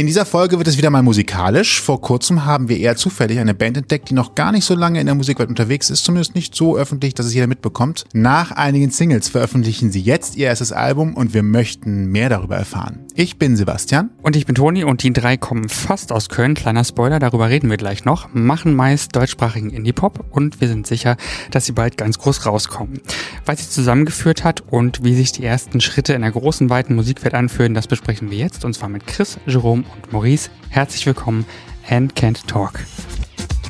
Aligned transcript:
In 0.00 0.06
dieser 0.06 0.24
Folge 0.24 0.56
wird 0.56 0.66
es 0.66 0.78
wieder 0.78 0.88
mal 0.88 1.02
musikalisch. 1.02 1.82
Vor 1.82 2.00
kurzem 2.00 2.46
haben 2.46 2.70
wir 2.70 2.78
eher 2.78 2.96
zufällig 2.96 3.38
eine 3.38 3.52
Band 3.52 3.76
entdeckt, 3.76 4.08
die 4.08 4.14
noch 4.14 4.34
gar 4.34 4.50
nicht 4.50 4.64
so 4.64 4.74
lange 4.74 4.98
in 4.98 5.04
der 5.04 5.14
Musikwelt 5.14 5.50
unterwegs 5.50 5.90
ist, 5.90 6.06
zumindest 6.06 6.34
nicht 6.34 6.54
so 6.54 6.74
öffentlich, 6.74 7.12
dass 7.12 7.26
es 7.26 7.34
jeder 7.34 7.46
mitbekommt. 7.46 8.06
Nach 8.14 8.50
einigen 8.50 8.90
Singles 8.90 9.28
veröffentlichen 9.28 9.92
sie 9.92 10.00
jetzt 10.00 10.36
ihr 10.36 10.46
erstes 10.46 10.72
Album 10.72 11.12
und 11.12 11.34
wir 11.34 11.42
möchten 11.42 12.06
mehr 12.06 12.30
darüber 12.30 12.56
erfahren. 12.56 13.00
Ich 13.14 13.38
bin 13.38 13.56
Sebastian. 13.56 14.10
Und 14.22 14.36
ich 14.36 14.46
bin 14.46 14.54
Toni 14.54 14.84
und 14.84 15.02
die 15.02 15.12
drei 15.12 15.36
kommen 15.36 15.68
fast 15.68 16.12
aus 16.12 16.28
Köln. 16.28 16.54
Kleiner 16.54 16.84
Spoiler, 16.84 17.18
darüber 17.18 17.48
reden 17.48 17.68
wir 17.68 17.76
gleich 17.76 18.04
noch. 18.04 18.32
Machen 18.32 18.74
meist 18.74 19.16
deutschsprachigen 19.16 19.70
Indie-Pop 19.70 20.24
und 20.30 20.60
wir 20.60 20.68
sind 20.68 20.86
sicher, 20.86 21.16
dass 21.50 21.66
sie 21.66 21.72
bald 21.72 21.96
ganz 21.96 22.18
groß 22.18 22.46
rauskommen. 22.46 23.00
Was 23.46 23.60
sie 23.60 23.70
zusammengeführt 23.70 24.44
hat 24.44 24.62
und 24.70 25.02
wie 25.02 25.14
sich 25.14 25.32
die 25.32 25.44
ersten 25.44 25.80
Schritte 25.80 26.12
in 26.12 26.22
der 26.22 26.30
großen, 26.30 26.70
weiten 26.70 26.94
Musikwelt 26.94 27.34
anfühlen, 27.34 27.74
das 27.74 27.86
besprechen 27.88 28.30
wir 28.30 28.38
jetzt 28.38 28.64
und 28.64 28.74
zwar 28.74 28.88
mit 28.88 29.06
Chris, 29.06 29.38
Jerome 29.46 29.84
und 29.94 30.12
Maurice. 30.12 30.50
Herzlich 30.68 31.04
willkommen 31.06 31.44
and 31.88 32.14
Can't 32.14 32.46
Talk. 32.46 32.80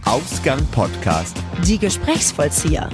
Ausgang 0.05 0.65
Podcast. 0.73 1.37
Die 1.65 1.79
Gesprächsvollzieher. 1.79 2.91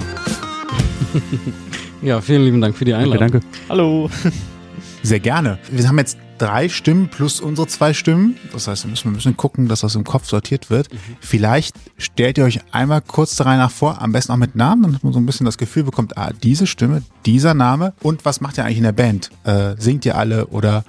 ja, 2.01 2.21
vielen 2.21 2.43
lieben 2.43 2.61
Dank 2.61 2.75
für 2.75 2.85
die 2.85 2.93
Einladung. 2.93 3.19
Danke, 3.19 3.39
danke. 3.39 3.57
Hallo. 3.69 4.09
Sehr 5.03 5.19
gerne. 5.19 5.57
Wir 5.71 5.87
haben 5.87 5.97
jetzt 5.97 6.17
drei 6.37 6.69
Stimmen 6.69 7.09
plus 7.09 7.39
unsere 7.39 7.67
zwei 7.67 7.93
Stimmen. 7.93 8.37
Das 8.51 8.67
heißt, 8.67 8.85
wir 8.85 8.91
müssen 8.91 9.09
ein 9.09 9.13
bisschen 9.13 9.37
gucken, 9.37 9.67
dass 9.67 9.81
das 9.81 9.95
im 9.95 10.03
Kopf 10.03 10.27
sortiert 10.27 10.69
wird. 10.69 10.91
Mhm. 10.93 10.97
Vielleicht 11.19 11.75
stellt 11.97 12.37
ihr 12.37 12.45
euch 12.45 12.59
einmal 12.71 13.01
kurz 13.01 13.35
der 13.35 13.47
Reihe 13.47 13.57
nach 13.57 13.71
vor, 13.71 14.01
am 14.01 14.11
besten 14.11 14.31
auch 14.31 14.37
mit 14.37 14.55
Namen, 14.55 14.83
damit 14.83 15.03
man 15.03 15.13
so 15.13 15.19
ein 15.19 15.25
bisschen 15.25 15.45
das 15.45 15.57
Gefühl 15.57 15.83
bekommt, 15.83 16.17
ah, 16.17 16.31
diese 16.43 16.67
Stimme, 16.67 17.03
dieser 17.25 17.53
Name 17.53 17.93
und 18.01 18.25
was 18.25 18.41
macht 18.41 18.57
ihr 18.57 18.65
eigentlich 18.65 18.77
in 18.77 18.83
der 18.83 18.91
Band? 18.91 19.29
Äh, 19.43 19.75
singt 19.77 20.05
ihr 20.05 20.17
alle 20.17 20.47
oder 20.47 20.83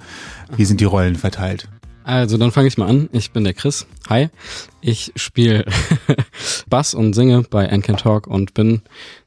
wie 0.55 0.65
sind 0.65 0.81
die 0.81 0.85
Rollen 0.85 1.15
verteilt? 1.15 1.67
Also 2.09 2.37
dann 2.37 2.51
fange 2.51 2.67
ich 2.67 2.77
mal 2.77 2.87
an. 2.87 3.07
Ich 3.11 3.31
bin 3.31 3.43
der 3.43 3.53
Chris. 3.53 3.85
Hi. 4.09 4.29
Ich 4.81 5.11
spiele 5.15 5.65
Bass 6.67 6.95
und 6.95 7.13
singe 7.13 7.43
bei 7.43 7.67
Can 7.67 7.97
Talk 7.97 8.25
und 8.25 8.55
bin 8.55 8.81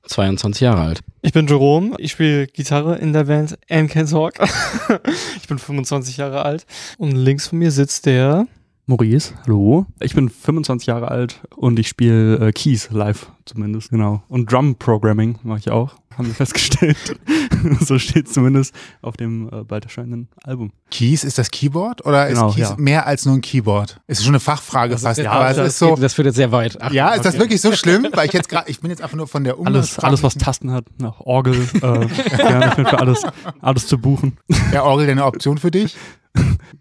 22 0.06 0.60
Jahre 0.60 0.80
alt. 0.80 1.00
Ich 1.22 1.32
bin 1.32 1.46
Jerome. 1.46 1.94
Ich 1.98 2.12
spiele 2.12 2.46
Gitarre 2.46 2.96
in 2.96 3.12
der 3.12 3.24
Band 3.24 3.58
Can 3.68 4.06
Talk. 4.06 4.34
ich 5.36 5.48
bin 5.48 5.58
25 5.58 6.16
Jahre 6.16 6.44
alt. 6.44 6.66
Und 6.98 7.12
links 7.12 7.48
von 7.48 7.58
mir 7.58 7.70
sitzt 7.70 8.06
der 8.06 8.46
Maurice, 8.86 9.32
hallo. 9.44 9.86
Ich 10.00 10.14
bin 10.14 10.28
25 10.28 10.88
Jahre 10.88 11.08
alt 11.08 11.40
und 11.54 11.78
ich 11.78 11.86
spiele 11.86 12.48
äh, 12.48 12.52
Keys 12.52 12.90
live 12.90 13.30
zumindest, 13.44 13.90
genau. 13.90 14.22
Und 14.28 14.50
Drum 14.50 14.74
Programming 14.74 15.38
mache 15.44 15.60
ich 15.60 15.70
auch, 15.70 15.94
haben 16.18 16.26
wir 16.26 16.34
festgestellt. 16.34 17.16
so 17.80 17.98
steht 17.98 18.28
zumindest 18.28 18.74
auf 19.00 19.16
dem 19.16 19.48
äh, 19.48 19.64
bald 19.64 19.84
erscheinenden 19.84 20.28
Album. 20.44 20.72
Keys 20.90 21.24
ist 21.24 21.38
das 21.38 21.50
Keyboard 21.50 22.04
oder 22.04 22.28
genau, 22.28 22.48
ist 22.48 22.56
Keys 22.56 22.70
ja. 22.70 22.76
mehr 22.76 23.06
als 23.06 23.24
nur 23.24 23.34
ein 23.34 23.40
Keyboard? 23.40 24.00
Ist 24.06 24.22
schon 24.22 24.32
eine 24.32 24.40
Fachfrage 24.40 24.94
also, 24.94 25.06
fast. 25.06 25.20
Ja, 25.20 25.32
aber 25.32 25.54
das, 25.54 25.68
ist 25.68 25.78
so, 25.78 25.96
das 25.96 26.14
führt 26.14 26.26
jetzt 26.26 26.36
sehr 26.36 26.52
weit. 26.52 26.78
Ach, 26.80 26.92
ja, 26.92 27.10
ist 27.10 27.20
okay. 27.20 27.28
das 27.28 27.38
wirklich 27.38 27.60
so 27.60 27.72
schlimm? 27.72 28.06
Weil 28.12 28.26
ich 28.26 28.32
jetzt 28.32 28.48
gerade, 28.48 28.70
ich 28.70 28.80
bin 28.80 28.90
jetzt 28.90 29.02
einfach 29.02 29.16
nur 29.16 29.28
von 29.28 29.44
der 29.44 29.56
Alles, 29.64 29.98
alles 29.98 30.22
was 30.22 30.34
Tasten 30.34 30.70
hat, 30.72 30.84
nach 30.98 31.20
Orgel, 31.20 31.54
äh, 31.54 31.80
gerne, 32.36 32.72
für 32.88 32.98
alles, 32.98 33.22
alles 33.60 33.86
zu 33.86 33.98
buchen. 33.98 34.38
Ja, 34.72 34.82
Orgel 34.84 35.06
denn 35.06 35.18
eine 35.18 35.26
Option 35.26 35.58
für 35.58 35.70
dich? 35.70 35.96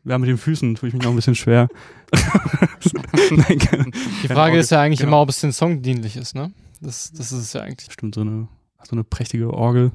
Ja, 0.04 0.18
mit 0.18 0.30
den 0.30 0.38
Füßen 0.38 0.76
tue 0.76 0.90
ich 0.90 0.94
mich 0.94 1.04
noch 1.04 1.12
ein 1.12 1.16
bisschen 1.16 1.36
schwer. 1.36 1.68
Nein, 3.32 3.60
keine, 3.60 3.92
Die 4.24 4.28
Frage 4.28 4.58
ist 4.58 4.72
ja 4.72 4.82
eigentlich 4.82 5.00
genau. 5.00 5.10
immer, 5.10 5.22
ob 5.22 5.30
es 5.30 5.42
den 5.42 5.52
Song 5.52 5.82
dienlich 5.82 6.16
ist, 6.16 6.36
ne? 6.36 6.52
Das, 6.80 7.12
das 7.12 7.32
ist 7.32 7.40
es 7.40 7.54
ja 7.54 7.62
eigentlich. 7.62 7.92
Stimmt, 7.92 8.16
so 8.16 8.22
eine 8.22 8.48
so 8.84 8.96
eine 8.96 9.04
prächtige 9.04 9.54
Orgel. 9.54 9.92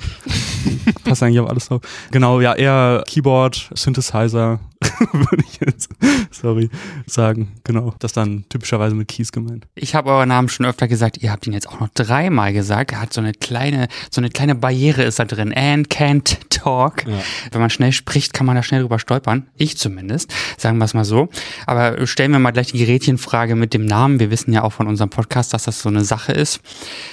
Passt 1.04 1.22
eigentlich 1.22 1.40
auf 1.40 1.48
alles 1.48 1.68
drauf. 1.68 1.82
Genau, 2.10 2.40
ja, 2.40 2.54
eher 2.54 3.04
Keyboard, 3.06 3.70
Synthesizer, 3.74 4.60
würde 5.12 5.42
ich 5.48 5.60
jetzt, 5.60 5.90
sorry, 6.30 6.68
sagen. 7.06 7.52
Genau, 7.64 7.94
das 7.98 8.12
dann 8.12 8.44
typischerweise 8.48 8.94
mit 8.94 9.08
Keys 9.08 9.32
gemeint. 9.32 9.66
Ich 9.74 9.94
habe 9.94 10.10
euren 10.10 10.28
Namen 10.28 10.48
schon 10.48 10.66
öfter 10.66 10.88
gesagt, 10.88 11.18
ihr 11.18 11.30
habt 11.30 11.46
ihn 11.46 11.52
jetzt 11.52 11.68
auch 11.68 11.80
noch 11.80 11.88
dreimal 11.94 12.52
gesagt. 12.52 12.92
Er 12.92 13.00
hat 13.00 13.12
so 13.12 13.20
eine 13.20 13.32
kleine, 13.32 13.88
so 14.10 14.20
eine 14.20 14.30
kleine 14.30 14.54
Barriere 14.54 15.02
ist 15.02 15.19
da 15.19 15.25
drin. 15.25 15.52
And 15.54 15.88
can't 15.88 16.36
talk. 16.50 17.06
Ja. 17.06 17.19
Wenn 17.52 17.60
man 17.60 17.70
schnell 17.70 17.92
spricht, 17.92 18.32
kann 18.32 18.46
man 18.46 18.56
da 18.56 18.62
schnell 18.62 18.82
drüber 18.82 18.98
stolpern. 18.98 19.46
Ich 19.56 19.78
zumindest, 19.78 20.32
sagen 20.58 20.78
wir 20.78 20.84
es 20.84 20.94
mal 20.94 21.04
so. 21.04 21.28
Aber 21.66 22.06
stellen 22.06 22.32
wir 22.32 22.38
mal 22.38 22.50
gleich 22.50 22.72
die 22.72 22.78
Gerätchenfrage 22.78 23.56
mit 23.56 23.72
dem 23.75 23.86
Namen. 23.86 24.20
Wir 24.20 24.30
wissen 24.30 24.52
ja 24.52 24.62
auch 24.62 24.72
von 24.72 24.86
unserem 24.86 25.10
Podcast, 25.10 25.54
dass 25.54 25.64
das 25.64 25.80
so 25.80 25.88
eine 25.88 26.04
Sache 26.04 26.32
ist. 26.32 26.60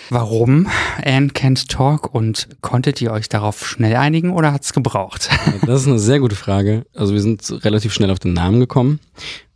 Warum 0.10 0.68
And 1.04 1.34
can't 1.34 1.63
talk 1.68 2.14
und 2.14 2.48
konntet 2.62 3.02
ihr 3.02 3.12
euch 3.12 3.30
darauf 3.30 3.66
schnell 3.66 3.96
einigen 3.96 4.32
oder 4.32 4.54
hat 4.54 4.64
es 4.64 4.74
gebraucht? 4.74 5.30
Das 5.66 5.82
ist 5.82 5.88
eine 5.88 6.00
sehr 6.00 6.20
gute 6.20 6.36
Frage. 6.36 6.86
Also 6.94 7.14
wir 7.14 7.22
sind 7.22 7.64
relativ 7.64 7.94
schnell 7.94 8.12
auf 8.12 8.20
den 8.20 8.34
Namen 8.34 8.60
gekommen. 8.60 9.00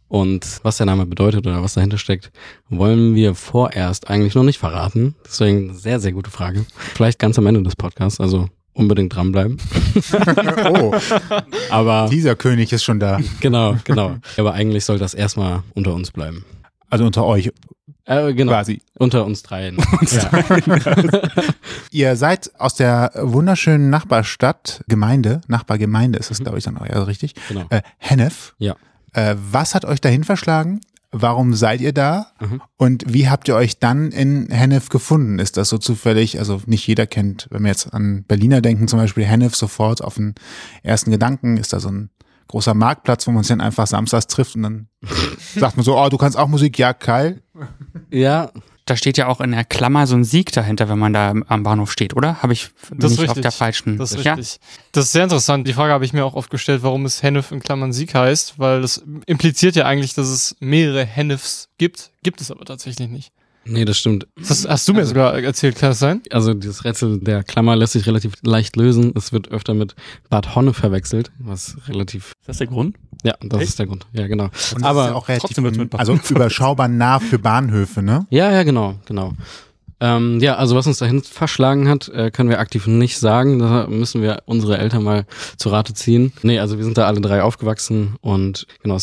Und 0.07 0.59
was 0.63 0.78
der 0.78 0.85
Name 0.85 1.06
bedeutet 1.06 1.45
oder 1.45 1.62
was 1.62 1.73
dahinter 1.73 1.97
steckt, 1.97 2.31
wollen 2.69 3.13
wir 3.13 3.35
vorerst 3.35 4.09
eigentlich 4.09 4.35
noch 4.35 4.44
nicht 4.44 4.57
verraten. 4.57 5.16
Deswegen 5.25 5.73
sehr, 5.73 6.00
sehr 6.00 6.13
gute 6.13 6.31
Frage. 6.31 6.66
Vielleicht 6.78 7.19
ganz 7.19 7.38
am 7.38 7.45
Ende 7.45 7.62
des 7.62 7.75
Podcasts, 7.75 8.22
also 8.22 8.47
unbedingt 8.74 9.13
dranbleiben. 9.13 9.57
oh, 10.72 10.94
aber 11.69 12.07
dieser 12.09 12.35
König 12.35 12.72
ist 12.72 12.84
schon 12.84 13.00
da. 13.00 13.19
Genau, 13.41 13.75
genau. 13.84 14.18
Aber 14.38 14.53
eigentlich 14.53 14.85
soll 14.85 15.00
das 15.00 15.13
erstmal 15.13 15.63
unter 15.74 15.94
uns 15.94 16.12
bleiben. 16.12 16.45
Also 16.89 17.06
unter 17.06 17.25
euch. 17.25 17.51
Äh, 18.07 18.34
genau. 18.34 18.53
Quasi. 18.53 18.81
Unter 18.97 19.25
uns 19.25 19.44
dreien. 19.44 19.78
Ihr 21.91 22.16
seid 22.16 22.51
aus 22.59 22.75
der 22.75 23.12
wunderschönen 23.16 23.90
Nachbarstadt, 23.90 24.84
Gemeinde, 24.88 25.41
Nachbargemeinde 25.47 26.18
ist 26.18 26.31
es, 26.31 26.40
mhm. 26.40 26.45
glaube 26.45 26.57
ich, 26.57 26.63
dann 26.63 26.78
auch 26.78 26.85
ja, 26.85 27.03
richtig. 27.03 27.35
Genau. 27.50 27.66
Äh, 27.69 27.81
Hennef. 27.97 28.56
Ja. 28.59 28.75
Äh, 29.13 29.35
was 29.38 29.75
hat 29.75 29.84
euch 29.84 30.00
dahin 30.00 30.23
verschlagen? 30.23 30.79
Warum 31.12 31.53
seid 31.53 31.81
ihr 31.81 31.94
da? 31.94 32.28
Mhm. 32.40 32.62
Und 32.78 33.03
wie 33.12 33.29
habt 33.29 33.47
ihr 33.50 33.56
euch 33.56 33.79
dann 33.79 34.12
in 34.12 34.50
Hennef 34.51 34.89
gefunden? 34.89 35.39
Ist 35.39 35.57
das 35.57 35.69
so 35.69 35.78
zufällig? 35.78 36.39
Also 36.39 36.62
nicht 36.66 36.88
jeder 36.88 37.07
kennt, 37.07 37.47
wenn 37.50 37.63
wir 37.63 37.69
jetzt 37.69 37.94
an 37.94 38.24
Berliner 38.24 38.62
denken, 38.62 38.88
zum 38.88 39.00
Beispiel 39.00 39.25
Hennef 39.25 39.56
sofort 39.56 40.01
auf 40.01 40.16
den 40.16 40.35
ersten 40.84 41.12
Gedanken. 41.12 41.57
Ist 41.57 41.74
da 41.74 41.79
so 41.79 41.89
ein 41.89 42.09
großer 42.47 42.74
Marktplatz, 42.74 43.28
wo 43.28 43.31
man 43.31 43.44
sich 43.44 43.50
dann 43.50 43.62
einfach 43.62 43.88
samstags 43.88 44.28
trifft 44.28 44.56
und 44.56 44.63
dann 44.63 44.88
sagt 45.56 45.78
man 45.78 45.84
so, 45.84 45.97
oh, 45.97 46.09
du 46.09 46.18
kannst 46.18 46.38
auch 46.38 46.47
Musik, 46.47 46.78
ja, 46.78 46.94
geil. 46.94 47.41
Ja. 48.09 48.52
Da 48.85 48.96
steht 48.96 49.18
ja 49.18 49.28
auch 49.28 49.41
in 49.41 49.52
der 49.52 49.66
Klammer 49.66 50.08
so 50.08 50.16
ein 50.16 50.24
Sieg 50.24 50.53
dahinter, 50.53 50.88
wenn 50.88 50.97
man 50.97 51.12
da 51.12 51.34
am 51.47 51.63
Bahnhof 51.63 51.91
steht, 51.91 52.16
oder? 52.16 52.41
Habe 52.41 52.53
ich 52.53 52.69
das 52.90 53.12
nicht 53.12 53.19
richtig. 53.19 53.30
auf 53.30 53.41
der 53.41 53.52
falschen. 53.52 53.97
Das 53.97 54.13
ist 54.13 54.24
ja? 54.24 54.36
richtig. 54.36 54.62
Das 54.94 55.06
ist 55.06 55.12
sehr 55.12 55.25
interessant. 55.25 55.68
Die 55.68 55.74
Frage 55.74 55.91
habe 55.91 56.06
ich 56.06 56.13
mir 56.13 56.24
auch 56.24 56.36
oft 56.36 56.50
gestellt, 56.50 56.84
warum 56.84 57.06
es 57.06 57.22
Hennef 57.22 57.52
in 57.52 57.59
Klammern 57.59 57.91
Sieg 57.91 58.16
heißt, 58.16 58.59
weil 58.59 58.81
das 58.81 59.03
impliziert 59.25 59.75
ja 59.75 59.86
eigentlich, 59.86 60.13
dass 60.13 60.30
es 60.30 60.56
mehrere 60.62 61.03
Hennefs 61.06 61.68
gibt. 61.78 62.12
Gibt 62.24 62.40
es 62.40 62.50
aber 62.50 62.63
tatsächlich 62.63 63.09
nicht. 63.09 63.34
Nee, 63.67 63.85
das 63.85 63.97
stimmt. 63.97 64.28
Das 64.35 64.67
hast 64.67 64.88
du 64.88 64.94
mir 64.94 65.00
also, 65.00 65.09
sogar 65.09 65.38
erzählt, 65.41 65.75
kann 65.75 65.89
das 65.89 66.00
sein? 66.00 66.22
Also 66.31 66.53
dieses 66.53 66.85
Rätsel 66.85 67.19
der 67.19 67.44
Klammer 67.44 67.75
lässt 67.75 67.94
sich 67.94 68.07
relativ 68.07 68.33
leicht 68.44 68.75
lösen. 68.75 69.13
Es 69.16 69.31
wird 69.31 69.50
öfter 69.50 69.73
mit 69.73 69.95
Bad 70.29 70.55
Honne 70.55 70.73
verwechselt, 70.73 71.31
was 71.39 71.77
relativ... 71.88 72.33
Ist 72.41 72.50
das 72.50 72.57
der 72.57 72.67
Grund? 72.67 72.95
Ja, 73.23 73.35
das 73.41 73.61
Echt? 73.61 73.69
ist 73.69 73.79
der 73.79 73.88
Grund. 73.88 74.07
Ja, 74.13 74.27
genau. 74.27 74.50
Und 74.75 74.83
Aber 74.83 75.07
ja 75.07 75.13
auch 75.16 75.27
relativ, 75.27 75.57
mit 75.57 75.95
also 75.95 76.19
überschaubar 76.29 76.88
nah 76.88 77.19
für 77.19 77.39
Bahnhöfe, 77.39 78.01
ne? 78.01 78.25
Ja, 78.29 78.51
ja, 78.51 78.63
genau, 78.63 78.95
genau. 79.06 79.33
Ähm, 80.00 80.39
ja, 80.39 80.56
also 80.56 80.75
was 80.75 80.85
uns 80.85 81.00
dahin 81.00 81.23
verschlagen 81.23 81.89
hat, 81.89 82.07
äh, 82.09 82.29
können 82.29 82.50
wir 82.50 82.59
aktiv 82.59 82.85
nicht 82.85 83.17
sagen. 83.17 83.59
Da 83.59 83.88
müssen 83.88 84.22
wir 84.22 84.44
unsere 84.45 84.77
Eltern 84.77 85.03
mal 85.03 85.25
zu 85.57 85.69
Rate 85.69 85.94
ziehen. 85.94 86.31
Nee, 86.44 86.59
also 86.59 86.77
wir 86.77 86.85
sind 86.85 86.97
da 86.97 87.07
alle 87.07 87.19
drei 87.19 87.41
aufgewachsen 87.41 88.16
und 88.22 88.67
genau, 88.83 89.00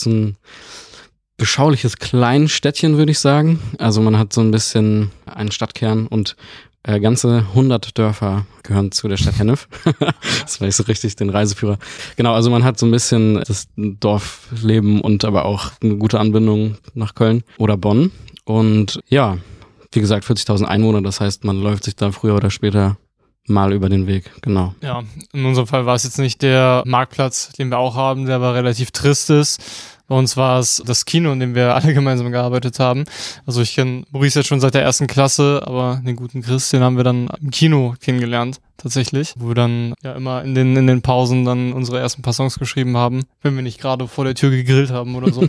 beschauliches 1.37 1.99
Kleinstädtchen, 1.99 2.97
würde 2.97 3.13
ich 3.13 3.19
sagen. 3.19 3.61
Also 3.79 4.01
man 4.01 4.19
hat 4.19 4.33
so 4.33 4.41
ein 4.41 4.51
bisschen 4.51 5.11
einen 5.27 5.51
Stadtkern 5.51 6.07
und 6.07 6.37
äh, 6.85 7.01
ganze 7.01 7.47
100 7.49 7.97
Dörfer 7.99 8.47
gehören 8.63 8.93
zu 8.93 9.09
der 9.09 9.17
Stadt 9.17 9.39
Hennef. 9.39 9.69
das 10.43 10.61
war 10.61 10.67
nicht 10.67 10.77
so 10.77 10.85
richtig 10.85 11.17
den 11.17 11.31
Reiseführer. 11.31 11.79
Genau, 12.17 12.35
also 12.35 12.51
man 12.51 12.63
hat 12.63 12.79
so 12.79 12.87
ein 12.87 12.93
bisschen 12.93 13.43
das 13.47 13.69
Dorfleben 13.77 15.01
und 15.01 15.25
aber 15.25 15.45
auch 15.47 15.73
eine 15.83 15.97
gute 15.97 16.21
Anbindung 16.21 16.77
nach 16.95 17.15
Köln 17.15 17.43
oder 17.59 17.77
Bonn. 17.77 18.13
Und 18.45 19.01
ja, 19.09 19.39
wie 19.93 20.01
gesagt, 20.01 20.27
40.000 20.27 20.65
Einwohner, 20.65 21.03
das 21.03 21.21
heißt, 21.21 21.45
man 21.45 21.61
läuft 21.61 21.85
sich 21.85 21.97
da 21.97 22.13
früher 22.13 22.35
oder 22.35 22.51
später 22.51 22.99
mal 23.47 23.73
über 23.73 23.89
den 23.89 24.07
Weg, 24.07 24.31
genau. 24.43 24.75
Ja, 24.81 25.03
in 25.33 25.45
unserem 25.45 25.67
Fall 25.67 25.87
war 25.87 25.95
es 25.95 26.05
jetzt 26.05 26.19
nicht 26.19 26.43
der 26.43 26.83
Marktplatz, 26.87 27.53
den 27.53 27.69
wir 27.69 27.79
auch 27.79 27.95
haben, 27.95 28.27
der 28.27 28.37
aber 28.37 28.55
relativ 28.55 28.91
trist 28.91 29.31
ist. 29.31 29.63
Bei 30.07 30.17
uns 30.17 30.37
war 30.37 30.59
es 30.59 30.83
das 30.85 31.07
Kino, 31.07 31.33
in 31.33 31.41
dem 31.41 31.55
wir 31.55 31.75
alle 31.75 31.95
gemeinsam 31.95 32.31
gearbeitet 32.31 32.79
haben. 32.79 33.05
Also 33.47 33.63
ich 33.63 33.75
kenne 33.75 34.05
Maurice 34.11 34.41
jetzt 34.41 34.49
schon 34.49 34.61
seit 34.61 34.75
der 34.75 34.83
ersten 34.83 35.07
Klasse, 35.07 35.63
aber 35.65 36.03
den 36.05 36.17
guten 36.17 36.43
Chris, 36.43 36.71
den 36.71 36.83
haben 36.83 36.97
wir 36.97 37.05
dann 37.05 37.29
im 37.41 37.51
Kino 37.51 37.95
kennengelernt, 38.01 38.61
tatsächlich. 38.77 39.35
Wo 39.39 39.49
wir 39.49 39.55
dann 39.55 39.95
ja 40.03 40.13
immer 40.13 40.43
in 40.43 40.55
den, 40.55 40.77
in 40.77 40.87
den 40.87 41.03
Pausen 41.03 41.45
dann 41.45 41.73
unsere 41.73 42.01
ersten 42.01 42.23
paar 42.23 42.33
Songs 42.33 42.59
geschrieben 42.59 42.97
haben, 42.97 43.23
wenn 43.43 43.57
wir 43.57 43.63
nicht 43.63 43.81
gerade 43.81 44.09
vor 44.09 44.25
der 44.25 44.35
Tür 44.35 44.51
gegrillt 44.51 44.91
haben 44.91 45.15
oder 45.15 45.33
so. 45.33 45.41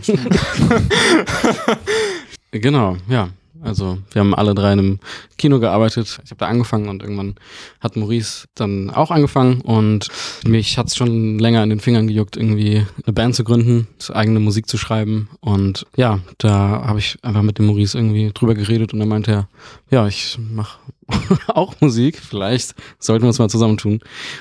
genau, 2.50 2.96
ja. 3.08 3.28
Also 3.62 3.98
wir 4.10 4.20
haben 4.20 4.34
alle 4.34 4.54
drei 4.54 4.72
in 4.72 4.78
einem 4.78 5.00
Kino 5.38 5.58
gearbeitet. 5.60 6.20
Ich 6.24 6.30
habe 6.30 6.38
da 6.38 6.46
angefangen 6.46 6.88
und 6.88 7.02
irgendwann 7.02 7.34
hat 7.80 7.96
Maurice 7.96 8.46
dann 8.54 8.90
auch 8.90 9.10
angefangen 9.10 9.60
und 9.60 10.08
mich 10.46 10.78
hat's 10.78 10.96
schon 10.96 11.38
länger 11.38 11.62
in 11.62 11.70
den 11.70 11.80
Fingern 11.80 12.06
gejuckt, 12.06 12.36
irgendwie 12.36 12.86
eine 13.04 13.12
Band 13.12 13.34
zu 13.34 13.44
gründen, 13.44 13.88
eigene 14.12 14.40
Musik 14.40 14.68
zu 14.68 14.78
schreiben. 14.78 15.28
Und 15.40 15.86
ja, 15.96 16.20
da 16.38 16.84
habe 16.86 16.98
ich 16.98 17.18
einfach 17.22 17.42
mit 17.42 17.58
dem 17.58 17.66
Maurice 17.66 17.98
irgendwie 17.98 18.30
drüber 18.32 18.54
geredet 18.54 18.92
und 18.92 19.00
er 19.00 19.06
meinte 19.06 19.30
er, 19.30 19.48
ja, 19.90 20.06
ich 20.06 20.38
mache 20.38 20.78
auch 21.48 21.74
Musik, 21.80 22.18
vielleicht 22.18 22.74
sollten 22.98 23.24
wir 23.24 23.28
uns 23.28 23.38
mal 23.38 23.50
zusammentun. 23.50 24.00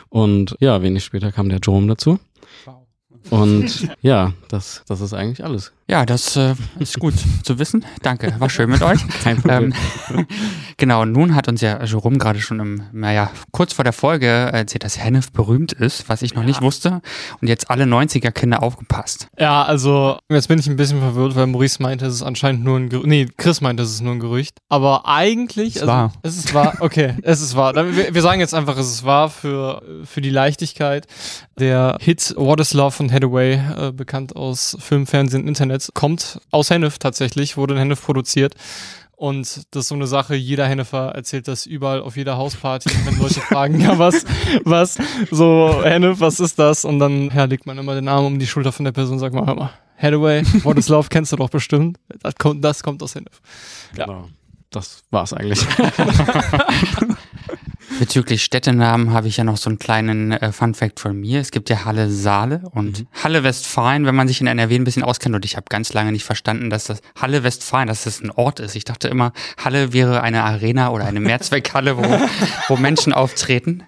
Und 0.09 0.55
ja, 0.59 0.81
wenig 0.81 1.03
später 1.03 1.31
kam 1.31 1.49
der 1.49 1.59
Jerome 1.63 1.87
dazu. 1.87 2.19
Und 3.31 3.89
ja, 4.01 4.33
das, 4.49 4.83
das 4.87 5.01
ist 5.01 5.13
eigentlich 5.13 5.43
alles. 5.43 5.73
Ja, 5.87 6.03
das 6.03 6.35
äh, 6.35 6.55
ist 6.79 6.99
gut 6.99 7.13
zu 7.43 7.59
wissen. 7.59 7.85
Danke, 8.01 8.33
war 8.39 8.49
schön 8.49 8.71
mit 8.71 8.81
euch. 8.81 9.07
Kein 9.23 9.37
Problem. 9.37 9.71
Ähm, 10.09 10.25
genau, 10.77 11.05
nun 11.05 11.35
hat 11.35 11.47
uns 11.47 11.61
ja 11.61 11.83
Jerome 11.83 12.17
gerade 12.17 12.39
schon 12.39 12.59
im, 12.59 12.83
naja, 12.91 13.29
kurz 13.51 13.73
vor 13.73 13.83
der 13.83 13.93
Folge 13.93 14.25
erzählt, 14.25 14.83
dass 14.83 14.97
Hennef 14.97 15.31
berühmt 15.31 15.73
ist, 15.73 16.09
was 16.09 16.23
ich 16.23 16.33
noch 16.33 16.43
nicht 16.43 16.63
wusste. 16.63 17.01
Und 17.39 17.49
jetzt 17.49 17.69
alle 17.69 17.83
90er-Kinder 17.83 18.63
aufgepasst. 18.63 19.27
Ja, 19.37 19.61
also 19.61 20.17
jetzt 20.27 20.47
bin 20.47 20.57
ich 20.57 20.65
ein 20.65 20.75
bisschen 20.75 21.01
verwirrt, 21.01 21.35
weil 21.35 21.45
Maurice 21.45 21.79
meinte, 21.83 22.07
es 22.07 22.15
ist 22.15 22.23
anscheinend 22.23 22.63
nur 22.63 22.79
ein 22.79 22.89
Gerücht. 22.89 23.07
Nee, 23.07 23.27
Chris 23.37 23.61
meinte, 23.61 23.83
es 23.83 23.91
ist 23.91 24.01
nur 24.01 24.13
ein 24.13 24.19
Gerücht. 24.19 24.57
Aber 24.69 25.07
eigentlich. 25.07 25.75
Es 25.75 25.83
also, 25.83 25.93
war. 25.93 26.13
Es 26.23 26.35
ist 26.35 26.55
wahr. 26.55 26.77
Okay, 26.79 27.13
es 27.21 27.41
ist 27.41 27.55
wahr. 27.55 27.75
Wir, 27.75 28.11
wir 28.11 28.21
sagen 28.23 28.39
jetzt 28.39 28.55
einfach, 28.55 28.75
es 28.79 28.87
ist 28.87 29.05
wahr 29.05 29.29
für, 29.29 29.83
für 30.03 30.21
die 30.21 30.31
Leichtigkeit. 30.31 31.05
Der 31.59 31.97
Hit 32.01 32.33
What 32.37 32.59
is 32.59 32.73
Love 32.73 32.91
von 32.91 33.11
Hathaway, 33.11 33.53
äh, 33.53 33.91
bekannt 33.91 34.35
aus 34.35 34.75
Film, 34.79 35.05
Fernsehen, 35.05 35.47
Internet, 35.47 35.74
kommt 35.93 36.39
aus 36.51 36.69
Hennef 36.69 36.97
tatsächlich, 36.97 37.57
wurde 37.57 37.73
in 37.73 37.79
Hennef 37.79 38.03
produziert. 38.03 38.55
Und 39.17 39.65
das 39.71 39.83
ist 39.83 39.87
so 39.87 39.95
eine 39.95 40.07
Sache, 40.07 40.35
jeder 40.35 40.67
Hennefer 40.67 41.11
erzählt 41.15 41.47
das 41.47 41.65
überall 41.65 42.01
auf 42.01 42.17
jeder 42.17 42.37
Hausparty, 42.37 42.89
wenn 43.05 43.17
Leute 43.17 43.39
fragen, 43.39 43.79
ja, 43.79 43.97
was, 43.97 44.25
was, 44.65 44.97
so, 45.31 45.81
Hennef, 45.83 46.19
was 46.19 46.41
ist 46.41 46.59
das? 46.59 46.83
Und 46.83 46.99
dann, 46.99 47.31
ja, 47.33 47.45
legt 47.45 47.65
man 47.65 47.77
immer 47.77 47.95
den 47.95 48.09
Arm 48.09 48.25
um 48.25 48.39
die 48.39 48.47
Schulter 48.47 48.73
von 48.73 48.83
der 48.83 48.91
Person 48.91 49.13
und 49.13 49.19
sagt 49.19 49.33
mal, 49.33 49.45
hör 49.45 49.55
mal, 49.55 49.71
Hathaway, 49.97 50.43
What 50.63 50.77
is 50.77 50.89
Love 50.89 51.07
kennst 51.09 51.31
du 51.31 51.37
doch 51.37 51.49
bestimmt. 51.49 51.97
Das 52.21 52.35
kommt, 52.35 52.63
das 52.63 52.83
kommt 52.83 53.01
aus 53.01 53.15
Hennef. 53.15 53.41
Genau. 53.95 54.27
Das 54.69 55.03
war's 55.11 55.31
eigentlich. 55.31 55.65
Bezüglich 57.99 58.43
Städtenamen 58.43 59.13
habe 59.13 59.29
ich 59.29 59.37
ja 59.37 59.45
noch 59.45 59.55
so 59.55 59.69
einen 59.69 59.79
kleinen 59.79 60.33
äh, 60.33 60.51
Fun-Fact 60.51 60.99
von 60.99 61.17
mir. 61.17 61.39
Es 61.39 61.51
gibt 61.51 61.69
ja 61.69 61.85
Halle 61.85 62.11
Saale 62.11 62.61
und 62.71 63.05
Halle 63.23 63.43
Westfalen, 63.43 64.05
wenn 64.05 64.15
man 64.15 64.27
sich 64.27 64.41
in 64.41 64.47
NRW 64.47 64.75
ein 64.75 64.83
bisschen 64.83 65.03
auskennt. 65.03 65.33
Und 65.33 65.45
ich 65.45 65.55
habe 65.55 65.67
ganz 65.69 65.93
lange 65.93 66.11
nicht 66.11 66.25
verstanden, 66.25 66.69
dass 66.69 66.85
das 66.85 67.01
Halle 67.19 67.43
Westfalen, 67.43 67.87
dass 67.87 68.03
das 68.03 68.21
ein 68.21 68.31
Ort 68.31 68.59
ist. 68.59 68.75
Ich 68.75 68.83
dachte 68.83 69.07
immer, 69.07 69.31
Halle 69.63 69.93
wäre 69.93 70.21
eine 70.21 70.43
Arena 70.43 70.89
oder 70.89 71.05
eine 71.05 71.21
Mehrzweckhalle, 71.21 71.97
wo, 71.97 72.03
wo 72.67 72.75
Menschen 72.75 73.13
auftreten. 73.13 73.83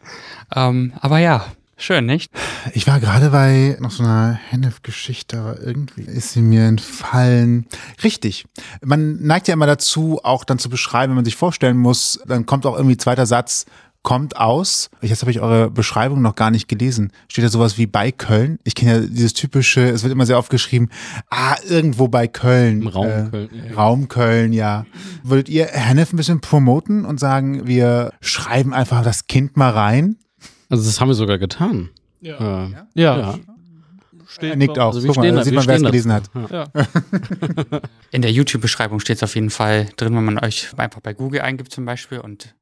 Ähm, 0.55 0.93
aber 1.01 1.19
ja, 1.19 1.45
schön, 1.75 2.05
nicht? 2.05 2.31
Ich 2.73 2.87
war 2.87 3.01
gerade 3.01 3.29
bei 3.29 3.77
noch 3.81 3.91
so 3.91 4.03
einer 4.03 4.39
Hennef-Geschichte, 4.49 5.37
aber 5.37 5.61
irgendwie 5.61 6.03
ist 6.03 6.31
sie 6.31 6.41
mir 6.41 6.65
entfallen. 6.65 7.67
Richtig. 8.03 8.45
Man 8.81 9.21
neigt 9.21 9.49
ja 9.49 9.53
immer 9.53 9.67
dazu, 9.67 10.21
auch 10.23 10.45
dann 10.45 10.59
zu 10.59 10.69
beschreiben, 10.69 11.11
wenn 11.11 11.17
man 11.17 11.25
sich 11.25 11.35
vorstellen 11.35 11.77
muss, 11.77 12.21
dann 12.25 12.45
kommt 12.45 12.65
auch 12.65 12.77
irgendwie 12.77 12.97
zweiter 12.97 13.25
Satz, 13.25 13.65
kommt 14.03 14.37
aus. 14.37 14.89
Jetzt 15.01 15.21
habe 15.21 15.31
ich 15.31 15.41
eure 15.41 15.69
Beschreibung 15.69 16.21
noch 16.21 16.35
gar 16.35 16.49
nicht 16.51 16.67
gelesen. 16.67 17.11
Steht 17.29 17.43
da 17.43 17.49
sowas 17.49 17.77
wie 17.77 17.87
bei 17.87 18.11
Köln? 18.11 18.57
Ich 18.63 18.73
kenne 18.75 18.91
ja 18.93 18.99
dieses 19.01 19.33
typische, 19.33 19.81
es 19.89 20.03
wird 20.03 20.13
immer 20.13 20.25
sehr 20.25 20.37
oft 20.37 20.49
geschrieben, 20.49 20.89
ah, 21.29 21.55
irgendwo 21.67 22.07
bei 22.07 22.27
Köln. 22.27 22.83
Im 22.83 22.87
Raum 22.87 23.07
Äh, 23.07 23.29
Köln, 23.29 23.49
ja. 23.67 23.73
Raum 23.75 24.07
Köln, 24.07 24.53
ja. 24.53 24.85
Würdet 25.23 25.49
ihr 25.49 25.65
Hennef 25.67 26.13
ein 26.13 26.17
bisschen 26.17 26.39
promoten 26.41 27.03
und 27.05 27.19
sagen, 27.19 27.67
wir 27.67 28.13
schreiben 28.21 28.73
einfach 28.73 29.03
das 29.03 29.27
Kind 29.27 29.57
mal 29.57 29.71
rein? 29.71 30.17
Also 30.69 30.83
das 30.85 30.99
haben 31.01 31.09
wir 31.09 31.15
sogar 31.15 31.37
getan. 31.37 31.89
Ja. 32.21 32.65
Äh, 32.65 32.71
Ja. 32.93 33.17
Ja. 33.19 33.39
Steht 34.29 34.49
Er 34.51 34.55
nickt 34.57 34.77
auch. 34.77 34.93
Also 34.93 35.07
Guck 35.07 35.17
mal, 35.17 35.31
da 35.31 35.43
sieht 35.43 35.53
man, 35.53 35.65
wer 35.67 35.75
es 35.75 35.81
gelesen 35.81 36.11
hat. 36.11 36.23
Ja. 36.51 36.65
In 38.11 38.21
der 38.21 38.31
YouTube-Beschreibung 38.31 38.99
steht 38.99 39.17
es 39.17 39.23
auf 39.23 39.35
jeden 39.35 39.49
Fall 39.49 39.87
drin, 39.95 40.15
wenn 40.15 40.25
man 40.25 40.37
euch 40.39 40.67
einfach 40.77 40.99
bei 40.99 41.13
Google 41.13 41.41
eingibt 41.41 41.71
zum 41.71 41.85
Beispiel. 41.85 42.19
Und 42.19 42.53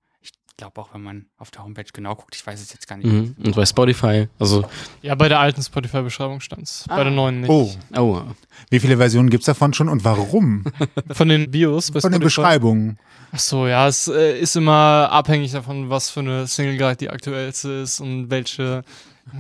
ich 0.55 0.57
glaube 0.57 0.79
auch, 0.79 0.93
wenn 0.93 1.01
man 1.01 1.25
auf 1.37 1.51
der 1.51 1.65
Homepage 1.65 1.83
genau 1.91 2.15
guckt, 2.15 2.33
ich 2.33 2.47
weiß 2.47 2.61
es 2.61 2.71
jetzt 2.71 2.87
gar 2.87 2.95
nicht. 2.95 3.07
Mhm. 3.07 3.35
Und 3.43 3.57
bei 3.57 3.65
Spotify, 3.65 4.29
also, 4.39 4.63
ja, 5.01 5.13
bei 5.13 5.27
der 5.27 5.41
alten 5.41 5.61
Spotify-Beschreibung 5.61 6.39
stand's. 6.39 6.85
Bei 6.87 7.03
der 7.03 7.11
neuen 7.11 7.41
nicht. 7.41 7.49
Oh, 7.49 7.69
oh, 7.97 8.21
wie 8.69 8.79
viele 8.79 8.95
Versionen 8.95 9.29
gibt's 9.29 9.47
davon 9.47 9.73
schon 9.73 9.89
und 9.89 10.05
warum? 10.05 10.63
Von 11.11 11.27
den 11.27 11.51
Bios. 11.51 11.91
bei 11.91 11.99
Von 11.99 12.13
den 12.13 12.21
Spotify. 12.21 12.23
Beschreibungen. 12.23 12.99
Ach 13.35 13.39
so, 13.39 13.67
ja, 13.67 13.85
es 13.85 14.07
äh, 14.07 14.39
ist 14.39 14.55
immer 14.55 15.09
abhängig 15.11 15.51
davon, 15.51 15.89
was 15.89 16.09
für 16.09 16.21
eine 16.21 16.47
Single 16.47 16.77
gerade 16.77 16.95
die 16.95 17.09
aktuellste 17.09 17.69
ist 17.69 17.99
und 17.99 18.29
welche 18.29 18.83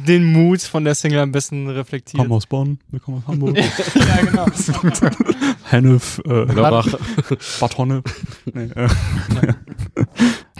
den 0.05 0.33
Mut 0.33 0.61
von 0.63 0.83
der 0.83 0.95
Single 0.95 1.19
am 1.19 1.31
besten 1.31 1.69
reflektiert. 1.69 2.19
Kommen 2.19 2.33
aus 2.33 2.45
Bonn, 2.45 2.77
wir 2.89 2.99
kommen 2.99 3.19
aus 3.19 3.27
Hamburg. 3.27 3.55
ja, 3.95 4.21
genau. 4.21 4.47
Hennef, 5.69 6.19
äh. 6.25 6.43
Bad 6.43 7.77
Honne. 7.77 8.03
Nee, 8.53 8.65
äh, 8.75 8.89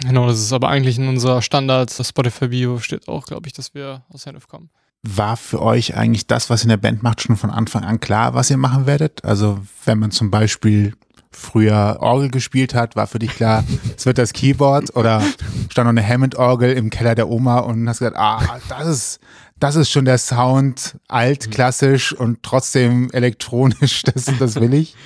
genau, 0.00 0.28
das 0.28 0.40
ist 0.40 0.54
aber 0.54 0.70
eigentlich 0.70 0.96
in 0.96 1.06
unserer 1.06 1.42
Standard 1.42 1.90
Spotify 1.90 2.48
Bio 2.48 2.78
steht 2.78 3.06
auch, 3.06 3.26
glaube 3.26 3.48
ich, 3.48 3.52
dass 3.52 3.74
wir 3.74 4.02
aus 4.08 4.24
Hennef 4.24 4.48
kommen. 4.48 4.70
War 5.02 5.36
für 5.36 5.60
euch 5.60 5.94
eigentlich 5.94 6.26
das, 6.26 6.48
was 6.48 6.62
ihr 6.62 6.64
in 6.64 6.70
der 6.70 6.78
Band 6.78 7.02
macht, 7.02 7.20
schon 7.20 7.36
von 7.36 7.50
Anfang 7.50 7.84
an 7.84 8.00
klar, 8.00 8.32
was 8.32 8.48
ihr 8.50 8.56
machen 8.56 8.86
werdet? 8.86 9.26
Also 9.26 9.58
wenn 9.84 9.98
man 9.98 10.10
zum 10.10 10.30
Beispiel 10.30 10.94
früher 11.38 11.98
Orgel 12.00 12.30
gespielt 12.30 12.74
hat, 12.74 12.96
war 12.96 13.06
für 13.06 13.18
dich 13.18 13.30
klar, 13.36 13.62
es 13.96 14.06
wird 14.06 14.16
das 14.18 14.32
Keyboard 14.32 14.96
oder 14.96 15.22
stand 15.70 15.84
noch 15.86 15.90
eine 15.90 16.06
Hammond-Orgel 16.06 16.72
im 16.72 16.88
Keller 16.90 17.14
der 17.14 17.28
Oma 17.28 17.58
und 17.58 17.86
hast 17.88 17.98
gesagt, 17.98 18.16
ah, 18.16 18.58
das 18.70 18.86
ist, 18.86 19.20
das 19.60 19.76
ist 19.76 19.90
schon 19.90 20.06
der 20.06 20.18
Sound, 20.18 20.96
alt, 21.08 21.50
klassisch 21.50 22.12
und 22.14 22.42
trotzdem 22.42 23.10
elektronisch, 23.12 24.02
das, 24.02 24.30
das 24.38 24.54
will 24.56 24.72
ich. 24.72 24.96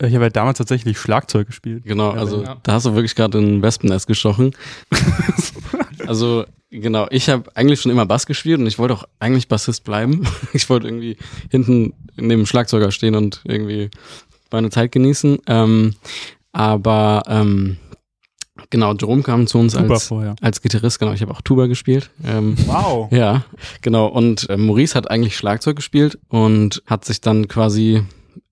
ich 0.00 0.14
habe 0.14 0.24
ja 0.26 0.30
damals 0.30 0.58
tatsächlich 0.58 0.98
Schlagzeug 0.98 1.48
gespielt. 1.48 1.82
Genau, 1.84 2.10
also 2.10 2.44
Ja. 2.44 2.56
da 2.62 2.72
hast 2.74 2.86
du 2.86 2.94
wirklich 2.94 3.16
gerade 3.16 3.38
in 3.38 3.56
ein 3.58 3.62
Wespennest 3.62 4.06
gestochen. 4.06 4.52
also 6.06 6.44
genau, 6.70 7.06
ich 7.10 7.28
habe 7.28 7.50
eigentlich 7.56 7.80
schon 7.80 7.90
immer 7.92 8.06
Bass 8.06 8.26
gespielt 8.26 8.60
und 8.60 8.66
ich 8.66 8.78
wollte 8.78 8.94
auch 8.94 9.04
eigentlich 9.18 9.48
Bassist 9.48 9.84
bleiben. 9.84 10.26
Ich 10.52 10.68
wollte 10.70 10.86
irgendwie 10.86 11.16
hinten 11.50 11.94
neben 12.16 12.28
dem 12.42 12.46
Schlagzeuger 12.46 12.90
stehen 12.92 13.14
und 13.14 13.40
irgendwie 13.44 13.90
meine 14.50 14.70
Zeit 14.70 14.92
genießen. 14.92 15.38
Ähm, 15.46 15.94
aber 16.52 17.22
ähm, 17.26 17.76
genau, 18.70 18.94
Jerome 18.94 19.22
kam 19.22 19.46
zu 19.46 19.58
uns 19.58 19.74
Tuba 19.74 19.94
als, 19.94 20.06
vorher. 20.08 20.36
als 20.40 20.60
Gitarrist, 20.62 20.98
genau, 20.98 21.12
ich 21.12 21.22
habe 21.22 21.32
auch 21.32 21.40
Tuba 21.42 21.66
gespielt. 21.66 22.10
Ähm, 22.24 22.56
Wow. 22.66 23.08
ja, 23.12 23.44
genau. 23.82 24.06
Und 24.06 24.48
äh, 24.50 24.56
Maurice 24.56 24.94
hat 24.94 25.10
eigentlich 25.10 25.36
Schlagzeug 25.36 25.76
gespielt 25.76 26.18
und 26.28 26.82
hat 26.86 27.04
sich 27.04 27.20
dann 27.20 27.48
quasi 27.48 28.02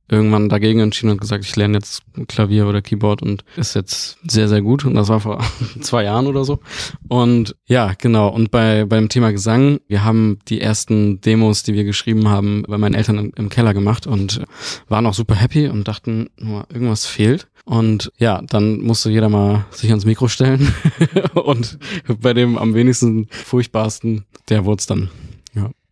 irgendwann 0.09 0.49
dagegen 0.49 0.81
entschieden 0.81 1.11
und 1.11 1.21
gesagt, 1.21 1.45
ich 1.45 1.55
lerne 1.57 1.79
jetzt 1.79 2.03
Klavier 2.29 2.67
oder 2.67 2.83
Keyboard 2.83 3.23
und 3.23 3.45
ist 3.57 3.75
jetzt 3.75 4.19
sehr, 4.29 4.49
sehr 4.49 4.63
gut. 4.63 4.85
Und 4.85 4.95
das 4.95 5.09
war 5.09 5.21
vor 5.21 5.45
zwei 5.81 6.05
Jahren 6.05 6.27
oder 6.27 6.45
so. 6.45 6.61
Und 7.09 7.57
ja, 7.67 7.93
genau. 7.97 8.29
Und 8.29 8.51
bei 8.51 8.85
beim 8.85 9.09
Thema 9.09 9.33
Gesang, 9.33 9.81
wir 9.87 10.05
haben 10.05 10.39
die 10.49 10.61
ersten 10.61 11.21
Demos, 11.21 11.63
die 11.63 11.75
wir 11.75 11.85
geschrieben 11.85 12.29
haben, 12.29 12.65
bei 12.67 12.79
meinen 12.79 12.95
Eltern 12.95 13.19
im, 13.19 13.33
im 13.37 13.49
Keller 13.49 13.75
gemacht 13.75 14.07
und 14.07 14.43
waren 14.89 15.07
auch 15.07 15.15
super 15.15 15.35
happy 15.35 15.69
und 15.69 15.89
dachten, 15.89 16.31
nur 16.39 16.67
irgendwas 16.73 17.07
fehlt. 17.07 17.49
Und 17.65 18.11
ja, 18.17 18.41
dann 18.49 18.81
musste 18.81 19.11
jeder 19.11 19.29
mal 19.29 19.67
sich 19.71 19.91
ans 19.91 20.07
Mikro 20.07 20.29
stellen. 20.29 20.73
und 21.35 21.79
bei 22.21 22.33
dem 22.33 22.57
am 22.57 22.75
wenigsten 22.75 23.29
furchtbarsten, 23.31 24.25
der 24.49 24.65
wurde 24.65 24.81
es 24.81 24.87
dann. 24.87 25.11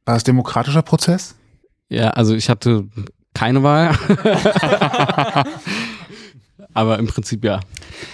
War 0.06 0.14
das 0.14 0.24
demokratischer 0.24 0.82
Prozess? 0.82 1.34
Ja, 1.88 2.10
also 2.10 2.34
ich 2.34 2.48
hatte 2.48 2.86
keine 3.36 3.62
Wahl. 3.62 3.94
Aber 6.74 6.98
im 6.98 7.06
Prinzip 7.06 7.44
ja. 7.44 7.60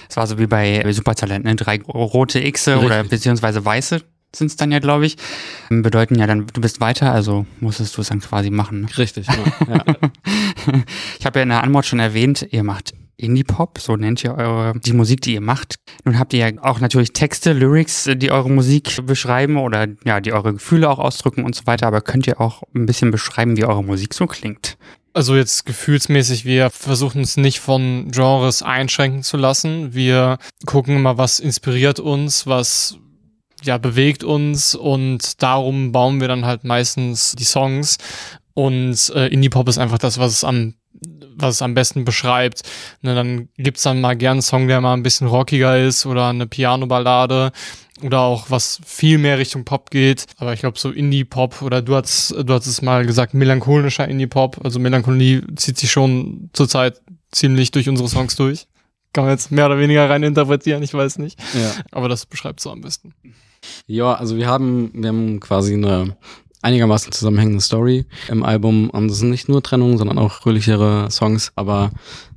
Es 0.08 0.16
war 0.16 0.26
so 0.26 0.38
wie 0.38 0.46
bei 0.46 0.84
Supertalent, 0.92 1.44
ne? 1.44 1.56
Drei 1.56 1.80
rote 1.82 2.40
Xe 2.52 2.78
oder 2.78 3.04
beziehungsweise 3.04 3.64
weiße 3.64 4.02
sind 4.34 4.46
es 4.46 4.56
dann 4.56 4.72
ja, 4.72 4.78
glaube 4.78 5.06
ich. 5.06 5.16
Bedeuten 5.68 6.16
ja 6.16 6.26
dann, 6.26 6.46
du 6.46 6.60
bist 6.60 6.80
weiter, 6.80 7.12
also 7.12 7.46
musstest 7.60 7.96
du 7.96 8.00
es 8.00 8.08
dann 8.08 8.20
quasi 8.20 8.50
machen. 8.50 8.82
Ne? 8.82 8.98
Richtig. 8.98 9.26
Ja. 9.26 9.74
ja. 9.74 9.84
Ich 11.18 11.26
habe 11.26 11.40
ja 11.40 11.42
in 11.42 11.48
der 11.48 11.62
Anmod 11.62 11.84
schon 11.86 11.98
erwähnt, 11.98 12.46
ihr 12.50 12.62
macht 12.62 12.94
Indie-Pop, 13.22 13.78
so 13.78 13.96
nennt 13.96 14.22
ihr 14.24 14.34
eure, 14.34 14.78
die 14.78 14.92
Musik, 14.92 15.20
die 15.22 15.34
ihr 15.34 15.40
macht. 15.40 15.76
Nun 16.04 16.18
habt 16.18 16.32
ihr 16.32 16.48
ja 16.48 16.62
auch 16.62 16.80
natürlich 16.80 17.12
Texte, 17.12 17.52
Lyrics, 17.52 18.08
die 18.16 18.30
eure 18.30 18.50
Musik 18.50 19.06
beschreiben 19.06 19.56
oder 19.56 19.86
ja, 20.04 20.20
die 20.20 20.32
eure 20.32 20.54
Gefühle 20.54 20.88
auch 20.90 20.98
ausdrücken 20.98 21.44
und 21.44 21.54
so 21.54 21.66
weiter, 21.66 21.86
aber 21.86 22.00
könnt 22.00 22.26
ihr 22.26 22.40
auch 22.40 22.62
ein 22.74 22.86
bisschen 22.86 23.10
beschreiben, 23.10 23.56
wie 23.56 23.64
eure 23.64 23.84
Musik 23.84 24.14
so 24.14 24.26
klingt? 24.26 24.76
Also 25.14 25.36
jetzt 25.36 25.66
gefühlsmäßig, 25.66 26.46
wir 26.46 26.70
versuchen 26.70 27.18
uns 27.18 27.36
nicht 27.36 27.60
von 27.60 28.10
Genres 28.10 28.62
einschränken 28.62 29.22
zu 29.22 29.36
lassen. 29.36 29.92
Wir 29.92 30.38
gucken 30.64 30.96
immer, 30.96 31.18
was 31.18 31.38
inspiriert 31.38 32.00
uns, 32.00 32.46
was 32.46 32.96
ja 33.62 33.78
bewegt 33.78 34.24
uns 34.24 34.74
und 34.74 35.42
darum 35.42 35.92
bauen 35.92 36.20
wir 36.20 36.28
dann 36.28 36.46
halt 36.46 36.64
meistens 36.64 37.34
die 37.38 37.44
Songs. 37.44 37.98
Und 38.54 39.12
äh, 39.14 39.28
Indie 39.28 39.48
Pop 39.48 39.68
ist 39.68 39.78
einfach 39.78 39.98
das, 39.98 40.18
was 40.18 40.32
es 40.32 40.44
am 40.44 40.74
was 41.34 41.56
es 41.56 41.62
am 41.62 41.74
besten 41.74 42.04
beschreibt. 42.04 42.62
Ne, 43.00 43.14
dann 43.14 43.48
gibt's 43.56 43.82
dann 43.82 44.00
mal 44.00 44.14
gern 44.14 44.32
einen 44.32 44.42
Song, 44.42 44.68
der 44.68 44.80
mal 44.80 44.94
ein 44.94 45.02
bisschen 45.02 45.26
rockiger 45.26 45.78
ist 45.78 46.06
oder 46.06 46.28
eine 46.28 46.46
Piano-Ballade 46.46 47.52
oder 48.02 48.20
auch 48.20 48.50
was 48.50 48.80
viel 48.84 49.18
mehr 49.18 49.38
Richtung 49.38 49.64
Pop 49.64 49.90
geht. 49.90 50.26
Aber 50.36 50.52
ich 50.52 50.60
glaube 50.60 50.78
so 50.78 50.90
Indie-Pop 50.90 51.62
oder 51.62 51.82
du 51.82 51.94
hast, 51.94 52.30
du 52.30 52.52
hast 52.52 52.66
es 52.66 52.82
mal 52.82 53.06
gesagt, 53.06 53.34
melancholischer 53.34 54.06
Indie-Pop. 54.08 54.60
Also 54.64 54.78
Melancholie 54.78 55.42
zieht 55.56 55.78
sich 55.78 55.90
schon 55.90 56.50
zurzeit 56.52 57.00
ziemlich 57.30 57.70
durch 57.70 57.88
unsere 57.88 58.08
Songs 58.08 58.36
durch. 58.36 58.66
Kann 59.12 59.24
man 59.24 59.32
jetzt 59.32 59.50
mehr 59.50 59.66
oder 59.66 59.78
weniger 59.78 60.08
rein 60.08 60.22
interpretieren, 60.22 60.82
ich 60.82 60.94
weiß 60.94 61.18
nicht. 61.18 61.38
Ja. 61.54 61.72
Aber 61.90 62.08
das 62.08 62.26
beschreibt 62.26 62.60
so 62.60 62.70
am 62.70 62.80
besten. 62.80 63.14
Ja, 63.86 64.14
also 64.14 64.36
wir 64.36 64.46
haben, 64.46 64.90
wir 64.94 65.08
haben 65.08 65.38
quasi 65.38 65.74
eine 65.74 66.16
einigermaßen 66.62 67.12
zusammenhängende 67.12 67.60
Story 67.60 68.06
im 68.28 68.44
Album. 68.44 68.88
Und 68.90 69.08
das 69.08 69.18
sind 69.18 69.30
nicht 69.30 69.48
nur 69.48 69.62
Trennungen, 69.62 69.98
sondern 69.98 70.18
auch 70.18 70.32
fröhlichere 70.32 71.10
Songs. 71.10 71.52
Aber 71.56 71.90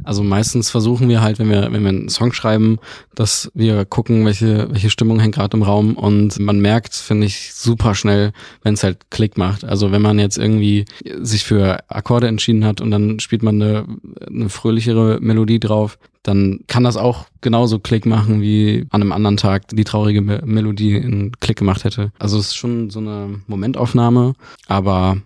also 0.04 0.24
meistens 0.24 0.70
versuchen 0.70 1.08
wir 1.08 1.22
halt, 1.22 1.40
wenn 1.40 1.50
wir, 1.50 1.72
wenn 1.72 1.84
wir 1.84 1.90
einen 1.90 2.10
Song 2.10 2.34
schreiben, 2.34 2.80
dass 3.14 3.52
wir 3.54 3.86
gucken, 3.86 4.26
welche, 4.26 4.68
welche 4.72 4.90
Stimmung 4.90 5.20
hängt 5.20 5.36
gerade 5.36 5.56
im 5.56 5.64
Raum. 5.64 5.96
Und 5.96 6.40
man 6.40 6.60
merkt, 6.60 6.96
finde 6.96 7.28
ich, 7.28 7.54
super 7.54 7.96
schnell, 7.96 8.34
wenn 8.64 8.74
es 8.74 8.84
halt 8.84 9.12
Klick 9.12 9.38
macht. 9.38 9.64
Also 9.64 9.92
wenn 9.92 10.02
man 10.02 10.20
jetzt 10.20 10.38
irgendwie 10.38 10.86
sich 11.22 11.44
für 11.44 11.80
Akkorde 11.88 12.28
entschieden 12.28 12.66
hat 12.66 12.82
und 12.82 12.92
dann 12.92 13.20
spielt 13.20 13.44
man 13.44 13.62
eine, 13.62 13.86
eine 14.28 14.50
fröhlichere 14.50 15.20
Melodie 15.22 15.60
drauf, 15.60 15.98
dann 16.26 16.62
kann 16.68 16.84
das 16.84 16.98
auch 16.98 17.28
genauso 17.42 17.80
Klick 17.80 18.06
machen, 18.06 18.42
wie 18.42 18.88
an 18.90 19.02
einem 19.02 19.12
anderen 19.12 19.38
Tag 19.38 19.68
die 19.68 19.84
traurige 19.84 20.22
Me 20.22 20.42
Melodie 20.44 20.96
in 20.96 21.32
Klick 21.40 21.58
gemacht 21.58 21.84
hätte. 21.84 22.12
Also 22.18 22.40
es 22.40 22.48
ist 22.48 22.56
schon 22.56 22.90
so 22.90 23.00
eine 23.00 23.42
Momentaufnahme, 23.46 24.34
aber 24.68 25.18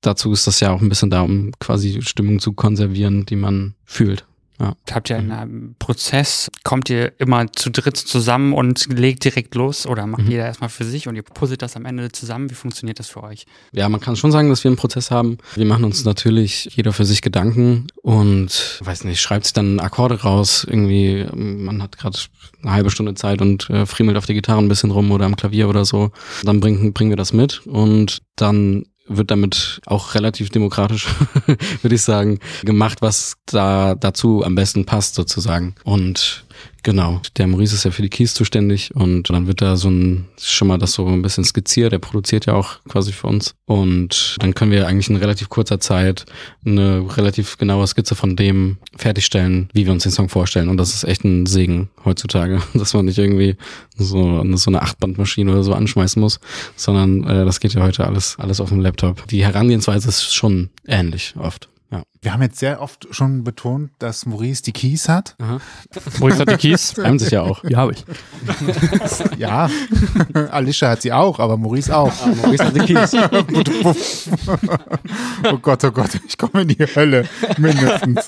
dazu 0.00 0.32
ist 0.32 0.46
das 0.46 0.58
ja 0.58 0.72
auch 0.72 0.80
ein 0.80 0.88
bisschen 0.88 1.10
da, 1.10 1.22
um 1.22 1.52
quasi 1.60 2.02
Stimmung 2.02 2.40
zu 2.40 2.52
konservieren, 2.52 3.24
die 3.24 3.36
man 3.36 3.74
fühlt. 3.84 4.26
Ja. 4.58 4.74
Habt 4.90 5.10
ihr 5.10 5.16
einen 5.16 5.76
Prozess, 5.78 6.50
kommt 6.64 6.88
ihr 6.88 7.12
immer 7.18 7.52
zu 7.52 7.70
dritt 7.70 7.96
zusammen 7.98 8.54
und 8.54 8.86
legt 8.90 9.24
direkt 9.24 9.54
los 9.54 9.86
oder 9.86 10.06
macht 10.06 10.22
Mhm. 10.22 10.30
jeder 10.30 10.44
erstmal 10.46 10.70
für 10.70 10.84
sich 10.84 11.08
und 11.08 11.16
ihr 11.16 11.22
puzzelt 11.22 11.60
das 11.60 11.76
am 11.76 11.84
Ende 11.84 12.10
zusammen? 12.10 12.48
Wie 12.50 12.54
funktioniert 12.54 12.98
das 12.98 13.08
für 13.08 13.22
euch? 13.22 13.44
Ja, 13.72 13.88
man 13.88 14.00
kann 14.00 14.16
schon 14.16 14.32
sagen, 14.32 14.48
dass 14.48 14.64
wir 14.64 14.70
einen 14.70 14.78
Prozess 14.78 15.10
haben. 15.10 15.36
Wir 15.56 15.66
machen 15.66 15.84
uns 15.84 16.04
natürlich 16.04 16.70
jeder 16.74 16.92
für 16.94 17.04
sich 17.04 17.20
Gedanken 17.20 17.88
und 18.02 18.80
weiß 18.82 19.04
nicht, 19.04 19.20
schreibt 19.20 19.44
sich 19.44 19.52
dann 19.52 19.78
Akkorde 19.78 20.22
raus. 20.22 20.64
Irgendwie, 20.68 21.26
man 21.34 21.82
hat 21.82 21.98
gerade 21.98 22.18
eine 22.62 22.72
halbe 22.72 22.90
Stunde 22.90 23.14
Zeit 23.14 23.42
und 23.42 23.68
äh, 23.68 23.84
friemelt 23.84 24.16
auf 24.16 24.26
der 24.26 24.34
Gitarre 24.34 24.58
ein 24.60 24.68
bisschen 24.68 24.90
rum 24.90 25.10
oder 25.12 25.26
am 25.26 25.36
Klavier 25.36 25.68
oder 25.68 25.84
so. 25.84 26.12
Dann 26.44 26.60
bringen, 26.60 26.92
bringen 26.94 27.10
wir 27.10 27.16
das 27.16 27.32
mit 27.34 27.66
und 27.66 28.22
dann 28.36 28.84
wird 29.08 29.30
damit 29.30 29.80
auch 29.86 30.14
relativ 30.14 30.50
demokratisch, 30.50 31.08
würde 31.82 31.94
ich 31.94 32.02
sagen, 32.02 32.40
gemacht, 32.64 33.02
was 33.02 33.36
da 33.46 33.94
dazu 33.94 34.44
am 34.44 34.54
besten 34.54 34.84
passt 34.84 35.14
sozusagen. 35.14 35.74
Und 35.84 36.45
genau, 36.82 37.20
der 37.36 37.46
Maurice 37.46 37.74
ist 37.74 37.84
ja 37.84 37.90
für 37.90 38.02
die 38.02 38.08
Keys 38.08 38.34
zuständig 38.34 38.94
und 38.94 39.28
dann 39.30 39.46
wird 39.46 39.60
da 39.60 39.76
so 39.76 39.88
ein, 39.88 40.26
schon 40.40 40.68
mal 40.68 40.78
das 40.78 40.92
so 40.92 41.06
ein 41.06 41.22
bisschen 41.22 41.44
skizziert. 41.44 41.92
Der 41.92 41.98
produziert 41.98 42.46
ja 42.46 42.54
auch 42.54 42.78
quasi 42.88 43.12
für 43.12 43.26
uns. 43.26 43.54
Und 43.66 44.36
dann 44.38 44.54
können 44.54 44.70
wir 44.70 44.86
eigentlich 44.86 45.10
in 45.10 45.16
relativ 45.16 45.48
kurzer 45.48 45.80
Zeit 45.80 46.26
eine 46.64 47.04
relativ 47.16 47.58
genaue 47.58 47.86
Skizze 47.86 48.14
von 48.14 48.36
dem 48.36 48.78
fertigstellen, 48.96 49.68
wie 49.72 49.84
wir 49.84 49.92
uns 49.92 50.04
den 50.04 50.12
Song 50.12 50.28
vorstellen. 50.28 50.68
Und 50.68 50.76
das 50.76 50.94
ist 50.94 51.04
echt 51.04 51.24
ein 51.24 51.46
Segen 51.46 51.90
heutzutage, 52.04 52.62
dass 52.74 52.94
man 52.94 53.06
nicht 53.06 53.18
irgendwie 53.18 53.56
so, 53.96 54.44
so 54.56 54.70
eine 54.70 54.82
Achtbandmaschine 54.82 55.50
oder 55.50 55.64
so 55.64 55.74
anschmeißen 55.74 56.20
muss, 56.20 56.40
sondern 56.76 57.24
äh, 57.24 57.44
das 57.44 57.60
geht 57.60 57.74
ja 57.74 57.82
heute 57.82 58.06
alles, 58.06 58.36
alles 58.38 58.60
auf 58.60 58.68
dem 58.68 58.80
Laptop. 58.80 59.26
Die 59.28 59.44
Herangehensweise 59.44 60.08
ist 60.08 60.34
schon 60.34 60.70
ähnlich 60.86 61.34
oft. 61.38 61.68
Ja. 61.90 62.02
Wir 62.20 62.32
haben 62.32 62.42
jetzt 62.42 62.58
sehr 62.58 62.82
oft 62.82 63.06
schon 63.12 63.44
betont, 63.44 63.90
dass 64.00 64.26
Maurice 64.26 64.60
die 64.62 64.72
Keys 64.72 65.08
hat. 65.08 65.36
Maurice 66.18 66.40
hat 66.40 66.50
die 66.50 66.56
Keys. 66.56 66.94
Reimt 66.98 67.20
sich 67.20 67.30
ja 67.30 67.42
auch. 67.42 67.62
Ja, 67.64 67.78
habe 67.78 67.92
ich. 67.92 68.04
Ja, 69.38 69.68
Alicia 70.50 70.88
hat 70.90 71.02
sie 71.02 71.12
auch, 71.12 71.38
aber 71.38 71.56
Maurice 71.56 71.94
auch. 71.96 72.12
Maurice 72.26 72.64
hat 72.64 72.74
die 72.74 72.80
Keys. 72.80 73.14
oh 75.44 75.58
Gott, 75.58 75.84
oh 75.84 75.90
Gott, 75.90 76.10
ich 76.26 76.36
komme 76.38 76.62
in 76.62 76.68
die 76.68 76.86
Hölle, 76.94 77.28
mindestens. 77.58 78.26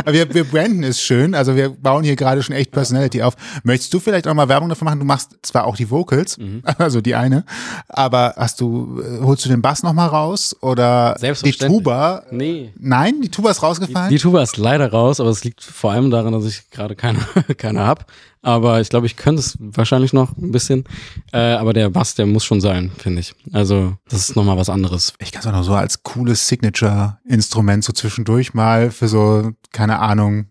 aber 0.00 0.12
wir, 0.12 0.34
wir 0.34 0.44
branden 0.44 0.82
es 0.84 1.00
schön, 1.00 1.34
also 1.34 1.56
wir 1.56 1.70
bauen 1.70 2.04
hier 2.04 2.16
gerade 2.16 2.42
schon 2.42 2.54
echt 2.54 2.72
Personality 2.72 3.22
auf. 3.22 3.34
Möchtest 3.62 3.94
du 3.94 4.00
vielleicht 4.00 4.26
auch 4.26 4.34
mal 4.34 4.48
Werbung 4.48 4.68
dafür 4.68 4.86
machen? 4.86 4.98
Du 4.98 5.06
machst 5.06 5.36
zwar 5.42 5.64
auch 5.64 5.76
die 5.76 5.90
Vocals, 5.90 6.36
also 6.78 7.00
die 7.00 7.14
eine, 7.14 7.44
aber 7.88 8.34
hast 8.36 8.60
du, 8.60 9.00
äh, 9.00 9.24
holst 9.24 9.44
du 9.44 9.48
den 9.48 9.62
Bass 9.62 9.82
nochmal 9.82 10.08
raus 10.08 10.56
oder 10.60 11.14
die 11.14 11.20
Selbstverständlich. 11.20 11.77
Tuba? 11.78 12.22
Nee. 12.30 12.72
Nein, 12.78 13.20
die 13.22 13.28
Tuba 13.28 13.50
ist 13.50 13.62
rausgefallen? 13.62 14.10
Die 14.10 14.18
Tuba 14.18 14.42
ist 14.42 14.56
leider 14.56 14.90
raus, 14.90 15.20
aber 15.20 15.30
es 15.30 15.44
liegt 15.44 15.62
vor 15.62 15.92
allem 15.92 16.10
daran, 16.10 16.32
dass 16.32 16.44
ich 16.44 16.70
gerade 16.70 16.94
keine, 16.96 17.18
keine 17.56 17.86
hab. 17.86 18.10
Aber 18.42 18.80
ich 18.80 18.88
glaube, 18.88 19.06
ich 19.06 19.16
könnte 19.16 19.40
es 19.40 19.56
wahrscheinlich 19.60 20.12
noch 20.12 20.36
ein 20.36 20.52
bisschen. 20.52 20.84
Äh, 21.32 21.38
aber 21.38 21.72
der 21.72 21.90
Bass, 21.90 22.14
der 22.14 22.26
muss 22.26 22.44
schon 22.44 22.60
sein, 22.60 22.92
finde 22.96 23.20
ich. 23.20 23.34
Also, 23.52 23.96
das 24.08 24.28
ist 24.28 24.36
nochmal 24.36 24.56
was 24.56 24.70
anderes. 24.70 25.12
ich 25.18 25.32
kann 25.32 25.40
es 25.40 25.46
auch 25.46 25.52
noch 25.52 25.64
so 25.64 25.74
als 25.74 26.02
cooles 26.02 26.46
Signature-Instrument 26.48 27.84
so 27.84 27.92
zwischendurch 27.92 28.54
mal 28.54 28.90
für 28.90 29.08
so, 29.08 29.50
keine 29.72 29.98
Ahnung, 29.98 30.46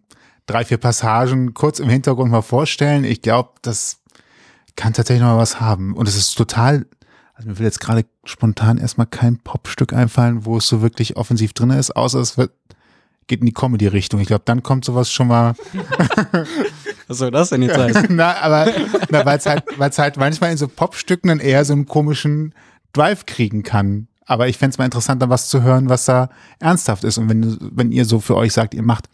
drei, 0.48 0.66
vier 0.66 0.78
Passagen 0.78 1.54
kurz 1.54 1.80
im 1.80 1.90
Hintergrund 1.90 2.32
mal 2.32 2.42
vorstellen. 2.42 3.04
Ich 3.04 3.22
glaube, 3.22 3.52
das 3.62 4.00
kann 4.76 4.94
tatsächlich 4.94 5.22
noch 5.22 5.34
mal 5.34 5.42
was 5.42 5.60
haben. 5.60 5.94
Und 5.94 6.08
es 6.08 6.16
ist 6.16 6.36
total, 6.36 6.86
also 7.38 7.50
mir 7.50 7.60
will 7.60 7.66
jetzt 7.66 7.80
gerade 7.80 8.06
spontan 8.26 8.78
erstmal 8.78 9.08
kein 9.08 9.38
Popstück 9.38 9.94
einfallen, 9.94 10.44
wo 10.46 10.58
es 10.58 10.68
so 10.68 10.82
wirklich 10.82 11.18
offensiv 11.18 11.54
drin 11.54 11.70
ist, 11.70 11.96
außer 11.96 12.20
es 12.20 12.38
wird, 12.38 12.52
geht 13.28 13.42
in 13.42 13.46
die 13.46 13.54
Comedy-Richtung. 13.54 14.20
Ich 14.20 14.28
glaube, 14.28 14.44
dann 14.46 14.64
kommt 14.64 14.86
sowas 14.86 15.12
schon 15.12 15.28
mal 15.28 15.54
Was 17.08 17.20
soll 17.20 17.32
das 17.32 17.50
denn 17.50 17.62
jetzt 17.62 17.78
heißen? 17.78 18.08
na, 18.10 18.36
aber 18.38 18.72
na, 19.10 19.26
weil 19.26 19.38
es 19.38 19.46
halt, 19.46 19.64
weil's 19.78 19.98
halt 19.98 20.18
manchmal 20.18 20.52
in 20.52 20.58
so 20.58 20.68
Popstücken 20.68 21.30
dann 21.30 21.40
eher 21.40 21.64
so 21.64 21.74
einen 21.74 21.86
komischen 21.86 22.54
Drive 22.92 23.26
kriegen 23.26 23.64
kann. 23.64 24.08
Aber 24.26 24.50
ich 24.50 24.58
fänd's 24.58 24.78
mal 24.78 24.86
interessant, 24.86 25.22
dann 25.22 25.30
was 25.30 25.48
zu 25.48 25.62
hören, 25.62 25.88
was 25.88 26.04
da 26.04 26.30
ernsthaft 26.60 27.06
ist. 27.06 27.18
Und 27.18 27.30
wenn, 27.30 27.58
wenn 27.62 27.92
ihr 27.94 28.04
so 28.04 28.20
für 28.20 28.36
euch 28.36 28.52
sagt, 28.52 28.74
ihr 28.74 28.84
macht 28.84 29.08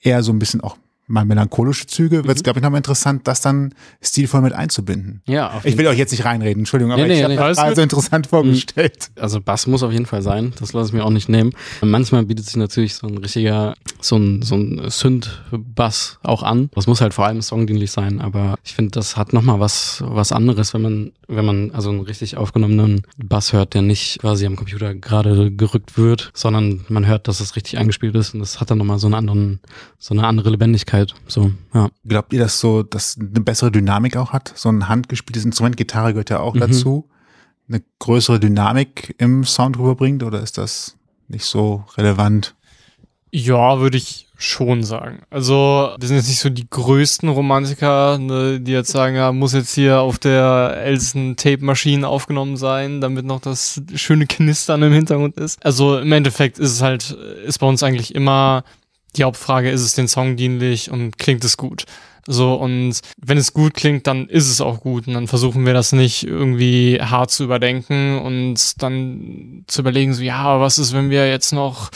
eher 0.00 0.24
so 0.24 0.32
ein 0.32 0.40
bisschen 0.40 0.60
auch 0.60 0.76
mal 1.10 1.24
melancholische 1.24 1.86
Züge, 1.86 2.24
wird's 2.24 2.42
glaube 2.42 2.60
ich, 2.60 2.62
nochmal 2.62 2.78
interessant, 2.78 3.26
das 3.26 3.40
dann 3.40 3.74
stilvoll 4.00 4.40
mit 4.40 4.52
einzubinden. 4.52 5.22
Ja, 5.26 5.50
auf 5.50 5.64
Ich 5.64 5.76
will 5.76 5.86
euch 5.86 5.98
jetzt 5.98 6.12
nicht 6.12 6.24
reinreden, 6.24 6.62
Entschuldigung, 6.62 6.92
aber 6.92 7.02
Nee, 7.02 7.08
nee, 7.08 7.14
ich 7.18 7.22
habe 7.24 7.34
nee. 7.34 7.54
das 7.54 7.76
so 7.76 7.82
interessant 7.82 8.26
vorgestellt. 8.28 9.10
Also 9.18 9.40
Bass 9.40 9.66
muss 9.66 9.82
auf 9.82 9.92
jeden 9.92 10.06
Fall 10.06 10.22
sein, 10.22 10.52
das 10.60 10.72
lasse 10.72 10.88
ich 10.88 10.92
mir 10.94 11.04
auch 11.04 11.10
nicht 11.10 11.28
nehmen. 11.28 11.52
Manchmal 11.82 12.24
bietet 12.24 12.46
sich 12.46 12.56
natürlich 12.56 12.94
so 12.94 13.06
ein 13.08 13.18
richtiger, 13.18 13.74
so 14.00 14.16
ein, 14.16 14.42
so 14.42 14.54
ein 14.54 14.88
Synth-Bass 14.88 16.18
auch 16.22 16.42
an. 16.42 16.70
Das 16.74 16.86
muss 16.86 17.00
halt 17.00 17.14
vor 17.14 17.26
allem 17.26 17.42
songdienlich 17.42 17.90
sein, 17.90 18.20
aber 18.20 18.54
ich 18.64 18.74
finde, 18.74 18.92
das 18.92 19.16
hat 19.16 19.32
nochmal 19.32 19.60
was, 19.60 20.02
was 20.06 20.32
anderes, 20.32 20.74
wenn 20.74 20.82
man, 20.82 21.12
wenn 21.26 21.44
man 21.44 21.70
also 21.72 21.90
einen 21.90 22.00
richtig 22.00 22.36
aufgenommenen 22.36 23.02
Bass 23.16 23.52
hört, 23.52 23.74
der 23.74 23.82
nicht 23.82 24.20
quasi 24.20 24.46
am 24.46 24.56
Computer 24.56 24.94
gerade 24.94 25.50
gerückt 25.50 25.98
wird, 25.98 26.30
sondern 26.34 26.84
man 26.88 27.06
hört, 27.06 27.26
dass 27.28 27.40
es 27.40 27.56
richtig 27.56 27.78
eingespielt 27.78 28.14
ist 28.14 28.34
und 28.34 28.40
das 28.40 28.60
hat 28.60 28.70
dann 28.70 28.78
nochmal 28.78 28.98
so 28.98 29.06
einen 29.06 29.14
anderen, 29.14 29.60
so 29.98 30.14
eine 30.14 30.26
andere 30.26 30.50
Lebendigkeit. 30.50 30.99
So, 31.26 31.50
ja. 31.74 31.88
Glaubt 32.06 32.32
ihr, 32.32 32.40
dass 32.40 32.60
so, 32.60 32.82
dass 32.82 33.16
eine 33.18 33.40
bessere 33.40 33.70
Dynamik 33.70 34.16
auch 34.16 34.32
hat? 34.32 34.52
So 34.56 34.68
ein 34.68 34.88
handgespieltes 34.88 35.44
Instrument, 35.44 35.76
Gitarre 35.76 36.12
gehört 36.12 36.30
ja 36.30 36.40
auch 36.40 36.54
Mhm. 36.54 36.60
dazu. 36.60 37.08
Eine 37.68 37.82
größere 38.00 38.40
Dynamik 38.40 39.14
im 39.18 39.44
Sound 39.44 39.78
rüberbringt 39.78 40.22
oder 40.22 40.40
ist 40.40 40.58
das 40.58 40.96
nicht 41.28 41.44
so 41.44 41.84
relevant? 41.96 42.54
Ja, 43.32 43.78
würde 43.78 43.96
ich 43.96 44.26
schon 44.36 44.82
sagen. 44.82 45.20
Also, 45.30 45.90
wir 45.98 46.08
sind 46.08 46.16
jetzt 46.16 46.28
nicht 46.28 46.40
so 46.40 46.48
die 46.48 46.68
größten 46.68 47.28
Romantiker, 47.28 48.18
ne, 48.18 48.58
die 48.58 48.72
jetzt 48.72 48.90
sagen, 48.90 49.14
ja, 49.14 49.30
muss 49.32 49.52
jetzt 49.52 49.74
hier 49.74 50.00
auf 50.00 50.18
der 50.18 50.78
ältesten 50.82 51.36
Tape-Maschine 51.36 52.08
aufgenommen 52.08 52.56
sein, 52.56 53.00
damit 53.00 53.24
noch 53.26 53.40
das 53.40 53.80
schöne 53.94 54.26
Knistern 54.26 54.82
im 54.82 54.92
Hintergrund 54.92 55.36
ist. 55.36 55.64
Also 55.64 55.98
im 55.98 56.10
Endeffekt 56.10 56.58
ist 56.58 56.72
es 56.72 56.82
halt, 56.82 57.10
ist 57.44 57.58
bei 57.58 57.66
uns 57.66 57.82
eigentlich 57.82 58.14
immer 58.14 58.64
die 59.16 59.24
Hauptfrage, 59.24 59.70
ist 59.70 59.82
es 59.82 59.94
den 59.94 60.08
Song 60.08 60.36
dienlich 60.36 60.90
und 60.90 61.18
klingt 61.18 61.44
es 61.44 61.56
gut? 61.56 61.84
So, 62.26 62.54
und 62.54 63.00
wenn 63.16 63.38
es 63.38 63.54
gut 63.54 63.74
klingt, 63.74 64.06
dann 64.06 64.28
ist 64.28 64.48
es 64.48 64.60
auch 64.60 64.80
gut. 64.80 65.08
Und 65.08 65.14
dann 65.14 65.26
versuchen 65.26 65.66
wir 65.66 65.72
das 65.72 65.92
nicht 65.92 66.22
irgendwie 66.24 67.00
hart 67.00 67.30
zu 67.30 67.44
überdenken 67.44 68.18
und 68.18 68.82
dann 68.82 69.64
zu 69.66 69.80
überlegen, 69.80 70.12
so, 70.12 70.22
ja, 70.22 70.60
was 70.60 70.78
ist, 70.78 70.92
wenn 70.92 71.10
wir 71.10 71.28
jetzt 71.28 71.52
noch 71.52 71.90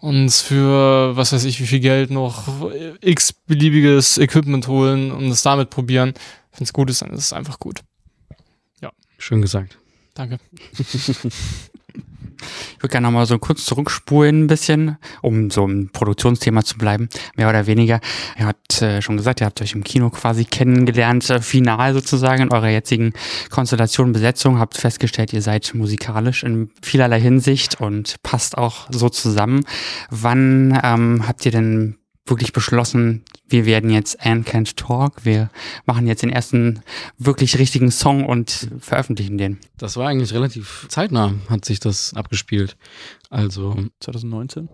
uns 0.00 0.40
für, 0.40 1.16
was 1.16 1.32
weiß 1.32 1.44
ich, 1.44 1.60
wie 1.60 1.66
viel 1.66 1.80
Geld 1.80 2.10
noch 2.10 2.70
x 3.00 3.32
beliebiges 3.32 4.16
Equipment 4.16 4.68
holen 4.68 5.10
und 5.10 5.28
es 5.28 5.42
damit 5.42 5.70
probieren. 5.70 6.14
Wenn 6.56 6.64
es 6.64 6.72
gut 6.72 6.88
ist, 6.88 7.02
dann 7.02 7.10
ist 7.10 7.24
es 7.24 7.32
einfach 7.32 7.58
gut. 7.58 7.80
Schön 9.24 9.40
gesagt. 9.40 9.78
Danke. 10.12 10.38
Ich 12.76 12.82
würde 12.82 12.92
gerne 12.92 13.06
nochmal 13.06 13.26
so 13.26 13.38
kurz 13.38 13.64
zurückspulen 13.64 14.44
ein 14.44 14.46
bisschen, 14.46 14.98
um 15.22 15.50
so 15.50 15.64
im 15.64 15.90
Produktionsthema 15.90 16.64
zu 16.64 16.78
bleiben, 16.78 17.08
mehr 17.36 17.48
oder 17.48 17.66
weniger. 17.66 18.00
Ihr 18.38 18.46
habt 18.46 18.82
äh, 18.82 19.02
schon 19.02 19.16
gesagt, 19.16 19.40
ihr 19.40 19.46
habt 19.46 19.60
euch 19.60 19.72
im 19.72 19.84
Kino 19.84 20.10
quasi 20.10 20.44
kennengelernt, 20.44 21.28
äh, 21.30 21.40
final 21.40 21.94
sozusagen 21.94 22.42
in 22.42 22.52
eurer 22.52 22.68
jetzigen 22.68 23.12
Konstellation, 23.50 24.12
Besetzung, 24.12 24.58
habt 24.58 24.76
festgestellt, 24.76 25.32
ihr 25.32 25.42
seid 25.42 25.74
musikalisch 25.74 26.42
in 26.42 26.70
vielerlei 26.82 27.20
Hinsicht 27.20 27.80
und 27.80 28.16
passt 28.22 28.58
auch 28.58 28.86
so 28.90 29.08
zusammen. 29.08 29.64
Wann 30.10 30.78
ähm, 30.82 31.26
habt 31.26 31.44
ihr 31.46 31.52
denn 31.52 31.96
wirklich 32.26 32.52
beschlossen, 32.52 33.22
wir 33.46 33.66
werden 33.66 33.90
jetzt 33.90 34.18
Anne 34.24 34.42
Can't 34.42 34.76
Talk, 34.76 35.24
wir 35.24 35.50
machen 35.84 36.06
jetzt 36.06 36.22
den 36.22 36.30
ersten 36.30 36.80
wirklich 37.18 37.58
richtigen 37.58 37.90
Song 37.90 38.24
und 38.24 38.68
veröffentlichen 38.80 39.36
den. 39.36 39.58
Das 39.76 39.96
war 39.96 40.08
eigentlich 40.08 40.32
relativ 40.32 40.86
zeitnah, 40.88 41.34
hat 41.50 41.64
sich 41.64 41.80
das 41.80 42.14
abgespielt. 42.14 42.76
Also, 43.30 43.76
2019? 44.00 44.68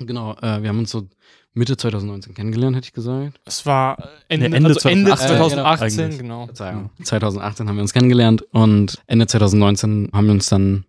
genau, 0.00 0.36
äh, 0.42 0.62
wir 0.62 0.68
haben 0.68 0.78
uns 0.78 0.90
so 0.90 1.08
Mitte 1.52 1.76
2019 1.76 2.34
kennengelernt, 2.34 2.76
hätte 2.76 2.86
ich 2.86 2.92
gesagt. 2.92 3.40
Es 3.44 3.64
war 3.64 3.96
Ende, 4.28 4.48
Nee, 4.48 4.56
Ende 4.56 4.68
also 4.70 4.88
Ende 4.88 5.10
2018, 5.10 5.28
2018, 5.38 6.04
eigentlich. 6.04 6.18
genau. 6.20 6.46
Verzeihung. 6.46 6.90
2018 7.02 7.68
haben 7.68 7.76
wir 7.76 7.82
uns 7.82 7.92
kennengelernt 7.92 8.42
und 8.50 9.02
Ende 9.06 9.26
2019 9.26 10.10
haben 10.12 10.26
wir 10.26 10.32
uns 10.32 10.48
dann 10.48 10.84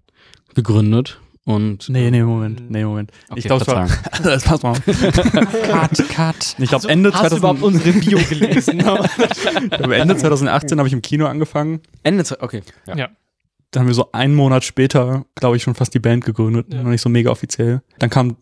gegründet 0.55 1.19
und 1.45 1.89
Nee, 1.89 2.09
nee, 2.09 2.23
Moment. 2.23 2.69
Nee, 2.69 2.83
Moment. 2.83 3.11
Okay, 3.29 3.39
ich 3.39 3.45
glaube, 3.45 3.61
es 3.61 3.67
war. 3.67 3.87
das 4.23 4.43
passt 4.43 4.63
mal. 4.63 4.79
Cut, 4.79 6.09
cut. 6.09 6.55
Ich 6.57 6.69
glaube, 6.69 6.89
Ende, 6.89 7.13
Hast 7.13 7.31
du 7.31 7.37
überhaupt 7.37 7.59
2000, 7.59 7.63
unsere 7.63 7.99
Bio 7.99 8.19
gelesen? 8.27 8.83
aber 8.83 9.95
Ende 9.97 10.17
2018 10.17 10.79
habe 10.79 10.87
ich 10.87 10.93
im 10.93 11.03
Kino 11.03 11.27
angefangen. 11.27 11.81
Ende, 12.03 12.23
okay. 12.41 12.63
Ja. 12.87 12.97
Ja. 12.97 13.09
Dann 13.71 13.81
haben 13.81 13.87
wir 13.87 13.93
so 13.93 14.11
einen 14.11 14.35
Monat 14.35 14.63
später, 14.63 15.25
glaube 15.35 15.57
ich, 15.57 15.63
schon 15.63 15.75
fast 15.75 15.93
die 15.93 15.99
Band 15.99 16.25
gegründet. 16.25 16.73
Ja. 16.73 16.81
Noch 16.81 16.89
nicht 16.89 17.01
so 17.01 17.09
mega 17.09 17.29
offiziell. 17.29 17.81
Dann 17.99 18.09
kam 18.09 18.37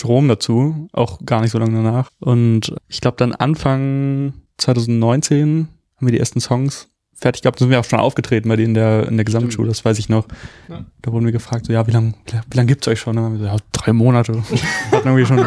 Jerome 0.00 0.28
dazu, 0.28 0.88
auch 0.92 1.24
gar 1.24 1.40
nicht 1.40 1.50
so 1.50 1.58
lange 1.58 1.82
danach. 1.82 2.10
Und 2.20 2.74
ich 2.88 3.00
glaube, 3.00 3.16
dann 3.16 3.32
Anfang 3.32 4.34
2019 4.58 5.68
haben 5.96 6.06
wir 6.06 6.12
die 6.12 6.20
ersten 6.20 6.40
Songs 6.40 6.88
fertig 7.14 7.42
gehabt. 7.42 7.60
Da 7.60 7.64
sind 7.64 7.70
wir 7.70 7.80
auch 7.80 7.84
schon 7.84 8.00
aufgetreten 8.00 8.48
bei 8.48 8.56
denen 8.56 8.68
in 8.68 8.74
der, 8.74 9.08
in 9.08 9.16
der 9.16 9.24
Gesamtschule, 9.24 9.68
das 9.68 9.84
weiß 9.84 9.98
ich 9.98 10.08
noch. 10.08 10.26
Ja. 10.68 10.84
Da 11.02 11.12
wurden 11.12 11.24
wir 11.24 11.32
gefragt, 11.32 11.66
so, 11.66 11.72
ja, 11.72 11.86
wie 11.86 11.90
lange 11.90 12.14
wie 12.50 12.56
lang 12.56 12.66
gibt's 12.66 12.86
euch 12.88 13.00
schon? 13.00 13.16
Dann 13.16 13.24
haben 13.24 13.32
wir 13.34 13.40
so, 13.40 13.46
ja, 13.46 13.56
drei 13.72 13.92
Monate. 13.92 14.42
Hatten 14.92 15.08
irgendwie 15.08 15.26
schon. 15.26 15.44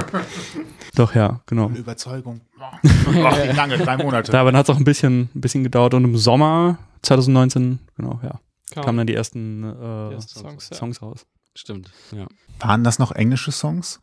Doch, 0.95 1.13
ja, 1.13 1.41
genau. 1.45 1.69
Überzeugung. 1.69 2.41
Oh, 3.09 3.11
wie 3.13 3.55
lange, 3.55 3.77
drei 3.77 3.97
Monate. 3.97 4.31
Da, 4.31 4.41
aber 4.41 4.51
dann 4.51 4.59
hat 4.59 4.67
es 4.67 4.75
auch 4.75 4.79
ein 4.79 4.83
bisschen, 4.83 5.29
ein 5.33 5.41
bisschen 5.41 5.63
gedauert 5.63 5.93
und 5.93 6.03
im 6.03 6.17
Sommer 6.17 6.77
2019, 7.03 7.79
genau, 7.95 8.19
ja, 8.23 8.39
Kam. 8.71 8.83
kamen 8.83 8.97
dann 8.97 9.07
die 9.07 9.15
ersten, 9.15 9.63
äh, 9.63 10.09
Die 10.09 10.15
ersten 10.15 10.39
Songs, 10.39 10.69
Songs, 10.73 10.99
ja. 10.99 11.07
raus. 11.07 11.25
Stimmt, 11.55 11.91
ja. 12.11 12.27
Waren 12.59 12.83
das 12.83 12.99
noch 12.99 13.11
englische 13.13 13.51
Songs? 13.51 13.99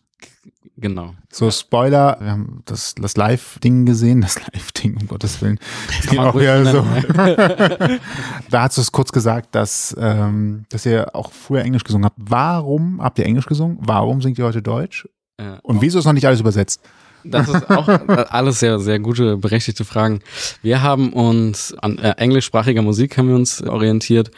Genau. 0.76 1.14
So 1.30 1.50
Spoiler, 1.50 2.16
wir 2.21 2.33
haben 2.33 2.62
das, 2.64 2.94
das 2.97 3.16
Live-Ding 3.16 3.87
gesehen, 3.87 4.21
das 4.21 4.40
Live-Ding, 4.40 4.97
um 5.00 5.06
Gottes 5.06 5.40
Willen. 5.40 5.59
Das 5.87 6.06
ging 6.09 6.18
auch 6.18 6.35
wieder 6.35 6.64
so. 6.64 6.83
nennen, 6.83 8.00
da 8.50 8.62
hast 8.62 8.76
du 8.76 8.80
es 8.80 8.90
kurz 8.90 9.12
gesagt, 9.12 9.54
dass, 9.54 9.94
ähm, 9.99 10.64
dass 10.71 10.85
ihr 10.85 11.14
auch 11.14 11.30
früher 11.33 11.62
Englisch 11.62 11.85
gesungen 11.85 12.06
habt. 12.06 12.16
Warum 12.18 13.00
habt 13.00 13.18
ihr 13.18 13.25
Englisch 13.25 13.47
gesungen? 13.47 13.78
Warum 13.80 14.21
singt 14.21 14.38
ihr 14.38 14.44
heute 14.44 14.62
Deutsch? 14.62 15.09
Ja. 15.40 15.59
Und 15.62 15.80
wieso 15.80 16.00
ist 16.00 16.06
noch 16.06 16.12
nicht 16.12 16.26
alles 16.26 16.40
übersetzt? 16.40 16.80
Das 17.25 17.49
ist 17.49 17.71
auch 17.71 17.88
alles 18.30 18.61
sehr, 18.61 18.78
sehr 18.78 18.99
gute, 18.99 19.37
berechtigte 19.37 19.85
Fragen. 19.85 20.21
Wir 20.62 20.83
haben 20.83 21.12
uns 21.12 21.73
an 21.75 21.99
äh, 21.99 22.11
englischsprachiger 22.18 22.83
Musik 22.83 23.16
haben 23.16 23.28
wir 23.28 23.37
uns 23.37 23.62
orientiert 23.62 24.30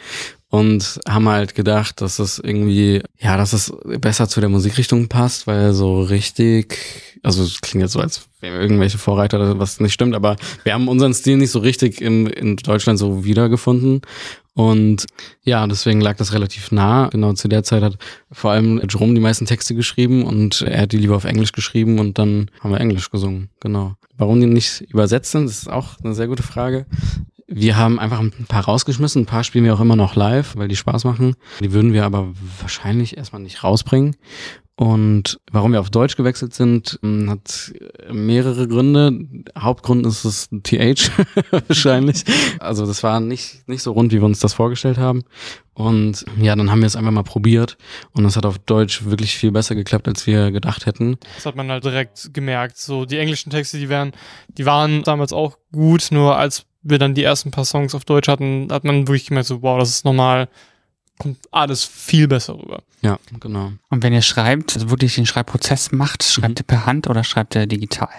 und 0.57 0.99
haben 1.07 1.29
halt 1.29 1.53
gedacht, 1.53 2.01
dass 2.01 2.17
es 2.17 2.39
irgendwie, 2.39 3.03
ja, 3.19 3.37
dass 3.37 3.53
es 3.53 3.71
besser 3.99 4.27
zu 4.27 4.39
der 4.39 4.49
Musikrichtung 4.49 5.07
passt, 5.07 5.45
weil 5.45 5.73
so 5.73 6.01
richtig, 6.01 6.79
also 7.21 7.43
es 7.43 7.61
klingt 7.61 7.83
jetzt 7.83 7.91
so, 7.91 7.99
als 7.99 8.27
wären 8.41 8.59
irgendwelche 8.59 8.97
Vorreiter, 8.97 9.59
was 9.59 9.79
nicht 9.79 9.93
stimmt, 9.93 10.15
aber 10.15 10.35
wir 10.63 10.73
haben 10.73 10.87
unseren 10.87 11.13
Stil 11.13 11.37
nicht 11.37 11.51
so 11.51 11.59
richtig 11.59 12.01
in, 12.01 12.25
in 12.25 12.55
Deutschland 12.55 12.97
so 12.97 13.23
wiedergefunden. 13.23 14.01
Und 14.55 15.05
ja, 15.43 15.67
deswegen 15.67 16.01
lag 16.01 16.17
das 16.17 16.33
relativ 16.33 16.71
nah. 16.71 17.09
Genau 17.09 17.33
zu 17.33 17.47
der 17.47 17.61
Zeit 17.61 17.83
hat 17.83 17.99
vor 18.31 18.49
allem 18.49 18.81
Jerome 18.89 19.13
die 19.13 19.21
meisten 19.21 19.45
Texte 19.45 19.75
geschrieben 19.75 20.23
und 20.23 20.61
er 20.63 20.81
hat 20.81 20.91
die 20.91 20.97
lieber 20.97 21.15
auf 21.15 21.25
Englisch 21.25 21.51
geschrieben 21.51 21.99
und 21.99 22.17
dann 22.17 22.49
haben 22.61 22.71
wir 22.71 22.79
Englisch 22.79 23.11
gesungen. 23.11 23.51
Genau. 23.59 23.93
Warum 24.17 24.41
die 24.41 24.47
nicht 24.47 24.81
übersetzt 24.81 25.33
sind, 25.33 25.45
ist 25.45 25.69
auch 25.69 25.99
eine 26.03 26.15
sehr 26.15 26.25
gute 26.25 26.41
Frage. 26.41 26.87
Wir 27.47 27.77
haben 27.77 27.97
einfach 27.97 28.19
ein 28.19 28.45
paar 28.47 28.65
rausgeschmissen, 28.65 29.23
ein 29.23 29.25
paar 29.25 29.45
spielen 29.45 29.63
wir 29.63 29.73
auch 29.73 29.79
immer 29.79 29.95
noch 29.95 30.15
live, 30.15 30.55
weil 30.57 30.67
die 30.67 30.75
Spaß 30.75 31.05
machen. 31.05 31.35
Die 31.61 31.71
würden 31.71 31.93
wir 31.93 32.03
aber 32.05 32.33
wahrscheinlich 32.61 33.15
erstmal 33.15 33.41
nicht 33.41 33.63
rausbringen. 33.63 34.17
Und 34.79 35.39
warum 35.51 35.71
wir 35.71 35.79
auf 35.79 35.89
Deutsch 35.89 36.17
gewechselt 36.17 36.53
sind, 36.53 36.99
mh, 37.01 37.31
hat 37.31 37.73
mehrere 38.11 38.67
Gründe. 38.67 39.11
Hauptgrund 39.57 40.05
ist 40.05 40.23
es 40.23 40.49
TH 40.49 41.09
wahrscheinlich. 41.51 42.23
Also 42.59 42.85
das 42.85 43.01
war 43.01 43.19
nicht, 43.19 43.67
nicht 43.67 43.81
so 43.81 43.93
rund, 43.93 44.11
wie 44.11 44.17
wir 44.17 44.25
uns 44.25 44.37
das 44.37 44.53
vorgestellt 44.53 44.99
haben. 44.99 45.23
Und 45.73 46.25
ja, 46.39 46.55
dann 46.55 46.69
haben 46.69 46.81
wir 46.81 46.85
es 46.85 46.95
einfach 46.95 47.11
mal 47.11 47.23
probiert 47.23 47.77
und 48.11 48.23
es 48.25 48.35
hat 48.35 48.45
auf 48.45 48.59
Deutsch 48.59 49.05
wirklich 49.05 49.35
viel 49.35 49.51
besser 49.51 49.73
geklappt, 49.73 50.07
als 50.07 50.27
wir 50.27 50.51
gedacht 50.51 50.85
hätten. 50.85 51.17
Das 51.35 51.47
hat 51.47 51.55
man 51.55 51.71
halt 51.71 51.83
direkt 51.83 52.31
gemerkt. 52.33 52.77
So, 52.77 53.05
die 53.05 53.17
englischen 53.17 53.49
Texte, 53.49 53.79
die 53.79 53.89
wären, 53.89 54.11
die 54.49 54.65
waren 54.67 55.01
damals 55.01 55.33
auch 55.33 55.57
gut, 55.71 56.09
nur 56.11 56.37
als 56.37 56.66
wir 56.89 56.99
dann 56.99 57.13
die 57.15 57.23
ersten 57.23 57.51
paar 57.51 57.65
Songs 57.65 57.93
auf 57.95 58.05
Deutsch 58.05 58.27
hatten, 58.27 58.67
hat 58.71 58.83
man 58.83 59.07
wirklich 59.07 59.27
gemerkt, 59.27 59.47
so, 59.47 59.61
wow, 59.61 59.79
das 59.79 59.89
ist 59.89 60.05
nochmal, 60.05 60.47
kommt 61.19 61.37
alles 61.51 61.83
viel 61.83 62.27
besser 62.27 62.53
rüber. 62.59 62.83
Ja, 63.01 63.19
genau. 63.39 63.71
Und 63.89 64.03
wenn 64.03 64.13
ihr 64.13 64.21
schreibt, 64.21 64.75
also 64.75 64.89
wirklich 64.89 65.15
den 65.15 65.25
Schreibprozess 65.25 65.91
macht, 65.91 66.23
schreibt 66.23 66.49
Mhm. 66.49 66.55
ihr 66.59 66.63
per 66.67 66.85
Hand 66.85 67.07
oder 67.07 67.23
schreibt 67.23 67.55
ihr 67.55 67.65
digital? 67.67 68.09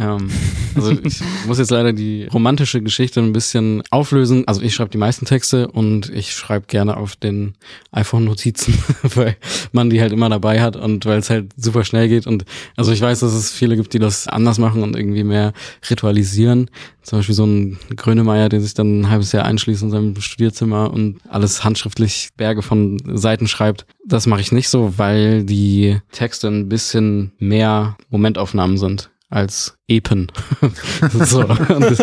Ähm, 0.00 0.30
also 0.74 0.90
ich 0.90 1.20
muss 1.46 1.58
jetzt 1.58 1.70
leider 1.70 1.92
die 1.92 2.24
romantische 2.24 2.82
Geschichte 2.82 3.20
ein 3.20 3.32
bisschen 3.32 3.82
auflösen. 3.90 4.46
Also 4.46 4.62
ich 4.62 4.74
schreibe 4.74 4.90
die 4.90 4.98
meisten 4.98 5.24
Texte 5.24 5.68
und 5.68 6.10
ich 6.10 6.32
schreibe 6.32 6.66
gerne 6.66 6.96
auf 6.96 7.16
den 7.16 7.54
iPhone-Notizen, 7.92 8.74
weil 9.02 9.36
man 9.72 9.90
die 9.90 10.00
halt 10.00 10.12
immer 10.12 10.28
dabei 10.28 10.60
hat 10.60 10.76
und 10.76 11.06
weil 11.06 11.18
es 11.18 11.30
halt 11.30 11.52
super 11.56 11.84
schnell 11.84 12.08
geht. 12.08 12.26
Und 12.26 12.44
also 12.76 12.92
ich 12.92 13.00
weiß, 13.00 13.20
dass 13.20 13.32
es 13.32 13.50
viele 13.50 13.76
gibt, 13.76 13.92
die 13.94 13.98
das 13.98 14.26
anders 14.26 14.58
machen 14.58 14.82
und 14.82 14.96
irgendwie 14.96 15.24
mehr 15.24 15.52
ritualisieren. 15.88 16.70
Zum 17.02 17.18
Beispiel 17.18 17.34
so 17.34 17.44
ein 17.44 17.78
Grönemeyer, 17.94 18.48
der 18.48 18.60
sich 18.60 18.74
dann 18.74 19.00
ein 19.00 19.10
halbes 19.10 19.32
Jahr 19.32 19.44
einschließt 19.44 19.82
in 19.82 19.90
seinem 19.90 20.20
Studierzimmer 20.20 20.90
und 20.90 21.18
alles 21.28 21.62
handschriftlich 21.62 22.30
Berge 22.36 22.62
von 22.62 22.98
Seiten 23.14 23.46
schreibt. 23.46 23.86
Das 24.06 24.26
mache 24.26 24.40
ich 24.40 24.52
nicht 24.52 24.68
so, 24.68 24.94
weil 24.96 25.44
die 25.44 25.98
Texte 26.12 26.48
ein 26.48 26.68
bisschen 26.68 27.32
mehr 27.38 27.96
Momentaufnahmen 28.10 28.78
sind 28.78 29.10
als 29.34 29.76
Epen. 29.88 30.30
so, 31.12 31.40
und 31.44 31.80
das, 31.80 31.98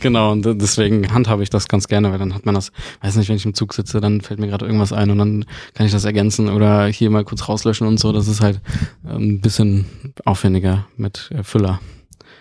genau, 0.00 0.32
und 0.32 0.42
deswegen 0.60 1.12
handhabe 1.12 1.42
ich 1.42 1.50
das 1.50 1.68
ganz 1.68 1.86
gerne, 1.88 2.10
weil 2.10 2.18
dann 2.18 2.34
hat 2.34 2.44
man 2.44 2.54
das, 2.54 2.72
weiß 3.02 3.16
nicht, 3.16 3.28
wenn 3.28 3.36
ich 3.36 3.46
im 3.46 3.54
Zug 3.54 3.72
sitze, 3.72 4.00
dann 4.00 4.20
fällt 4.20 4.40
mir 4.40 4.48
gerade 4.48 4.66
irgendwas 4.66 4.92
ein 4.92 5.10
und 5.10 5.18
dann 5.18 5.44
kann 5.74 5.86
ich 5.86 5.92
das 5.92 6.04
ergänzen 6.04 6.48
oder 6.48 6.86
hier 6.86 7.08
mal 7.10 7.24
kurz 7.24 7.48
rauslöschen 7.48 7.86
und 7.86 7.98
so. 8.00 8.12
Das 8.12 8.26
ist 8.28 8.40
halt 8.40 8.60
ähm, 9.08 9.36
ein 9.36 9.40
bisschen 9.40 9.86
aufwendiger 10.24 10.86
mit 10.96 11.30
Füller. 11.42 11.80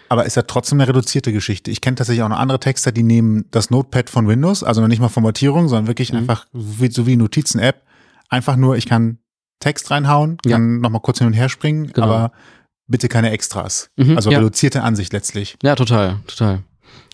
Aber 0.09 0.25
ist 0.25 0.35
ja 0.35 0.43
trotzdem 0.43 0.79
eine 0.79 0.87
reduzierte 0.89 1.31
Geschichte. 1.33 1.71
Ich 1.71 1.81
kenne 1.81 1.95
tatsächlich 1.95 2.23
auch 2.23 2.29
noch 2.29 2.37
andere 2.39 2.59
Texter, 2.59 2.91
die 2.91 3.03
nehmen 3.03 3.45
das 3.51 3.69
Notepad 3.69 4.09
von 4.09 4.27
Windows, 4.27 4.63
also 4.63 4.81
noch 4.81 4.87
nicht 4.87 4.99
mal 5.01 5.09
Formatierung, 5.09 5.67
sondern 5.67 5.87
wirklich 5.87 6.11
Mhm. 6.11 6.19
einfach 6.19 6.45
so 6.53 6.81
wie, 6.81 6.91
so 6.91 7.07
wie 7.07 7.15
Notizen-App. 7.15 7.81
Einfach 8.29 8.55
nur, 8.55 8.75
ich 8.75 8.85
kann 8.87 9.19
Text 9.59 9.89
reinhauen, 9.91 10.37
Ja. 10.45 10.53
kann 10.57 10.79
nochmal 10.79 11.01
kurz 11.01 11.19
hin 11.19 11.27
und 11.27 11.33
her 11.33 11.49
springen, 11.49 11.91
Genau. 11.93 12.07
aber 12.07 12.31
bitte 12.87 13.07
keine 13.07 13.31
Extras. 13.31 13.89
Mhm, 13.97 14.15
also 14.15 14.31
ja. 14.31 14.37
reduzierte 14.39 14.83
Ansicht 14.83 15.13
letztlich. 15.13 15.57
Ja, 15.63 15.75
total, 15.75 16.19
total. 16.27 16.59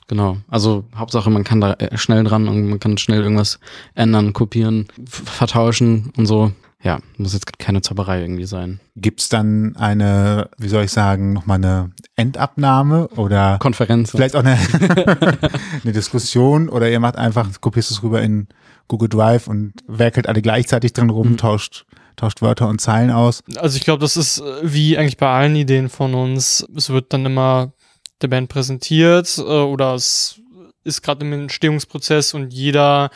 Genau. 0.07 0.37
Also 0.49 0.83
Hauptsache, 0.95 1.29
man 1.29 1.43
kann 1.45 1.61
da 1.61 1.73
äh, 1.73 1.97
schnell 1.97 2.23
dran 2.25 2.47
und 2.49 2.67
man 2.69 2.79
kann 2.79 2.97
schnell 2.97 3.21
irgendwas 3.23 3.59
ändern, 3.95 4.33
kopieren, 4.33 4.87
vertauschen 5.05 6.11
und 6.17 6.25
so. 6.25 6.51
Ja, 6.83 6.99
muss 7.17 7.33
jetzt 7.33 7.59
keine 7.59 7.81
Zauberei 7.81 8.21
irgendwie 8.21 8.45
sein. 8.45 8.79
Gibt's 8.95 9.29
dann 9.29 9.75
eine, 9.75 10.49
wie 10.57 10.67
soll 10.67 10.83
ich 10.83 10.91
sagen, 10.91 11.31
nochmal 11.31 11.57
eine 11.57 11.91
Endabnahme 12.15 13.07
oder 13.09 13.59
Konferenz. 13.59 14.09
vielleicht 14.11 14.35
auch 14.35 14.43
eine, 14.43 14.57
eine 15.83 15.93
Diskussion 15.93 16.69
oder 16.69 16.89
ihr 16.89 16.99
macht 16.99 17.17
einfach, 17.17 17.47
kopierst 17.61 17.91
es 17.91 18.01
rüber 18.03 18.21
in 18.21 18.47
Google 18.87 19.09
Drive 19.09 19.47
und 19.47 19.73
werkelt 19.87 20.27
alle 20.27 20.41
gleichzeitig 20.41 20.91
drin 20.93 21.11
rum, 21.11 21.33
Mhm. 21.33 21.37
tauscht, 21.37 21.85
tauscht 22.21 22.41
Wörter 22.41 22.67
und 22.67 22.79
Zeilen 22.79 23.09
aus. 23.09 23.43
Also 23.57 23.77
ich 23.77 23.83
glaube, 23.83 23.99
das 23.99 24.15
ist 24.15 24.39
äh, 24.39 24.43
wie 24.61 24.97
eigentlich 24.97 25.17
bei 25.17 25.27
allen 25.27 25.55
Ideen 25.55 25.89
von 25.89 26.13
uns. 26.13 26.65
Es 26.75 26.89
wird 26.89 27.13
dann 27.13 27.25
immer 27.25 27.73
der 28.21 28.27
Band 28.27 28.47
präsentiert 28.47 29.37
äh, 29.39 29.41
oder 29.41 29.95
es 29.95 30.39
ist 30.83 31.01
gerade 31.01 31.25
im 31.25 31.33
Entstehungsprozess 31.33 32.33
und 32.33 32.53
jeder 32.53 33.09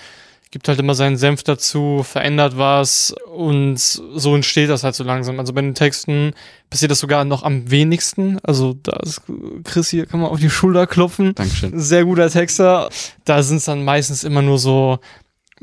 gibt 0.52 0.68
halt 0.68 0.80
immer 0.80 0.96
seinen 0.96 1.18
Senf 1.18 1.44
dazu, 1.44 2.02
verändert 2.04 2.58
was 2.58 3.13
und 3.36 3.78
so 3.78 4.36
entsteht 4.36 4.70
das 4.70 4.84
halt 4.84 4.96
so 4.96 5.04
langsam. 5.04 5.39
Also 5.39 5.54
bei 5.54 5.62
den 5.62 5.76
Texten 5.76 6.34
passiert 6.70 6.91
das 6.91 7.00
sogar 7.00 7.26
noch 7.26 7.44
am 7.44 7.70
wenigsten. 7.70 8.39
Also 8.41 8.76
da 8.82 8.98
ist 9.04 9.22
Chris 9.65 9.89
hier, 9.89 10.06
kann 10.06 10.22
man 10.22 10.30
auf 10.30 10.39
die 10.39 10.50
Schulter 10.50 10.88
klopfen 10.88 11.36
Dankeschön. 11.36 11.78
sehr 11.80 12.06
guter 12.06 12.30
Texter. 12.30 12.89
Da 13.26 13.44
sind 13.44 13.58
es 13.58 13.65
dann 13.65 13.84
meistens 13.84 14.24
immer 14.24 14.41
nur 14.41 14.58
so 14.58 15.00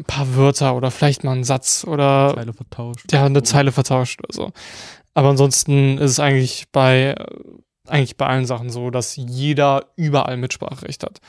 ein 0.02 0.04
paar 0.04 0.34
Wörter 0.36 0.74
oder 0.74 0.90
vielleicht 0.90 1.24
mal 1.24 1.32
einen 1.32 1.44
Satz 1.44 1.84
oder 1.86 2.32
Zeile 2.34 2.52
vertauscht. 2.52 3.12
ja, 3.12 3.24
eine 3.24 3.42
Zeile 3.42 3.72
vertauscht 3.72 4.20
oder 4.20 4.32
so. 4.32 4.52
Aber 5.14 5.28
ansonsten 5.28 5.98
ist 5.98 6.12
es 6.12 6.20
eigentlich 6.20 6.66
bei, 6.72 7.14
eigentlich 7.86 8.16
bei 8.16 8.26
allen 8.26 8.46
Sachen 8.46 8.70
so, 8.70 8.90
dass 8.90 9.16
jeder 9.16 9.86
überall 9.96 10.36
Mitspracherecht 10.36 11.04
hat. 11.04 11.20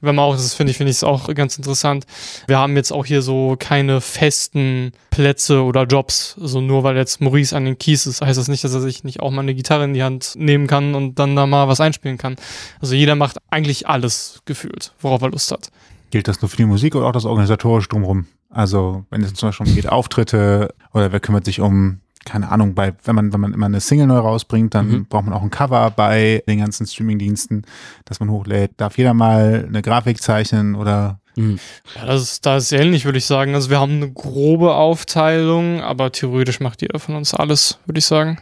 Wenn 0.00 0.14
man 0.14 0.26
auch, 0.26 0.36
das 0.36 0.54
finde 0.54 0.70
ich, 0.70 0.76
finde 0.76 0.90
ich 0.90 0.98
es 0.98 1.04
auch 1.04 1.32
ganz 1.34 1.56
interessant. 1.56 2.06
Wir 2.46 2.58
haben 2.58 2.76
jetzt 2.76 2.92
auch 2.92 3.04
hier 3.04 3.20
so 3.20 3.56
keine 3.58 4.00
festen 4.00 4.92
Plätze 5.10 5.64
oder 5.64 5.84
Jobs. 5.84 6.36
So 6.38 6.60
nur 6.60 6.84
weil 6.84 6.96
jetzt 6.96 7.20
Maurice 7.20 7.56
an 7.56 7.64
den 7.64 7.78
Keys 7.78 8.06
ist, 8.06 8.20
heißt 8.20 8.38
das 8.38 8.46
nicht, 8.46 8.62
dass 8.62 8.74
er 8.74 8.80
sich 8.80 9.02
nicht 9.02 9.18
auch 9.20 9.30
mal 9.32 9.42
eine 9.42 9.54
Gitarre 9.54 9.84
in 9.84 9.94
die 9.94 10.04
Hand 10.04 10.34
nehmen 10.36 10.68
kann 10.68 10.94
und 10.94 11.18
dann 11.18 11.34
da 11.34 11.46
mal 11.46 11.66
was 11.66 11.80
einspielen 11.80 12.16
kann. 12.16 12.36
Also 12.80 12.94
jeder 12.94 13.16
macht 13.16 13.38
eigentlich 13.50 13.88
alles 13.88 14.40
gefühlt, 14.44 14.92
worauf 15.00 15.22
er 15.22 15.30
Lust 15.30 15.50
hat. 15.50 15.70
Gilt 16.10 16.28
das 16.28 16.40
nur 16.40 16.48
für 16.48 16.56
die 16.56 16.64
Musik 16.64 16.94
oder 16.94 17.06
auch 17.06 17.12
das 17.12 17.24
organisatorische 17.24 17.88
drumherum? 17.88 18.26
Also, 18.50 19.04
wenn 19.10 19.22
es 19.22 19.34
zum 19.34 19.48
Beispiel 19.48 19.66
um 19.68 19.74
geht, 19.74 19.88
Auftritte 19.88 20.74
oder 20.94 21.12
wer 21.12 21.20
kümmert 21.20 21.44
sich 21.44 21.60
um, 21.60 22.00
keine 22.24 22.50
Ahnung, 22.50 22.74
bei, 22.74 22.94
wenn 23.04 23.14
man, 23.14 23.32
wenn 23.32 23.40
man 23.40 23.52
immer 23.52 23.66
eine 23.66 23.80
Single 23.80 24.06
neu 24.06 24.18
rausbringt, 24.18 24.74
dann 24.74 24.88
Mhm. 24.90 25.06
braucht 25.06 25.24
man 25.26 25.34
auch 25.34 25.42
ein 25.42 25.50
Cover 25.50 25.90
bei 25.90 26.42
den 26.48 26.58
ganzen 26.60 26.86
Streamingdiensten, 26.86 27.66
dass 28.06 28.20
man 28.20 28.30
hochlädt. 28.30 28.72
Darf 28.78 28.96
jeder 28.98 29.14
mal 29.14 29.64
eine 29.68 29.82
Grafik 29.82 30.22
zeichnen 30.22 30.74
oder 30.74 31.20
Mhm. 31.36 31.60
Ja, 31.94 32.04
das 32.06 32.22
ist, 32.22 32.46
da 32.46 32.56
ist 32.56 32.72
ähnlich, 32.72 33.04
würde 33.04 33.18
ich 33.18 33.24
sagen. 33.26 33.54
Also 33.54 33.70
wir 33.70 33.78
haben 33.78 33.92
eine 33.92 34.10
grobe 34.10 34.74
Aufteilung, 34.74 35.80
aber 35.80 36.10
theoretisch 36.10 36.58
macht 36.58 36.82
jeder 36.82 36.98
von 36.98 37.14
uns 37.14 37.32
alles, 37.32 37.78
würde 37.86 37.98
ich 38.00 38.06
sagen. 38.06 38.38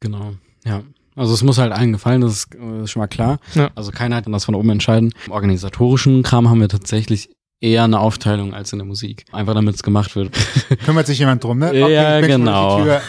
Genau, 0.00 0.32
ja. 0.64 0.82
Also 1.16 1.32
es 1.34 1.42
muss 1.42 1.58
halt 1.58 1.72
allen 1.72 1.92
gefallen, 1.92 2.20
das 2.20 2.32
ist, 2.32 2.54
äh, 2.54 2.82
ist 2.82 2.90
schon 2.90 3.00
mal 3.00 3.06
klar. 3.06 3.38
Ja. 3.54 3.70
Also 3.74 3.92
keiner 3.92 4.20
kann 4.22 4.32
das 4.32 4.44
von 4.44 4.54
oben 4.54 4.70
entscheiden. 4.70 5.12
Im 5.26 5.32
organisatorischen 5.32 6.22
Kram 6.22 6.48
haben 6.48 6.60
wir 6.60 6.68
tatsächlich 6.68 7.30
eher 7.60 7.84
eine 7.84 7.98
Aufteilung 8.00 8.52
als 8.52 8.72
in 8.72 8.78
der 8.78 8.86
Musik. 8.86 9.24
Einfach 9.32 9.54
damit 9.54 9.74
es 9.76 9.82
gemacht 9.82 10.16
wird. 10.16 10.36
kümmert 10.84 11.06
sich 11.06 11.18
jemand 11.18 11.42
drum, 11.44 11.58
ne? 11.58 11.76
Ja, 11.76 12.20
bin 12.20 12.30
schon 12.30 12.40
genau. 12.40 12.84
Wenn 12.84 13.00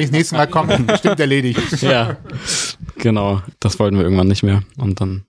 ich 0.00 0.06
das 0.06 0.10
nächste 0.10 0.36
Mal 0.36 0.46
komme, 0.46 0.78
bestimmt 0.80 1.20
erledigt. 1.20 1.82
ja, 1.82 2.16
genau. 2.96 3.42
Das 3.60 3.78
wollten 3.78 3.96
wir 3.96 4.04
irgendwann 4.04 4.28
nicht 4.28 4.42
mehr. 4.42 4.62
Und 4.76 5.00
dann 5.00 5.24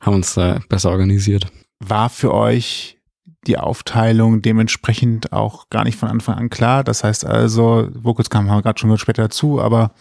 haben 0.00 0.12
wir 0.12 0.16
uns 0.16 0.34
da 0.34 0.60
besser 0.68 0.90
organisiert. 0.90 1.46
War 1.78 2.08
für 2.08 2.34
euch 2.34 2.98
die 3.46 3.58
Aufteilung 3.58 4.42
dementsprechend 4.42 5.32
auch 5.32 5.70
gar 5.70 5.84
nicht 5.84 5.96
von 5.96 6.08
Anfang 6.08 6.36
an 6.36 6.50
klar. 6.50 6.84
Das 6.84 7.04
heißt 7.04 7.24
also, 7.24 7.88
Vocals 7.94 8.28
kamen 8.28 8.48
wir 8.48 8.60
gerade 8.60 8.78
schon 8.78 8.96
später 8.98 9.22
dazu, 9.22 9.60
aber 9.60 9.92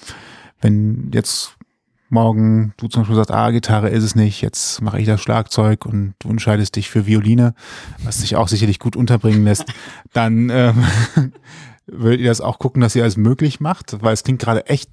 wenn 0.62 1.12
jetzt 1.14 1.56
morgen 2.10 2.74
du 2.78 2.88
zum 2.88 3.04
Beispiel 3.04 3.16
sagst, 3.16 3.32
ah, 3.32 3.52
Gitarre 3.52 3.90
ist 3.90 4.04
es 4.04 4.16
nicht, 4.16 4.42
jetzt 4.42 4.82
mache 4.82 5.00
ich 5.00 5.06
das 5.06 5.22
Schlagzeug 5.22 5.86
und 5.86 6.16
du 6.20 6.30
entscheidest 6.30 6.76
dich 6.76 6.90
für 6.90 7.06
Violine, 7.06 7.54
was 8.04 8.20
sich 8.20 8.36
auch 8.36 8.48
sicherlich 8.48 8.80
gut 8.80 8.96
unterbringen 8.96 9.44
lässt, 9.44 9.66
dann 10.14 10.50
ähm, 10.50 10.84
würdet 11.86 12.22
ihr 12.22 12.30
das 12.30 12.42
auch 12.42 12.60
gucken, 12.60 12.82
dass 12.82 12.96
ihr 12.96 13.04
alles 13.04 13.18
möglich 13.18 13.60
macht, 13.60 14.02
weil 14.02 14.14
es 14.14 14.24
klingt 14.24 14.42
gerade 14.42 14.66
echt 14.66 14.90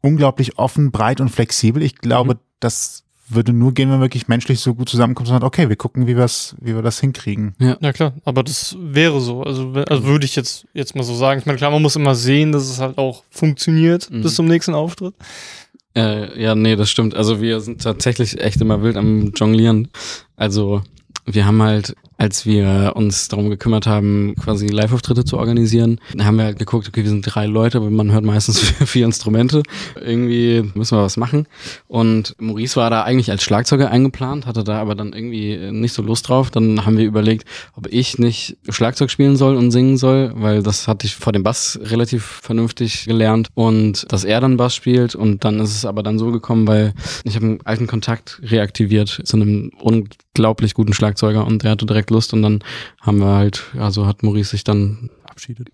unglaublich 0.00 0.58
offen, 0.58 0.90
breit 0.90 1.20
und 1.20 1.28
flexibel. 1.28 1.82
Ich 1.82 1.96
glaube, 1.96 2.38
das 2.58 3.04
würde 3.34 3.52
nur 3.52 3.72
gehen, 3.74 3.88
wenn 3.88 3.96
man 3.98 4.04
wirklich 4.04 4.28
menschlich 4.28 4.60
so 4.60 4.74
gut 4.74 4.88
zusammenkommt 4.88 5.28
und 5.28 5.34
sagt, 5.34 5.44
okay, 5.44 5.68
wir 5.68 5.76
gucken, 5.76 6.06
wie, 6.06 6.16
wir's, 6.16 6.54
wie 6.60 6.74
wir 6.74 6.82
das 6.82 7.00
hinkriegen. 7.00 7.54
Ja 7.58 7.92
klar, 7.92 8.12
aber 8.24 8.42
das 8.42 8.76
wäre 8.80 9.20
so. 9.20 9.42
Also, 9.42 9.72
also 9.72 10.04
würde 10.04 10.24
ich 10.24 10.36
jetzt, 10.36 10.66
jetzt 10.74 10.94
mal 10.96 11.02
so 11.02 11.14
sagen. 11.14 11.40
Ich 11.40 11.46
meine, 11.46 11.58
klar, 11.58 11.70
man 11.70 11.82
muss 11.82 11.96
immer 11.96 12.14
sehen, 12.14 12.52
dass 12.52 12.64
es 12.68 12.78
halt 12.80 12.98
auch 12.98 13.22
funktioniert 13.30 14.10
Mhm. 14.10 14.22
bis 14.22 14.34
zum 14.34 14.46
nächsten 14.46 14.74
Auftritt. 14.74 15.14
Äh, 15.96 16.40
ja, 16.40 16.54
nee, 16.54 16.76
das 16.76 16.90
stimmt. 16.90 17.14
Also 17.14 17.40
wir 17.40 17.60
sind 17.60 17.82
tatsächlich 17.82 18.40
echt 18.40 18.60
immer 18.60 18.82
wild 18.82 18.96
am 18.96 19.32
Jonglieren. 19.34 19.88
Also 20.36 20.82
wir 21.26 21.46
haben 21.46 21.62
halt, 21.62 21.94
als 22.16 22.44
wir 22.44 22.92
uns 22.96 23.28
darum 23.28 23.50
gekümmert 23.50 23.86
haben, 23.86 24.34
quasi 24.42 24.66
Live-Auftritte 24.66 25.24
zu 25.24 25.38
organisieren, 25.38 26.00
haben 26.18 26.36
wir 26.36 26.44
halt 26.44 26.58
geguckt, 26.58 26.88
okay, 26.88 27.02
wir 27.02 27.10
sind 27.10 27.22
drei 27.22 27.46
Leute, 27.46 27.78
aber 27.78 27.90
man 27.90 28.12
hört 28.12 28.24
meistens 28.24 28.58
vier 28.84 29.06
Instrumente. 29.06 29.62
Irgendwie 30.00 30.70
müssen 30.74 30.98
wir 30.98 31.02
was 31.02 31.16
machen. 31.16 31.46
Und 31.88 32.34
Maurice 32.38 32.76
war 32.76 32.90
da 32.90 33.02
eigentlich 33.02 33.30
als 33.30 33.42
Schlagzeuger 33.42 33.90
eingeplant, 33.90 34.46
hatte 34.46 34.64
da 34.64 34.80
aber 34.80 34.94
dann 34.94 35.12
irgendwie 35.12 35.70
nicht 35.70 35.92
so 35.92 36.02
Lust 36.02 36.28
drauf. 36.28 36.50
Dann 36.50 36.84
haben 36.84 36.98
wir 36.98 37.06
überlegt, 37.06 37.46
ob 37.74 37.86
ich 37.86 38.18
nicht 38.18 38.58
Schlagzeug 38.68 39.10
spielen 39.10 39.36
soll 39.36 39.56
und 39.56 39.70
singen 39.70 39.96
soll, 39.96 40.32
weil 40.34 40.62
das 40.62 40.88
hatte 40.88 41.06
ich 41.06 41.16
vor 41.16 41.32
dem 41.32 41.42
Bass 41.42 41.78
relativ 41.82 42.40
vernünftig 42.42 43.06
gelernt 43.06 43.48
und 43.54 44.10
dass 44.12 44.24
er 44.24 44.40
dann 44.40 44.56
Bass 44.56 44.74
spielt 44.74 45.14
und 45.14 45.44
dann 45.44 45.60
ist 45.60 45.74
es 45.74 45.84
aber 45.84 46.02
dann 46.02 46.18
so 46.18 46.30
gekommen, 46.30 46.66
weil 46.66 46.92
ich 47.24 47.36
habe 47.36 47.46
einen 47.46 47.60
alten 47.64 47.86
Kontakt 47.86 48.40
reaktiviert 48.42 49.22
zu 49.24 49.36
einem 49.36 49.70
unglaublich 49.80 50.74
guten 50.74 50.92
Schlagzeuger 50.92 51.09
und 51.46 51.62
der 51.62 51.72
hatte 51.72 51.86
direkt 51.86 52.10
Lust 52.10 52.32
und 52.32 52.42
dann 52.42 52.60
haben 53.00 53.18
wir 53.18 53.34
halt, 53.34 53.64
also 53.76 54.06
hat 54.06 54.22
Maurice 54.22 54.50
sich 54.50 54.64
dann 54.64 55.10
Verabschiedet. 55.40 55.70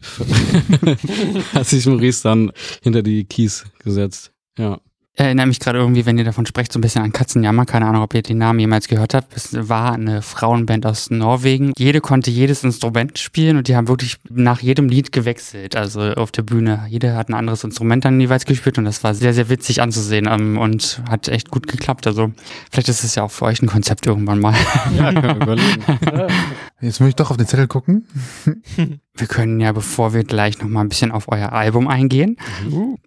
hat 1.54 1.66
sich 1.66 1.86
Maurice 1.86 2.22
dann 2.22 2.52
hinter 2.82 3.02
die 3.02 3.24
Keys 3.24 3.64
gesetzt. 3.78 4.32
Ja. 4.58 4.80
Erinnere 5.16 5.46
mich 5.46 5.60
gerade 5.60 5.78
irgendwie, 5.78 6.04
wenn 6.06 6.18
ihr 6.18 6.24
davon 6.24 6.46
sprecht, 6.46 6.72
so 6.72 6.78
ein 6.78 6.82
bisschen 6.82 7.02
an 7.02 7.12
Katzenjammer. 7.12 7.64
Keine 7.64 7.86
Ahnung, 7.86 8.02
ob 8.02 8.14
ihr 8.14 8.22
den 8.22 8.38
Namen 8.38 8.60
jemals 8.60 8.86
gehört 8.86 9.14
habt. 9.14 9.34
Es 9.34 9.68
war 9.68 9.94
eine 9.94 10.22
Frauenband 10.22 10.84
aus 10.86 11.10
Norwegen. 11.10 11.72
Jede 11.78 12.00
konnte 12.00 12.30
jedes 12.30 12.62
Instrument 12.64 13.18
spielen 13.18 13.56
und 13.56 13.68
die 13.68 13.76
haben 13.76 13.88
wirklich 13.88 14.16
nach 14.28 14.60
jedem 14.60 14.88
Lied 14.88 15.12
gewechselt. 15.12 15.74
Also 15.74 16.00
auf 16.00 16.32
der 16.32 16.42
Bühne. 16.42 16.86
Jeder 16.88 17.16
hat 17.16 17.30
ein 17.30 17.34
anderes 17.34 17.64
Instrument 17.64 18.04
dann 18.04 18.20
jeweils 18.20 18.44
gespielt 18.44 18.78
und 18.78 18.84
das 18.84 19.02
war 19.04 19.14
sehr, 19.14 19.32
sehr 19.32 19.48
witzig 19.48 19.80
anzusehen 19.80 20.28
ähm, 20.30 20.58
und 20.58 21.02
hat 21.08 21.28
echt 21.28 21.50
gut 21.50 21.66
geklappt. 21.66 22.06
Also 22.06 22.32
vielleicht 22.70 22.88
ist 22.88 23.02
es 23.02 23.14
ja 23.14 23.22
auch 23.22 23.30
für 23.30 23.46
euch 23.46 23.62
ein 23.62 23.68
Konzept 23.68 24.06
irgendwann 24.06 24.38
mal. 24.38 24.54
Ja, 24.96 25.12
können 25.12 25.40
wir 25.40 25.42
überlegen. 25.42 25.82
Jetzt 26.80 27.00
muss 27.00 27.08
ich 27.08 27.16
doch 27.16 27.30
auf 27.30 27.38
den 27.38 27.46
Zettel 27.46 27.66
gucken. 27.66 28.06
Wir 29.18 29.26
können 29.26 29.60
ja, 29.60 29.72
bevor 29.72 30.12
wir 30.12 30.24
gleich 30.24 30.60
nochmal 30.60 30.84
ein 30.84 30.90
bisschen 30.90 31.10
auf 31.10 31.28
euer 31.28 31.50
Album 31.54 31.88
eingehen, 31.88 32.36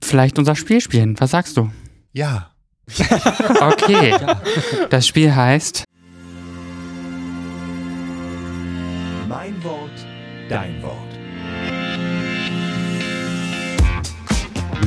vielleicht 0.01 0.39
unser 0.39 0.55
Spiel 0.55 0.81
spielen. 0.81 1.15
Was 1.19 1.29
sagst 1.29 1.55
du? 1.55 1.69
Ja. 2.11 2.51
Okay. 3.61 4.15
Das 4.89 5.05
Spiel 5.05 5.35
heißt 5.35 5.83
Mein 9.27 9.63
Wort, 9.63 9.91
dein 10.49 10.81
Wort. 10.81 10.95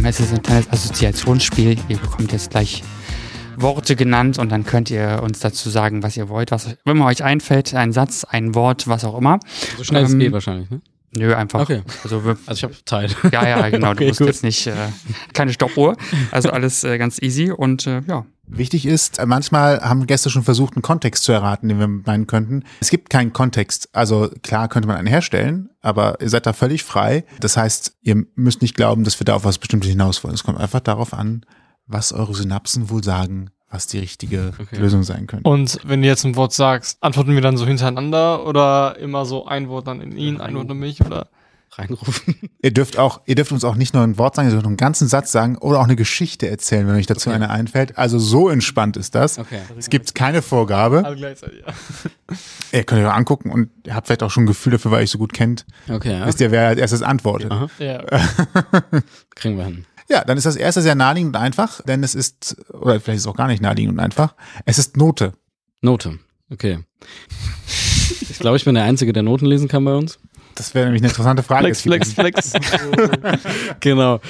Es 0.05 0.19
ist 0.19 0.33
ein 0.35 0.43
kleines 0.43 0.69
Assoziationsspiel. 0.73 1.79
Ihr 1.89 1.97
bekommt 1.97 2.33
jetzt 2.33 2.51
gleich 2.51 2.83
Worte 3.57 3.95
genannt 3.95 4.39
und 4.39 4.51
dann 4.51 4.65
könnt 4.65 4.91
ihr 4.91 5.21
uns 5.23 5.39
dazu 5.39 5.71
sagen, 5.71 6.03
was 6.03 6.17
ihr 6.17 6.29
wollt, 6.29 6.51
was 6.51 6.77
immer 6.85 7.07
euch 7.07 7.23
einfällt, 7.23 7.73
ein 7.75 7.93
Satz, 7.93 8.25
ein 8.25 8.57
Wort, 8.57 8.89
was 8.89 9.05
auch 9.05 9.17
immer. 9.17 9.39
So 9.77 9.85
schnell 9.85 10.05
es 10.05 10.13
Ähm, 10.13 10.19
geht 10.19 10.33
wahrscheinlich, 10.33 10.71
ne? 10.71 10.81
Nö, 11.15 11.35
einfach. 11.35 11.61
Okay. 11.61 11.83
Also 12.03 12.25
wir, 12.25 12.39
Also 12.47 12.59
ich 12.59 12.65
habe 12.65 12.75
Zeit. 12.85 13.17
ja, 13.33 13.47
ja, 13.47 13.69
genau. 13.71 13.91
Okay, 13.91 14.01
du 14.01 14.07
musst 14.09 14.19
gut. 14.19 14.29
jetzt 14.29 14.43
nicht 14.43 14.67
äh, 14.67 14.75
keine 15.35 15.53
Stoppuhr. 15.53 15.97
Also 16.31 16.51
alles 16.51 16.85
äh, 16.85 16.97
ganz 16.99 17.21
easy 17.21 17.51
und 17.51 17.87
äh, 17.87 18.01
ja. 18.07 18.25
Wichtig 18.47 18.87
ist, 18.87 19.19
äh, 19.19 19.27
manchmal 19.27 19.81
haben 19.83 20.07
Gäste 20.07 20.31
schon 20.31 20.43
versucht, 20.43 20.75
einen 20.75 20.83
Kontext 20.83 21.25
zu 21.25 21.33
erraten, 21.33 21.69
den 21.69 21.79
wir 21.79 21.87
meinen 21.87 22.27
könnten. 22.27 22.65
Es 22.81 22.91
gibt 22.91 23.11
keinen 23.11 23.33
Kontext. 23.33 23.89
Also 23.93 24.31
klar 24.43 24.69
könnte 24.69 24.89
man 24.89 24.97
einen 24.97 25.07
herstellen, 25.07 25.71
aber 25.81 26.21
ihr 26.21 26.29
seid 26.29 26.47
da 26.47 26.53
völlig 26.53 26.83
frei. 26.83 27.25
Das 27.41 27.57
heißt, 27.57 27.99
ihr 28.03 28.25
müsst 28.35 28.63
nicht 28.63 28.75
glauben, 28.75 29.05
dass 29.05 29.21
wir 29.21 29.25
da 29.25 29.35
auf 29.35 29.45
was 29.45 29.59
Bestimmtes 29.59 29.91
hinaus 29.91 30.25
wollen. 30.25 30.35
Es 30.35 30.45
kommt 30.45 30.59
einfach 30.59 30.81
darauf 30.81 31.13
an, 31.13 31.45
was 31.87 32.13
eure 32.13 32.35
Synapsen 32.35 32.91
wohl 32.91 33.05
sagen, 33.05 33.51
was 33.73 33.87
die 33.89 33.99
richtige 33.99 34.53
Okay. 34.61 34.77
Lösung 34.77 35.03
sein 35.03 35.27
könnte. 35.27 35.49
Und 35.49 35.79
wenn 35.85 36.03
du 36.03 36.07
jetzt 36.09 36.25
ein 36.25 36.37
Wort 36.37 36.53
sagst, 36.53 36.99
antworten 37.03 37.35
wir 37.35 37.41
dann 37.41 37.57
so 37.57 37.67
hintereinander 37.67 38.47
oder 38.47 38.97
immer 38.99 39.25
so 39.25 39.47
ein 39.47 39.69
Wort 39.69 39.87
dann 39.89 40.01
in 40.01 40.17
ihn, 40.17 40.41
ein 40.41 40.55
Wort 40.55 40.71
in 40.71 40.79
mich 40.79 41.01
oder? 41.05 41.29
Reinrufen. 41.75 42.37
Ihr 42.63 42.71
dürft 42.75 42.99
auch, 42.99 43.23
ihr 43.25 43.35
dürft 43.35 43.51
uns 43.51 43.65
auch 43.65 43.77
nicht 43.77 43.95
nur 43.95 44.03
ein 44.03 44.19
Wort 44.19 44.35
sagen, 44.37 44.49
ihr 44.49 44.53
dürft 44.53 44.67
einen 44.67 44.77
ganzen 44.77 45.09
Satz 45.09 45.33
sagen 45.33 45.57
oder 45.57 45.81
auch 45.81 45.85
eine 45.85 45.97
Geschichte 45.97 46.47
erzählen, 46.47 46.87
wenn 46.87 46.97
euch 46.97 47.07
dazu 47.07 47.31
Okay. 47.31 47.37
eine 47.37 47.49
einfällt. 47.49 47.97
Also 47.97 48.19
so 48.19 48.51
entspannt 48.51 48.99
ist 48.99 49.15
das. 49.15 49.39
Okay. 49.39 49.61
Es 49.79 49.89
gibt 49.89 50.15
keine 50.15 50.43
Vorgabe. 50.43 51.03
Alle 51.03 51.17
gleichzeitig, 51.17 51.63
ja. 51.67 51.73
Ihr 52.79 52.85
könnt 52.85 53.01
euch 53.03 53.09
auch 53.11 53.17
angucken 53.17 53.51
und 53.51 53.71
ihr 53.87 53.95
habt 53.95 54.07
vielleicht 54.07 54.23
auch 54.23 54.31
schon 54.31 54.43
ein 54.45 54.49
Gefühl 54.49 54.73
dafür, 54.73 54.91
weil 54.91 54.99
ihr 55.01 55.05
euch 55.05 55.11
so 55.11 55.17
gut 55.17 55.33
kennt. 55.33 55.65
Okay, 55.89 56.13
ja. 56.19 56.27
Wisst 56.27 56.43
ihr, 56.43 56.51
wer 56.51 56.69
als 56.69 56.79
erstes 56.79 57.03
antwortet. 57.03 57.51
Aha. 57.51 57.69
ja. 57.79 58.05
Kriegen 59.35 59.57
wir 59.57 59.65
hin. 59.65 59.87
Ja, 60.13 60.25
dann 60.25 60.37
ist 60.37 60.45
das 60.45 60.57
erste 60.57 60.83
sehr 60.83 60.95
naheliegend 60.95 61.35
und 61.35 61.41
einfach, 61.43 61.81
denn 61.83 62.03
es 62.05 62.15
ist, 62.15 62.57
oder 62.71 63.01
vielleicht 63.01 63.17
ist 63.17 63.23
es 63.23 63.27
auch 63.27 63.37
gar 63.37 63.47
nicht 63.47 63.63
naheliegend 63.63 63.95
und 63.95 64.01
einfach, 64.01 64.35
es 64.67 64.79
ist 64.79 64.99
Note. 64.99 65.33
Note. 65.81 66.19
Okay. 66.51 66.81
Ich 68.29 68.39
glaube, 68.39 68.59
ich 68.59 68.65
bin 68.67 68.75
der 68.75 68.85
Einzige, 68.85 69.15
der 69.15 69.23
Noten 69.23 69.47
lesen 69.47 69.69
kann 69.69 69.87
bei 69.87 69.95
uns. 69.95 70.19
Das 70.55 70.75
wäre 70.75 70.85
nämlich 70.85 71.01
eine 71.01 71.09
interessante 71.09 71.43
Frage. 71.43 71.75
Flex, 71.75 72.13
flex, 72.13 72.53
flex. 72.53 72.53
Genau. 73.81 74.21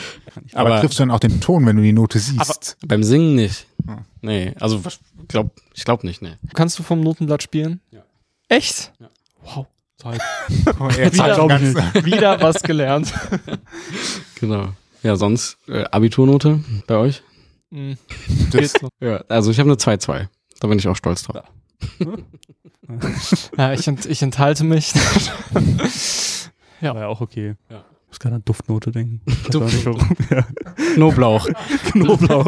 Aber, 0.53 0.71
Aber- 0.71 0.81
triffst 0.81 1.01
du 1.01 1.03
dann 1.03 1.11
auch 1.11 1.19
den 1.19 1.41
Ton, 1.41 1.67
wenn 1.67 1.75
du 1.77 1.83
die 1.83 1.93
Note 1.93 2.21
siehst? 2.21 2.77
Beim 2.87 3.03
Singen 3.03 3.35
nicht. 3.35 3.67
Hm. 3.85 3.99
Nee, 4.21 4.55
also 4.61 4.81
glaub, 5.27 5.51
ich 5.75 5.85
glaube 5.85 6.07
nicht, 6.07 6.23
nee. 6.23 6.37
Kannst 6.55 6.79
du 6.79 6.85
vom 6.85 7.01
Notenblatt 7.01 7.43
spielen? 7.43 7.81
Ja. 7.91 8.05
Echt? 8.49 8.93
Ja. 9.01 9.09
Wow. 9.43 9.67
Oh, 10.05 10.11
er 10.97 11.13
Wieder, 11.13 12.05
wieder 12.05 12.41
was 12.41 12.63
gelernt. 12.63 13.13
Genau. 14.41 14.71
Ja, 15.03 15.17
sonst 15.17 15.59
äh, 15.69 15.85
Abiturnote 15.91 16.61
bei 16.87 16.97
euch? 16.97 17.23
Hm. 17.73 17.97
das. 18.53 18.75
Ja, 19.01 19.25
also 19.29 19.51
ich 19.51 19.59
habe 19.59 19.69
eine 19.71 19.77
2-2. 19.79 20.29
Da 20.61 20.69
bin 20.69 20.79
ich 20.79 20.87
auch 20.87 20.97
stolz 20.97 21.23
drauf. 21.25 21.43
Ja, 23.57 23.73
ich, 23.73 23.89
ent, 23.89 24.07
ich 24.07 24.23
enthalte 24.23 24.65
mich. 24.65 24.93
Ja. 26.81 26.95
War 26.95 27.03
ja 27.03 27.07
auch 27.07 27.21
okay. 27.21 27.55
Ja. 27.71 27.85
Ich 28.13 28.17
muss 28.17 28.21
gerade 28.21 28.35
an 28.37 28.43
Duftnote 28.45 28.93
denken. 28.93 29.23
Warum. 29.53 29.99
Ja. 30.31 30.47
Knoblauch. 30.95 31.49
Knoblauch. 31.93 32.47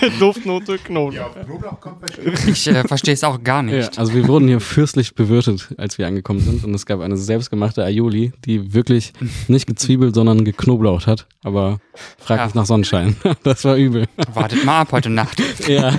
Der 0.00 0.10
Duftnote 0.18 0.78
Knoblauch. 0.78 1.34
Knoblauch 1.44 1.80
kommt 1.80 2.00
bei 2.00 2.06
Ich 2.48 2.66
äh, 2.66 2.82
verstehe 2.88 3.12
es 3.12 3.22
auch 3.22 3.42
gar 3.44 3.62
Ja, 3.64 3.76
nicht. 3.76 3.98
also 3.98 4.14
wir 4.14 4.26
wurden 4.26 4.48
hier 4.48 4.60
fürstlich 4.60 5.14
bewirtet, 5.14 5.74
als 5.76 5.98
wir 5.98 6.06
angekommen 6.06 6.40
sind. 6.40 6.64
Und 6.64 6.74
es 6.74 6.86
gab 6.86 7.00
eine 7.00 7.18
selbstgemachte 7.18 7.84
Aioli, 7.84 8.32
die 8.46 8.72
wirklich 8.72 9.12
nicht 9.48 9.66
gezwiebelt, 9.66 10.14
sondern 10.14 10.44
geknoblaucht 10.46 11.06
hat. 11.06 11.26
Aber 11.44 11.78
frag 12.18 12.38
Ja. 12.38 12.44
nicht 12.46 12.54
nach 12.54 12.66
Sonnenschein. 12.66 13.16
Das 13.42 13.64
war 13.66 13.76
übel. 13.76 14.06
Wartet 14.32 14.64
mal 14.64 14.80
ab 14.80 14.92
heute 14.92 15.10
Nacht. 15.10 15.42
Ja. 15.68 15.92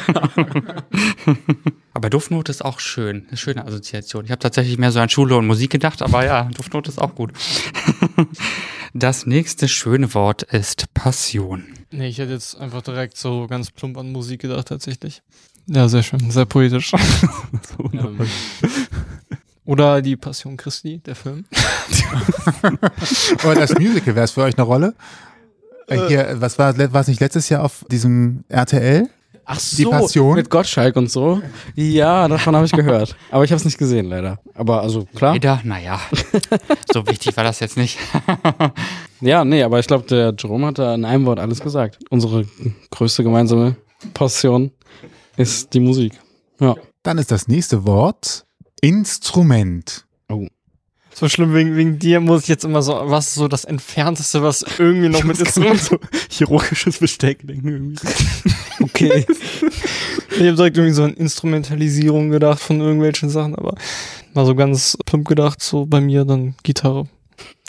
Aber 1.93 2.10
Duftnote 2.10 2.51
ist 2.51 2.63
auch 2.63 2.80
schön. 2.80 3.25
Eine 3.27 3.38
schöne 3.38 3.65
Assoziation. 3.65 4.25
Ich 4.25 4.32
habe 4.32 4.39
tatsächlich 4.39 4.77
mehr 4.77 4.91
so 4.91 4.99
an 4.99 5.10
Schule 5.10 5.36
und 5.36 5.45
Musik 5.47 5.71
gedacht, 5.71 6.01
aber 6.01 6.25
ja, 6.25 6.43
Duftnote 6.45 6.89
ist 6.89 6.99
auch 6.99 7.15
gut. 7.15 7.34
Das 8.93 9.25
nächste 9.25 9.69
schöne 9.69 10.13
Wort 10.13 10.43
ist 10.43 10.93
Passion. 10.93 11.63
Nee, 11.91 12.10
ich 12.10 12.17
hätte 12.17 12.34
jetzt 12.34 12.60
einfach 12.60 12.82
direkt 12.82 13.15
so 13.15 13.47
ganz 13.47 13.71
plump 13.71 13.97
an 13.97 14.12
Musik 14.12 14.41
gedacht, 14.41 14.67
tatsächlich. 14.67 15.21
Ja, 15.67 15.88
sehr 15.88 16.04
schön, 16.04 16.30
sehr 16.32 16.45
poetisch. 16.45 16.91
Ähm, 17.93 18.19
Oder 19.63 20.01
die 20.01 20.17
Passion 20.17 20.58
Christi, 20.58 20.99
der 20.99 21.15
Film. 21.15 21.45
Oder 23.45 23.56
das 23.56 23.73
Musical, 23.80 24.15
wäre 24.15 24.25
es 24.25 24.32
für 24.32 24.41
euch 24.43 24.58
eine 24.58 24.65
Rolle? 24.65 24.93
Äh, 25.88 26.08
Hier, 26.08 26.36
was 26.41 26.60
war, 26.60 26.77
war 26.77 27.01
es 27.01 27.08
nicht 27.08 27.21
letztes 27.21 27.47
Jahr 27.49 27.63
auf 27.63 27.86
diesem 27.89 28.43
RTL? 28.49 29.10
Ach 29.53 29.59
Die 29.77 29.83
Passion? 29.83 30.35
Mit 30.35 30.49
Gottschalk 30.49 30.95
und 30.95 31.11
so. 31.11 31.41
Ja, 31.75 32.27
davon 32.29 32.55
habe 32.55 32.65
ich 32.65 32.71
gehört. 32.71 33.15
Aber 33.31 33.43
ich 33.43 33.51
habe 33.51 33.57
es 33.57 33.65
nicht 33.65 33.77
gesehen, 33.77 34.05
leider. 34.07 34.39
Aber 34.53 34.81
also 34.81 35.05
klar. 35.13 35.33
Leider, 35.33 35.59
naja, 35.65 35.99
so 36.93 37.05
wichtig 37.07 37.35
war 37.35 37.43
das 37.43 37.59
jetzt 37.59 37.77
nicht. 37.77 37.97
Ja, 39.23 39.45
nee, 39.45 39.61
aber 39.61 39.77
ich 39.77 39.85
glaube, 39.85 40.07
der 40.07 40.33
Jerome 40.35 40.65
hat 40.65 40.79
da 40.79 40.95
in 40.95 41.05
einem 41.05 41.27
Wort 41.27 41.39
alles 41.39 41.59
gesagt. 41.59 41.99
Unsere 42.09 42.43
größte 42.89 43.23
gemeinsame 43.23 43.75
Passion 44.15 44.71
ist 45.37 45.75
die 45.75 45.79
Musik. 45.79 46.13
Ja. 46.59 46.75
Dann 47.03 47.19
ist 47.19 47.29
das 47.29 47.47
nächste 47.47 47.85
Wort 47.85 48.47
Instrument. 48.81 50.07
So 51.13 51.29
schlimm, 51.29 51.53
wegen, 51.53 51.75
wegen 51.75 51.99
dir 51.99 52.19
muss 52.19 52.43
ich 52.43 52.47
jetzt 52.47 52.63
immer 52.63 52.81
so, 52.81 52.99
was 53.03 53.27
ist 53.27 53.35
so 53.35 53.47
das 53.47 53.65
Entfernteste, 53.65 54.41
was 54.41 54.65
irgendwie 54.79 55.09
noch 55.09 55.23
mit 55.23 55.39
Instrument 55.39 55.79
so 55.79 55.99
chirurgisches 56.29 56.97
Besteck 56.97 57.45
denken 57.45 57.67
irgendwie. 57.67 58.07
Okay. 59.05 59.25
Ich 60.33 60.47
habe 60.47 60.55
direkt 60.55 60.77
irgendwie 60.77 60.93
so 60.95 61.03
an 61.03 61.13
Instrumentalisierung 61.13 62.29
gedacht 62.29 62.59
von 62.61 62.79
irgendwelchen 62.79 63.29
Sachen, 63.29 63.53
aber 63.53 63.75
mal 64.33 64.45
so 64.45 64.55
ganz 64.55 64.97
plump 65.05 65.27
gedacht, 65.27 65.61
so 65.61 65.85
bei 65.85 65.99
mir 65.99 66.23
dann 66.23 66.55
Gitarre. 66.63 67.07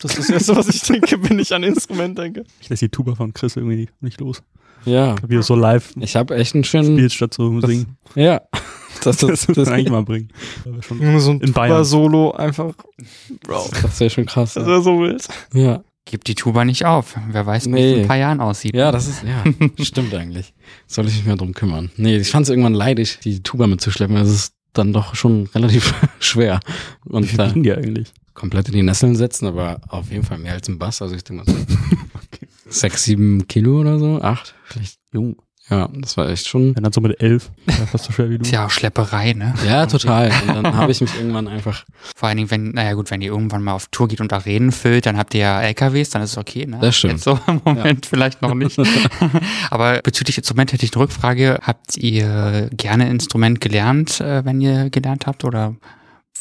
Das 0.01 0.13
ist 0.17 0.29
das 0.29 0.31
Erste, 0.31 0.57
was 0.57 0.69
ich 0.69 0.81
denke, 0.83 1.17
wenn 1.29 1.39
ich 1.41 1.53
an 1.53 1.65
Instrument 1.65 2.17
denke. 2.19 2.45
Ich 2.61 2.69
lasse 2.71 2.85
die 2.87 2.89
Tuba 2.91 3.17
von 3.17 3.35
Chris 3.35 3.57
irgendwie 3.57 3.89
nicht 4.01 4.21
los. 4.21 4.43
Ja. 4.85 5.17
Wie 5.27 5.35
er 5.37 5.43
so 5.43 5.55
live 5.57 5.93
Ich 6.01 6.15
habe 6.17 6.37
echt 6.37 6.55
einen 6.55 6.63
schönen. 6.65 6.97
spielt 6.97 7.13
statt 7.13 7.35
so 7.35 7.61
singen. 7.61 7.97
Ja. 8.15 8.41
Das, 9.05 9.17
Das 9.17 9.47
das, 9.47 9.47
das, 9.47 9.67
man 9.67 9.75
eigentlich 9.75 9.91
mal 9.91 10.03
bringen. 10.05 10.29
Das 10.65 10.89
Nur 10.91 11.19
so 11.19 11.33
ein 11.33 11.41
In 11.41 11.53
Bayern. 11.53 11.85
Solo 11.85 12.31
einfach. 12.33 12.73
Bro, 13.43 13.69
das 13.83 13.99
wäre 13.99 14.11
schon 14.11 14.27
krass. 14.27 14.55
das 14.55 14.63
Ja. 14.63 14.69
wäre 14.69 14.83
so 14.83 15.01
wild. 15.01 15.27
ja. 15.55 15.83
Gib 16.05 16.25
die 16.25 16.35
Tuba 16.35 16.65
nicht 16.65 16.85
auf. 16.85 17.17
Wer 17.31 17.47
weiß, 17.47 17.67
wie 17.67 17.71
es 17.71 17.75
Nee. 17.75 17.95
in 17.95 18.01
ein 18.03 18.07
paar 18.09 18.17
Jahren 18.17 18.41
aussieht. 18.41 18.75
Ja, 18.75 18.91
das 18.91 19.07
ist, 19.07 19.23
ja, 19.23 19.45
stimmt 19.85 20.13
eigentlich. 20.15 20.53
Soll 20.87 21.07
ich 21.07 21.15
mich 21.17 21.25
mehr 21.27 21.37
drum 21.37 21.55
kümmern. 21.55 21.91
Nee, 21.97 22.17
ich 22.17 22.29
fand 22.31 22.45
es 22.45 22.51
irgendwann 22.51 22.75
leidig, 22.75 23.21
die 23.21 23.43
Tuba 23.43 23.67
mitzuschleppen. 23.69 24.17
Das 24.17 24.29
ist 24.29 24.55
dann 24.73 24.93
doch 24.93 25.15
schon 25.15 25.47
relativ 25.55 25.95
schwer. 26.19 26.61
Wie 27.05 27.13
Und 27.13 27.27
viel 27.27 27.37
da 27.39 27.49
wiegen 27.51 27.63
die 27.63 27.73
eigentlich? 27.73 28.13
komplett 28.35 28.69
in 28.69 28.75
die 28.75 28.83
Nesseln 28.83 29.15
setzen, 29.15 29.47
aber 29.47 29.81
auf 29.89 30.11
jeden 30.11 30.25
Fall 30.25 30.39
mehr 30.39 30.55
als 30.55 30.67
ein 30.69 30.79
Bass. 30.79 31.03
Also 31.03 31.15
ich 31.15 31.23
denke 31.23 31.45
mal 31.45 31.53
so 31.55 31.59
sechs, 32.69 33.05
sieben 33.05 33.47
Kilo 33.47 33.81
oder 33.81 33.99
so, 33.99 34.21
acht 34.23 34.55
vielleicht. 34.65 34.99
Jung. 35.13 35.37
Ja, 35.71 35.89
das 35.95 36.17
war 36.17 36.29
echt 36.29 36.49
schon. 36.49 36.75
Wenn 36.75 36.83
dann 36.83 36.93
so 36.93 37.01
mit 37.01 37.23
elf, 37.23 37.51
ja, 37.67 37.87
fast 37.87 38.05
so 38.05 38.13
schwer 38.13 38.29
wie 38.29 38.39
du. 38.39 38.43
Ist 38.43 38.51
ja 38.51 38.67
auch 38.67 38.71
Schlepperei, 38.71 39.33
ne? 39.33 39.55
Ja, 39.67 39.87
total. 39.87 40.33
Und 40.47 40.55
dann 40.55 40.77
habe 40.77 40.91
ich 40.91 41.01
mich 41.01 41.15
irgendwann 41.17 41.47
einfach. 41.47 41.85
Vor 42.17 42.29
allen 42.29 42.37
Dingen, 42.37 42.51
wenn, 42.51 42.71
naja 42.71 42.95
gut, 42.95 43.11
wenn 43.11 43.23
ihr 43.23 43.31
irgendwann 43.31 43.63
mal 43.63 43.73
auf 43.73 43.87
Tour 43.89 44.09
geht 44.09 44.21
und 44.21 44.33
da 44.33 44.39
Reden 44.39 44.73
füllt, 44.73 45.07
dann 45.07 45.17
habt 45.17 45.35
ihr 45.35 45.41
ja 45.41 45.63
LKWs, 45.63 46.11
dann 46.11 46.23
ist 46.23 46.33
es 46.33 46.39
okay, 46.39 46.67
ne? 46.67 46.79
Das 46.81 46.97
stimmt. 46.97 47.15
Jetzt 47.15 47.25
so 47.25 47.39
im 47.47 47.61
Moment 47.65 48.07
vielleicht 48.07 48.43
noch 48.43 48.55
nicht. 48.55 48.77
Aber 49.71 50.01
bezüglich 50.03 50.37
Instrument 50.37 50.73
hätte 50.73 50.85
ich 50.85 50.95
eine 50.95 51.03
Rückfrage. 51.05 51.61
Habt 51.63 51.97
ihr 51.97 52.69
gerne 52.77 53.09
Instrument 53.09 53.61
gelernt, 53.61 54.21
äh, 54.21 54.45
wenn 54.45 54.61
ihr 54.61 54.91
gelernt 54.91 55.27
habt? 55.27 55.45
Oder 55.45 55.77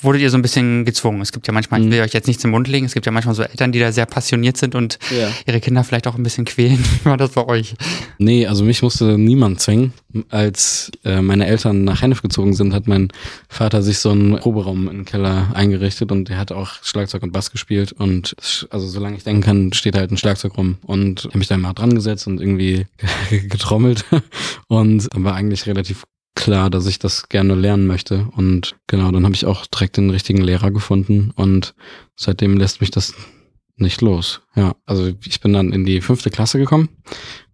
wurdet 0.01 0.21
ihr 0.21 0.29
so 0.29 0.37
ein 0.37 0.41
bisschen 0.41 0.83
gezwungen? 0.85 1.21
Es 1.21 1.31
gibt 1.31 1.45
ja 1.47 1.53
manchmal, 1.53 1.79
ich 1.81 1.87
Mhm. 1.87 1.91
will 1.91 2.01
euch 2.01 2.13
jetzt 2.13 2.27
nichts 2.27 2.43
im 2.43 2.51
Mund 2.51 2.67
legen, 2.67 2.85
es 2.85 2.93
gibt 2.93 3.05
ja 3.05 3.11
manchmal 3.11 3.35
so 3.35 3.43
Eltern, 3.43 3.71
die 3.71 3.79
da 3.79 3.91
sehr 3.91 4.05
passioniert 4.05 4.57
sind 4.57 4.73
und 4.75 4.97
Ja. 5.15 5.29
ihre 5.45 5.59
Kinder 5.59 5.83
vielleicht 5.83 6.07
auch 6.07 6.15
ein 6.15 6.23
bisschen 6.23 6.45
quälen. 6.45 6.79
Wie 7.03 7.05
war 7.05 7.17
das 7.17 7.31
bei 7.31 7.45
euch? 7.45 7.75
Nee, 8.17 8.47
also 8.47 8.63
mich 8.63 8.81
musste 8.81 9.17
niemand 9.17 9.59
zwingen. 9.59 9.93
Als 10.29 10.91
äh, 11.05 11.21
meine 11.21 11.45
Eltern 11.45 11.83
nach 11.83 12.01
Hennef 12.01 12.21
gezogen 12.21 12.53
sind, 12.53 12.73
hat 12.73 12.87
mein 12.87 13.09
Vater 13.47 13.81
sich 13.81 13.99
so 13.99 14.09
einen 14.11 14.37
Proberaum 14.39 14.89
im 14.89 15.05
Keller 15.05 15.51
eingerichtet 15.53 16.11
und 16.11 16.29
er 16.29 16.37
hat 16.37 16.51
auch 16.51 16.71
Schlagzeug 16.83 17.23
und 17.23 17.31
Bass 17.31 17.51
gespielt 17.51 17.91
und 17.93 18.35
also 18.69 18.87
solange 18.87 19.17
ich 19.17 19.23
denken 19.23 19.41
kann, 19.41 19.73
steht 19.73 19.95
halt 19.95 20.11
ein 20.11 20.17
Schlagzeug 20.17 20.57
rum 20.57 20.77
und 20.81 21.25
habe 21.25 21.37
mich 21.37 21.47
da 21.47 21.57
mal 21.57 21.73
dran 21.73 21.93
gesetzt 21.95 22.27
und 22.27 22.41
irgendwie 22.41 22.87
getrommelt 23.49 24.03
und 24.67 25.07
dann 25.13 25.23
war 25.23 25.35
eigentlich 25.35 25.65
relativ 25.67 26.03
klar, 26.35 26.69
dass 26.69 26.85
ich 26.85 26.99
das 26.99 27.29
gerne 27.29 27.55
lernen 27.55 27.87
möchte. 27.87 28.27
Und 28.35 28.75
genau, 28.87 29.11
dann 29.11 29.25
habe 29.25 29.35
ich 29.35 29.45
auch 29.45 29.65
direkt 29.65 29.97
den 29.97 30.09
richtigen 30.09 30.41
Lehrer 30.41 30.71
gefunden. 30.71 31.31
Und 31.35 31.73
seitdem 32.15 32.57
lässt 32.57 32.81
mich 32.81 32.91
das 32.91 33.13
nicht 33.75 34.01
los. 34.01 34.41
Ja, 34.55 34.75
also 34.85 35.11
ich 35.25 35.39
bin 35.39 35.53
dann 35.53 35.73
in 35.73 35.85
die 35.85 36.01
fünfte 36.01 36.29
Klasse 36.29 36.59
gekommen. 36.59 36.89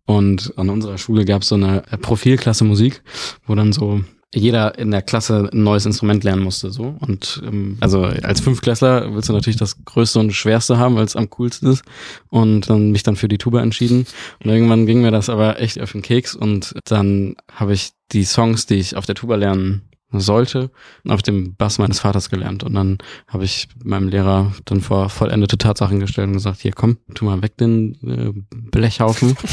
Und 0.05 0.53
an 0.57 0.69
unserer 0.69 0.97
Schule 0.97 1.25
gab 1.25 1.41
es 1.41 1.49
so 1.49 1.55
eine 1.55 1.81
Profilklasse 2.01 2.63
Musik, 2.63 3.01
wo 3.45 3.55
dann 3.55 3.73
so 3.73 4.01
jeder 4.35 4.77
in 4.77 4.91
der 4.91 5.01
Klasse 5.01 5.49
ein 5.51 5.63
neues 5.63 5.85
Instrument 5.85 6.23
lernen 6.23 6.43
musste. 6.43 6.71
so 6.71 6.95
Und 6.99 7.41
ähm, 7.45 7.77
also 7.79 8.03
als 8.03 8.41
Fünftklässler 8.41 9.13
willst 9.13 9.29
du 9.29 9.33
natürlich 9.33 9.57
das 9.57 9.83
Größte 9.85 10.19
und 10.19 10.33
Schwerste 10.33 10.77
haben, 10.77 10.95
weil 10.95 11.05
es 11.05 11.15
am 11.15 11.29
coolsten 11.29 11.71
ist. 11.71 11.83
Und 12.29 12.69
dann 12.69 12.91
mich 12.91 13.03
dann 13.03 13.15
für 13.15 13.29
die 13.29 13.37
Tuba 13.37 13.61
entschieden. 13.61 14.05
Und 14.43 14.49
irgendwann 14.51 14.85
ging 14.85 15.01
mir 15.01 15.11
das 15.11 15.29
aber 15.29 15.59
echt 15.61 15.79
auf 15.79 15.93
den 15.93 16.01
Keks. 16.01 16.35
Und 16.35 16.75
dann 16.85 17.35
habe 17.51 17.73
ich 17.73 17.91
die 18.11 18.25
Songs, 18.25 18.65
die 18.65 18.75
ich 18.75 18.95
auf 18.97 19.05
der 19.05 19.15
Tuba 19.15 19.35
lernen 19.35 19.83
sollte, 20.11 20.71
auf 21.07 21.21
dem 21.21 21.55
Bass 21.55 21.79
meines 21.79 21.99
Vaters 21.99 22.29
gelernt. 22.29 22.63
Und 22.63 22.73
dann 22.73 22.97
habe 23.27 23.45
ich 23.45 23.67
meinem 23.83 24.07
Lehrer 24.09 24.53
dann 24.65 24.81
vor 24.81 25.09
vollendete 25.09 25.57
Tatsachen 25.57 25.99
gestellt 25.99 26.27
und 26.27 26.33
gesagt, 26.33 26.61
hier 26.61 26.71
komm, 26.71 26.97
tu 27.13 27.25
mal 27.25 27.41
weg 27.41 27.57
den 27.57 27.95
äh, 28.03 28.33
Blechhaufen. 28.71 29.35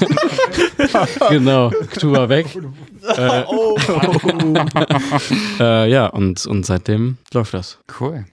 genau, 1.30 1.70
tu 1.98 2.08
mal 2.08 2.28
weg. 2.28 2.46
Äh, 3.16 3.44
äh, 5.58 5.90
ja, 5.90 6.08
und, 6.08 6.44
und 6.44 6.66
seitdem 6.66 7.16
läuft 7.32 7.54
das. 7.54 7.78
Cool. 7.98 8.26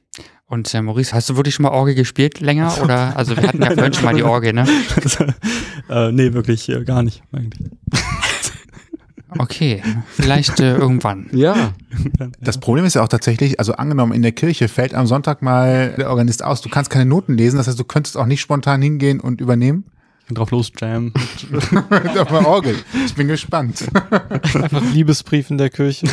Und 0.46 0.74
äh, 0.74 0.82
Maurice, 0.82 1.14
hast 1.14 1.30
du 1.30 1.38
wirklich 1.38 1.56
schon 1.56 1.64
mal 1.64 1.72
Orgel 1.72 1.96
gespielt 1.96 2.42
länger? 2.42 2.74
Oder 2.84 3.16
also 3.16 3.38
wir 3.38 3.48
hatten 3.48 3.62
ja 3.62 3.72
vorhin 3.72 3.94
schon 3.94 4.04
mal 4.04 4.14
die 4.14 4.24
Orgel, 4.24 4.52
ne? 4.52 4.68
äh, 5.90 6.12
nee, 6.12 6.34
wirklich 6.34 6.68
äh, 6.68 6.84
gar 6.84 7.02
nicht 7.02 7.24
eigentlich. 7.32 7.72
Okay, 9.40 9.84
vielleicht 10.10 10.60
äh, 10.60 10.76
irgendwann. 10.76 11.28
Ja, 11.32 11.74
Das 12.40 12.60
Problem 12.60 12.86
ist 12.86 12.96
ja 12.96 13.04
auch 13.04 13.08
tatsächlich, 13.08 13.60
also 13.60 13.74
angenommen, 13.74 14.14
in 14.14 14.22
der 14.22 14.32
Kirche 14.32 14.68
fällt 14.68 14.94
am 14.94 15.06
Sonntag 15.06 15.42
mal 15.42 15.94
der 15.98 16.10
Organist 16.10 16.44
aus, 16.44 16.62
du 16.62 16.70
kannst 16.70 16.90
keine 16.90 17.06
Noten 17.06 17.38
lesen, 17.38 17.58
das 17.58 17.68
heißt, 17.68 17.80
du 17.80 17.84
könntest 17.84 18.18
auch 18.18 18.26
nicht 18.26 18.42
spontan 18.42 18.82
hingehen 18.82 19.20
und 19.20 19.42
übernehmen. 19.42 19.86
Ich 20.28 20.30
kann 20.30 20.36
drauf 20.36 20.52
los 20.52 20.74
jam. 20.78 21.14
Auf 21.16 21.80
der 22.30 22.46
Orgel. 22.46 22.76
Ich 23.06 23.16
bin 23.16 23.30
gespannt. 23.30 23.88
Einfach 24.32 24.82
Liebesbrief 24.94 25.50
in 25.50 25.58
der 25.58 25.70
Kirche. 25.70 26.06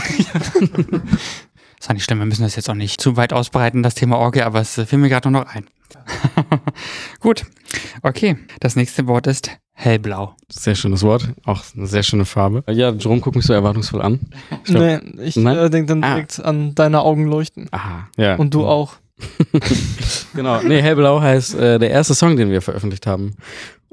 Ist 1.80 1.90
auch 1.90 1.94
nicht 1.94 2.04
schlimm, 2.04 2.20
wir 2.20 2.26
müssen 2.26 2.42
das 2.44 2.54
jetzt 2.54 2.70
auch 2.70 2.74
nicht 2.76 3.00
zu 3.00 3.16
weit 3.16 3.32
ausbreiten, 3.32 3.82
das 3.82 3.96
Thema 3.96 4.16
Orgel, 4.18 4.42
aber 4.44 4.60
es 4.60 4.78
äh, 4.78 4.86
fiel 4.86 5.00
mir 5.00 5.08
gerade 5.08 5.32
noch 5.32 5.46
ein. 5.46 5.66
Gut, 7.20 7.44
okay. 8.02 8.36
Das 8.60 8.76
nächste 8.76 9.08
Wort 9.08 9.26
ist 9.26 9.50
hellblau. 9.72 10.36
sehr 10.48 10.76
schönes 10.76 11.02
Wort. 11.02 11.30
Auch 11.44 11.64
eine 11.76 11.88
sehr 11.88 12.04
schöne 12.04 12.24
Farbe. 12.24 12.62
Ja, 12.68 12.90
Jerome 12.92 13.20
guckt 13.20 13.34
mich 13.34 13.44
so 13.46 13.52
erwartungsvoll 13.52 14.00
an. 14.00 14.20
Ich 14.64 14.72
glaub- 14.72 14.80
nee, 15.02 15.22
ich 15.24 15.36
äh, 15.36 15.70
denke 15.70 15.86
dann 15.86 16.04
Ah. 16.04 16.14
direkt 16.14 16.38
an 16.44 16.76
deine 16.76 17.00
Augen 17.00 17.26
leuchten. 17.26 17.66
Aha, 17.72 18.06
ja. 18.16 18.36
Und 18.36 18.54
du 18.54 18.64
auch. 18.64 18.94
Genau, 20.34 20.60
nee, 20.62 20.80
Hellblau 20.82 21.20
heißt 21.20 21.54
äh, 21.54 21.78
der 21.78 21.90
erste 21.90 22.14
Song, 22.14 22.36
den 22.36 22.50
wir 22.50 22.62
veröffentlicht 22.62 23.06
haben. 23.08 23.34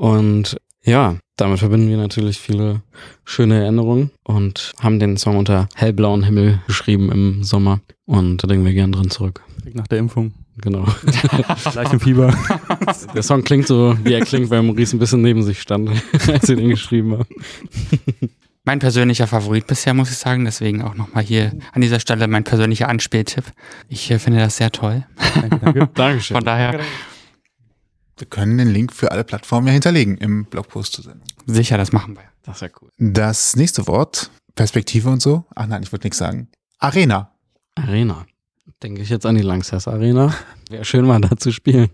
Und 0.01 0.57
ja, 0.83 1.17
damit 1.35 1.59
verbinden 1.59 1.87
wir 1.87 1.97
natürlich 1.97 2.39
viele 2.39 2.81
schöne 3.23 3.61
Erinnerungen 3.61 4.09
und 4.23 4.73
haben 4.79 4.97
den 4.97 5.15
Song 5.15 5.37
unter 5.37 5.69
hellblauen 5.75 6.23
Himmel 6.23 6.59
geschrieben 6.65 7.11
im 7.11 7.43
Sommer. 7.43 7.81
Und 8.05 8.37
da 8.37 8.47
denken 8.47 8.65
wir 8.65 8.73
gern 8.73 8.91
dran 8.91 9.11
zurück. 9.11 9.43
Nach 9.73 9.85
der 9.85 9.99
Impfung. 9.99 10.33
Genau. 10.59 10.87
Gleich 11.71 11.93
im 11.93 11.99
Fieber. 11.99 12.35
Der 13.13 13.21
Song 13.21 13.43
klingt 13.43 13.67
so, 13.67 13.95
wie 14.03 14.13
er 14.13 14.25
klingt, 14.25 14.49
weil 14.49 14.63
Maurice 14.63 14.95
ein 14.95 14.99
bisschen 14.99 15.21
neben 15.21 15.43
sich 15.43 15.61
stand, 15.61 15.91
als 16.27 16.49
wir 16.49 16.55
den 16.55 16.69
geschrieben 16.69 17.13
haben. 17.13 17.27
mein 18.63 18.79
persönlicher 18.79 19.27
Favorit 19.27 19.67
bisher, 19.67 19.93
muss 19.93 20.09
ich 20.09 20.17
sagen. 20.17 20.45
Deswegen 20.45 20.81
auch 20.81 20.95
nochmal 20.95 21.23
hier 21.23 21.51
an 21.73 21.81
dieser 21.81 21.99
Stelle 21.99 22.27
mein 22.27 22.43
persönlicher 22.43 22.89
Anspieltipp. 22.89 23.45
Ich 23.87 24.09
äh, 24.09 24.17
finde 24.17 24.39
das 24.39 24.57
sehr 24.57 24.71
toll. 24.71 25.05
Danke, 25.35 25.59
danke. 25.59 25.89
Dankeschön. 25.93 26.35
Von 26.35 26.43
daher 26.43 26.79
Wir 28.21 28.27
können 28.27 28.59
den 28.59 28.69
Link 28.69 28.93
für 28.93 29.11
alle 29.11 29.23
Plattformen 29.23 29.65
ja 29.65 29.73
hinterlegen 29.73 30.15
im 30.17 30.45
Blogpost 30.45 30.93
zur 30.93 31.03
Sendung. 31.05 31.27
sicher, 31.47 31.75
das 31.79 31.91
machen 31.91 32.15
wir. 32.15 32.21
Das 32.43 32.57
ist 32.57 32.61
ja 32.61 32.67
cool. 32.79 32.89
Das 32.99 33.55
nächste 33.55 33.87
Wort, 33.87 34.29
Perspektive 34.53 35.09
und 35.09 35.23
so. 35.23 35.43
Ach 35.55 35.65
nein, 35.65 35.81
ich 35.81 35.91
würde 35.91 36.05
nichts 36.05 36.19
sagen. 36.19 36.47
Arena. 36.77 37.31
Arena. 37.73 38.27
Denke 38.83 39.01
ich 39.01 39.09
jetzt 39.09 39.25
an 39.25 39.33
die 39.33 39.41
Langsess 39.41 39.87
Arena. 39.87 40.35
Wäre 40.69 40.85
schön 40.85 41.03
mal 41.07 41.19
da 41.19 41.35
zu 41.35 41.51
spielen. 41.51 41.89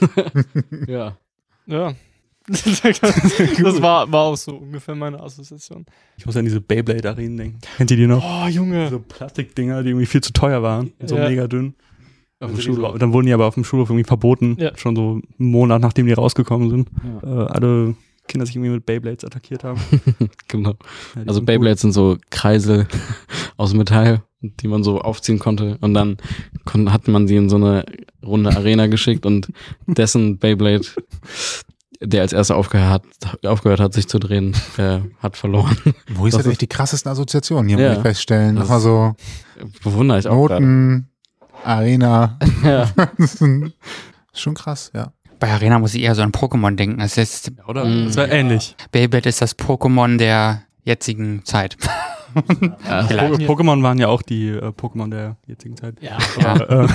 ja. 0.86 1.18
Ja. 1.66 1.92
das 2.48 3.82
war, 3.82 4.10
war 4.10 4.20
auch 4.22 4.36
so 4.36 4.56
ungefähr 4.56 4.94
meine 4.94 5.20
Assoziation. 5.20 5.84
Ich 6.16 6.24
muss 6.24 6.34
an 6.34 6.46
diese 6.46 6.62
Beyblade-Arenen 6.62 7.36
denken. 7.36 7.58
Kennt 7.76 7.90
ihr 7.90 7.98
die 7.98 8.06
noch? 8.06 8.24
Oh, 8.24 8.48
Junge. 8.48 8.88
So 8.88 9.00
Plastikdinger, 9.00 9.82
die 9.82 9.90
irgendwie 9.90 10.06
viel 10.06 10.22
zu 10.22 10.32
teuer 10.32 10.62
waren. 10.62 10.94
So 11.04 11.18
Ja. 11.18 11.28
mega 11.28 11.46
dünn. 11.46 11.74
Auf 12.40 12.52
dem 12.52 12.60
Schulhof. 12.60 12.98
Dann 12.98 13.12
wurden 13.12 13.26
die 13.26 13.32
aber 13.32 13.46
auf 13.46 13.54
dem 13.54 13.64
Schulhof 13.64 13.90
irgendwie 13.90 14.06
verboten. 14.06 14.56
Ja. 14.60 14.76
Schon 14.76 14.94
so 14.94 15.20
einen 15.38 15.50
Monat, 15.50 15.82
nachdem 15.82 16.06
die 16.06 16.12
rausgekommen 16.12 16.70
sind. 16.70 16.88
Ja. 17.22 17.44
Äh, 17.44 17.46
alle 17.48 17.94
Kinder 18.28 18.46
sich 18.46 18.54
irgendwie 18.56 18.72
mit 18.72 18.86
Beyblades 18.86 19.24
attackiert 19.24 19.64
haben. 19.64 19.80
Genau. 20.48 20.70
Ja, 21.16 21.22
Also 21.26 21.34
sind 21.40 21.46
Beyblades 21.46 21.80
sind 21.80 21.92
so 21.92 22.16
Kreisel 22.30 22.86
aus 23.56 23.74
Metall, 23.74 24.22
die 24.40 24.68
man 24.68 24.82
so 24.84 25.00
aufziehen 25.00 25.38
konnte. 25.38 25.78
Und 25.80 25.94
dann 25.94 26.16
kon 26.64 26.92
hat 26.92 27.08
man 27.08 27.26
sie 27.26 27.36
in 27.36 27.48
so 27.48 27.56
eine 27.56 27.84
runde 28.24 28.54
Arena 28.54 28.86
geschickt 28.86 29.26
und 29.26 29.48
dessen 29.86 30.38
Beyblade, 30.38 30.86
der 32.00 32.22
als 32.22 32.32
erster 32.32 32.56
aufgehört 32.56 33.02
hat, 33.22 33.44
aufgehört 33.46 33.80
hat, 33.80 33.92
sich 33.92 34.06
zu 34.06 34.18
drehen, 34.18 34.54
äh, 34.76 35.00
hat 35.18 35.36
verloren. 35.36 35.76
Wo 36.14 36.26
ist 36.26 36.34
Das 36.36 36.44
das 36.44 36.52
echt 36.52 36.60
die 36.60 36.66
krassesten 36.68 37.10
Assoziationen? 37.10 37.68
Hier 37.68 37.78
Ja. 37.78 37.88
muss 37.88 37.96
ich 37.98 38.02
feststellen. 38.02 38.54
Das- 38.56 38.64
Nochmal 38.64 38.80
so 38.80 39.14
Bewundere 39.82 40.18
ich 40.20 40.28
auch 40.28 40.46
gerade. 40.46 40.64
Noten, 40.64 41.07
Arena. 41.64 42.38
Ja. 42.64 42.90
Schon 44.32 44.54
krass, 44.54 44.90
ja. 44.94 45.12
Bei 45.40 45.50
Arena 45.52 45.78
muss 45.78 45.94
ich 45.94 46.02
eher 46.02 46.14
so 46.14 46.22
an 46.22 46.32
Pokémon 46.32 46.74
denken. 46.74 47.00
Es 47.00 47.16
ist, 47.16 47.52
Oder? 47.66 47.84
Das 47.84 48.16
war 48.16 48.28
ähnlich. 48.28 48.74
Beyblade 48.90 49.28
ist 49.28 49.40
das 49.40 49.56
Pokémon 49.58 50.16
der 50.18 50.62
jetzigen 50.84 51.44
Zeit. 51.44 51.76
Ja. 52.34 53.02
Pokémon 53.06 53.82
waren 53.82 53.98
ja 53.98 54.08
auch 54.08 54.22
die 54.22 54.48
äh, 54.48 54.68
Pokémon 54.68 55.10
der 55.10 55.36
jetzigen 55.46 55.76
Zeit. 55.76 55.96
Ja. 56.02 56.18
Ja. 56.40 56.56
Äh, 56.84 56.88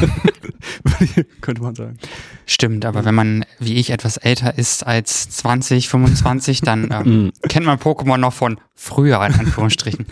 könnte 1.42 1.62
man 1.62 1.76
sagen. 1.76 1.98
Stimmt, 2.46 2.86
aber 2.86 3.06
wenn 3.06 3.16
man 3.16 3.46
wie 3.60 3.76
ich 3.76 3.90
etwas 3.92 4.18
älter 4.18 4.58
ist 4.58 4.86
als 4.86 5.30
20, 5.30 5.90
25, 5.90 6.62
dann 6.62 6.90
ähm, 6.92 7.26
Mm. 7.26 7.32
kennt 7.48 7.66
man 7.66 7.80
Pokémon 7.80 8.18
noch 8.18 8.34
von 8.34 8.60
früher, 8.76 9.26
in 9.26 9.34
Anführungsstrichen. 9.34 10.06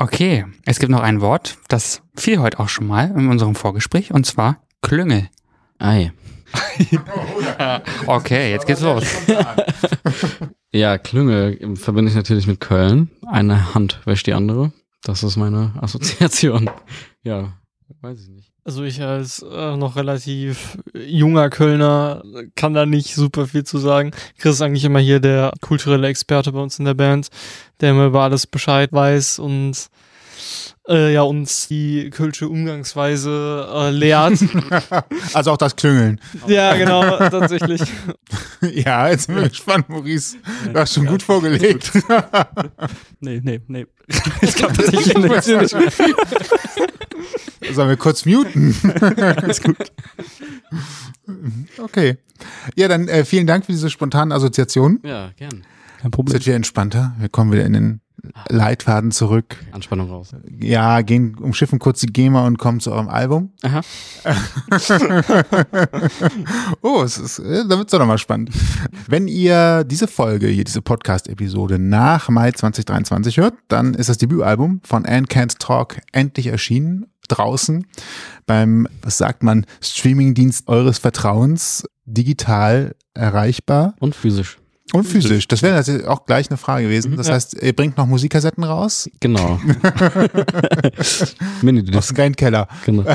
Okay, 0.00 0.46
es 0.64 0.78
gibt 0.78 0.92
noch 0.92 1.00
ein 1.00 1.20
Wort, 1.20 1.58
das 1.66 2.02
fiel 2.14 2.38
heute 2.38 2.60
auch 2.60 2.68
schon 2.68 2.86
mal 2.86 3.10
in 3.10 3.28
unserem 3.28 3.56
Vorgespräch, 3.56 4.12
und 4.14 4.24
zwar 4.24 4.62
Klüngel. 4.80 5.28
Ei. 5.80 6.12
Okay, 8.06 8.52
jetzt 8.52 8.66
geht's 8.66 8.80
los. 8.80 9.04
Ja, 10.72 10.98
Klüngel 10.98 11.76
verbinde 11.76 12.10
ich 12.10 12.16
natürlich 12.16 12.46
mit 12.46 12.60
Köln. 12.60 13.10
Eine 13.26 13.74
Hand 13.74 14.00
wäscht 14.04 14.28
die 14.28 14.34
andere. 14.34 14.72
Das 15.02 15.24
ist 15.24 15.36
meine 15.36 15.72
Assoziation. 15.80 16.70
Ja, 17.24 17.54
weiß 18.00 18.20
ich 18.20 18.28
nicht. 18.28 18.47
Also 18.68 18.84
ich 18.84 19.00
als 19.00 19.40
äh, 19.50 19.76
noch 19.78 19.96
relativ 19.96 20.76
junger 20.92 21.48
Kölner 21.48 22.22
kann 22.54 22.74
da 22.74 22.84
nicht 22.84 23.14
super 23.14 23.46
viel 23.46 23.64
zu 23.64 23.78
sagen. 23.78 24.10
Chris 24.36 24.56
ist 24.56 24.60
eigentlich 24.60 24.84
immer 24.84 24.98
hier 24.98 25.20
der 25.20 25.54
kulturelle 25.62 26.06
Experte 26.06 26.52
bei 26.52 26.60
uns 26.60 26.78
in 26.78 26.84
der 26.84 26.92
Band, 26.92 27.28
der 27.80 27.92
immer 27.92 28.04
über 28.04 28.24
alles 28.24 28.46
Bescheid 28.46 28.92
weiß 28.92 29.38
und 29.38 29.88
äh, 30.88 31.12
ja 31.12 31.22
uns 31.22 31.68
die 31.68 32.10
kölsche 32.10 32.48
Umgangsweise 32.48 33.68
äh, 33.72 33.90
lehrt. 33.90 34.38
Also 35.34 35.52
auch 35.52 35.56
das 35.56 35.76
Klüngeln. 35.76 36.20
ja, 36.46 36.74
genau, 36.74 37.16
tatsächlich. 37.28 37.82
Ja, 38.60 39.08
jetzt 39.08 39.26
sind 39.26 39.36
wir 39.36 39.48
gespannt, 39.48 39.88
Maurice. 39.88 40.36
Du 40.72 40.78
hast 40.78 40.94
schon 40.94 41.06
gut 41.06 41.22
vorgelegt. 41.22 41.92
Nee, 43.20 43.40
nee, 43.42 43.60
nee. 43.68 43.86
Es 44.40 44.56
gab 44.56 44.74
tatsächlich 44.74 45.16
nicht. 45.16 45.42
Sollen 47.72 47.88
wir 47.88 47.96
kurz 47.96 48.24
muten? 48.24 48.74
Alles 49.20 49.62
gut. 49.62 49.76
Okay. 51.78 52.16
Ja, 52.76 52.88
dann 52.88 53.08
äh, 53.08 53.24
vielen 53.24 53.46
Dank 53.46 53.66
für 53.66 53.72
diese 53.72 53.90
spontanen 53.90 54.32
Assoziationen. 54.32 55.00
Ja, 55.04 55.30
gern. 55.36 55.64
Kein 56.00 56.10
Problem. 56.10 56.32
wird 56.34 56.46
wieder 56.46 56.56
entspannter. 56.56 57.14
Wir 57.18 57.28
kommen 57.28 57.52
wieder 57.52 57.64
in 57.64 57.72
den 57.72 58.00
Leitfaden 58.48 59.10
zurück. 59.10 59.56
Anspannung 59.72 60.10
raus. 60.10 60.34
Ja, 60.60 61.00
gehen, 61.02 61.36
umschiffen 61.38 61.78
kurz 61.78 62.00
die 62.00 62.06
GEMA 62.06 62.46
und 62.46 62.58
kommen 62.58 62.80
zu 62.80 62.92
eurem 62.92 63.08
Album. 63.08 63.52
Aha. 63.62 63.80
oh, 66.82 67.02
es 67.02 67.18
ist, 67.18 67.38
äh, 67.38 67.66
da 67.68 67.78
wird's 67.78 67.92
doch 67.92 67.98
nochmal 67.98 68.18
spannend. 68.18 68.50
Wenn 69.06 69.28
ihr 69.28 69.84
diese 69.84 70.08
Folge, 70.08 70.48
hier 70.48 70.64
diese 70.64 70.82
Podcast-Episode 70.82 71.78
nach 71.78 72.28
Mai 72.28 72.52
2023 72.52 73.38
hört, 73.38 73.54
dann 73.68 73.94
ist 73.94 74.08
das 74.08 74.18
Debütalbum 74.18 74.80
von 74.84 75.06
Anne 75.06 75.26
Can't 75.26 75.58
Talk 75.58 75.98
endlich 76.12 76.46
erschienen, 76.48 77.06
draußen 77.28 77.86
beim, 78.46 78.88
was 79.02 79.18
sagt 79.18 79.42
man, 79.42 79.66
Streamingdienst 79.80 80.66
eures 80.68 80.98
Vertrauens, 80.98 81.84
digital 82.04 82.96
erreichbar 83.14 83.94
Und 84.00 84.14
physisch. 84.14 84.57
Und 84.92 85.04
physisch. 85.04 85.48
Das 85.48 85.62
wäre 85.62 85.76
natürlich 85.76 86.06
auch 86.06 86.24
gleich 86.26 86.50
eine 86.50 86.56
Frage 86.56 86.84
gewesen. 86.84 87.16
Das 87.16 87.28
Ja. 87.28 87.34
heißt, 87.34 87.62
ihr 87.62 87.74
bringt 87.74 87.96
noch 87.96 88.06
Musikkassetten 88.06 88.64
raus 88.64 89.08
Genau. 89.20 89.60
aus 91.96 92.06
dem 92.08 92.14
geilen 92.14 92.36
Keller. 92.36 92.68
Genau. 92.84 93.02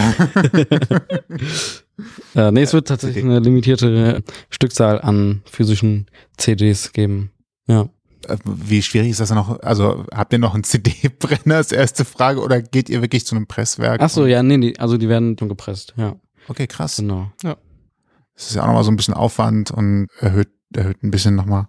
äh, 2.36 2.51
nee, 2.51 2.62
es 2.62 2.73
wird 2.73 2.88
tatsächlich 2.88 3.23
eine 3.23 3.39
limitierte 3.39 4.23
Stückzahl 4.49 5.01
an 5.01 5.41
physischen 5.45 6.07
CDs 6.38 6.91
geben. 6.93 7.31
Ja. 7.67 7.83
Äh, 8.27 8.38
Wie 8.45 8.81
schwierig 8.81 9.09
ist 9.12 9.19
das 9.19 9.31
noch? 9.31 9.59
Also 9.62 10.05
habt 10.13 10.33
ihr 10.33 10.39
noch 10.39 10.53
einen 10.53 10.63
CD-Brenner 10.63 11.55
als 11.57 11.71
erste 11.71 12.05
Frage 12.05 12.41
oder 12.41 12.62
geht 12.62 12.89
ihr 12.89 13.01
wirklich 13.01 13.25
zu 13.25 13.36
einem 13.36 13.47
Presswerk? 13.47 14.01
Ach 14.01 14.09
so, 14.09 14.25
ja, 14.25 14.43
nee, 14.43 14.57
die, 14.57 14.79
also 14.79 14.97
die 14.97 15.09
werden 15.09 15.36
schon 15.38 15.49
gepresst. 15.49 15.93
Ja, 15.97 16.15
Okay, 16.47 16.67
krass. 16.67 16.97
genau. 16.97 17.31
Das 17.41 18.49
ist 18.49 18.55
ja 18.55 18.63
auch 18.63 18.67
nochmal 18.67 18.83
so 18.83 18.91
ein 18.91 18.95
bisschen 18.97 19.13
Aufwand 19.13 19.71
und 19.71 20.07
erhöht, 20.19 20.49
erhöht 20.77 21.03
ein 21.03 21.12
bisschen 21.12 21.36
nochmal 21.36 21.67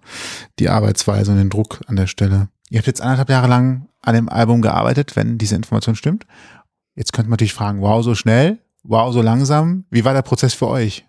die 0.58 0.68
Arbeitsweise 0.68 1.32
und 1.32 1.38
den 1.38 1.50
Druck 1.50 1.80
an 1.86 1.96
der 1.96 2.06
Stelle. 2.06 2.48
Ihr 2.70 2.78
habt 2.78 2.86
jetzt 2.86 3.00
anderthalb 3.00 3.30
Jahre 3.30 3.48
lang 3.48 3.88
an 4.02 4.14
dem 4.14 4.28
Album 4.28 4.62
gearbeitet, 4.62 5.16
wenn 5.16 5.38
diese 5.38 5.56
Information 5.56 5.96
stimmt. 5.96 6.26
Jetzt 6.94 7.12
könnte 7.12 7.28
man 7.28 7.34
natürlich 7.34 7.54
fragen, 7.54 7.80
wow, 7.80 8.02
so 8.02 8.14
schnell, 8.14 8.58
wow, 8.82 9.12
so 9.12 9.22
langsam. 9.22 9.84
Wie 9.90 10.04
war 10.04 10.12
der 10.12 10.22
Prozess 10.22 10.54
für 10.54 10.68
euch? 10.68 11.04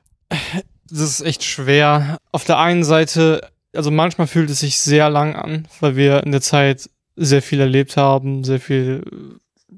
Das 0.89 0.99
ist 0.99 1.21
echt 1.21 1.43
schwer. 1.43 2.17
Auf 2.31 2.45
der 2.45 2.59
einen 2.59 2.83
Seite, 2.83 3.49
also 3.75 3.91
manchmal 3.91 4.27
fühlt 4.27 4.49
es 4.49 4.59
sich 4.59 4.79
sehr 4.79 5.09
lang 5.09 5.35
an, 5.35 5.67
weil 5.79 5.95
wir 5.95 6.23
in 6.23 6.31
der 6.31 6.41
Zeit 6.41 6.89
sehr 7.15 7.41
viel 7.41 7.59
erlebt 7.59 7.97
haben, 7.97 8.43
sehr 8.43 8.59
viel, 8.59 9.03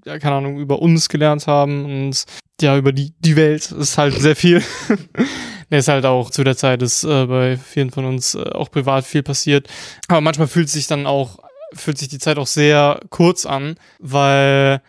ja, 0.06 0.19
keine 0.19 0.36
Ahnung, 0.36 0.60
über 0.60 0.82
uns 0.82 1.10
gelernt 1.10 1.47
haben 1.47 1.86
und 1.86 2.25
ja, 2.62 2.77
über 2.77 2.91
die, 2.91 3.13
die 3.19 3.36
Welt 3.36 3.71
ist 3.71 3.97
halt 3.97 4.19
sehr 4.19 4.36
viel. 4.36 4.63
nee, 5.69 5.77
ist 5.77 5.88
halt 5.88 6.06
auch 6.06 6.30
zu 6.30 6.43
der 6.43 6.58
Zeit 6.58 6.82
ist 6.82 7.03
äh, 7.03 7.25
bei 7.25 7.58
vielen 7.58 7.91
von 7.91 8.06
uns 8.06 8.36
äh, 8.36 8.49
auch 8.51 8.71
privat 8.71 9.06
viel 9.06 9.23
passiert. 9.23 9.67
Aber 10.08 10.21
manchmal 10.21 10.47
fühlt 10.47 10.69
sich 10.69 10.88
dann 10.88 11.06
auch, 11.06 11.39
fühlt 11.73 11.97
sich 11.97 12.08
die 12.08 12.19
Zeit 12.19 12.38
auch 12.38 12.47
sehr 12.47 12.99
kurz 13.10 13.45
an, 13.45 13.75
weil 13.99 14.82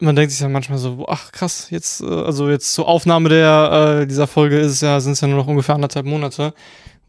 man 0.00 0.16
denkt 0.16 0.32
sich 0.32 0.40
ja 0.40 0.48
manchmal 0.48 0.78
so, 0.78 1.04
ach 1.08 1.32
krass, 1.32 1.68
jetzt, 1.70 2.00
äh, 2.00 2.06
also 2.06 2.48
jetzt 2.48 2.72
zur 2.72 2.88
Aufnahme 2.88 3.28
der, 3.28 4.00
äh, 4.02 4.06
dieser 4.06 4.26
Folge 4.26 4.58
ist 4.58 4.82
ja, 4.82 5.00
sind 5.00 5.12
es 5.12 5.20
ja 5.20 5.28
nur 5.28 5.38
noch 5.38 5.46
ungefähr 5.46 5.74
anderthalb 5.74 6.06
Monate. 6.06 6.54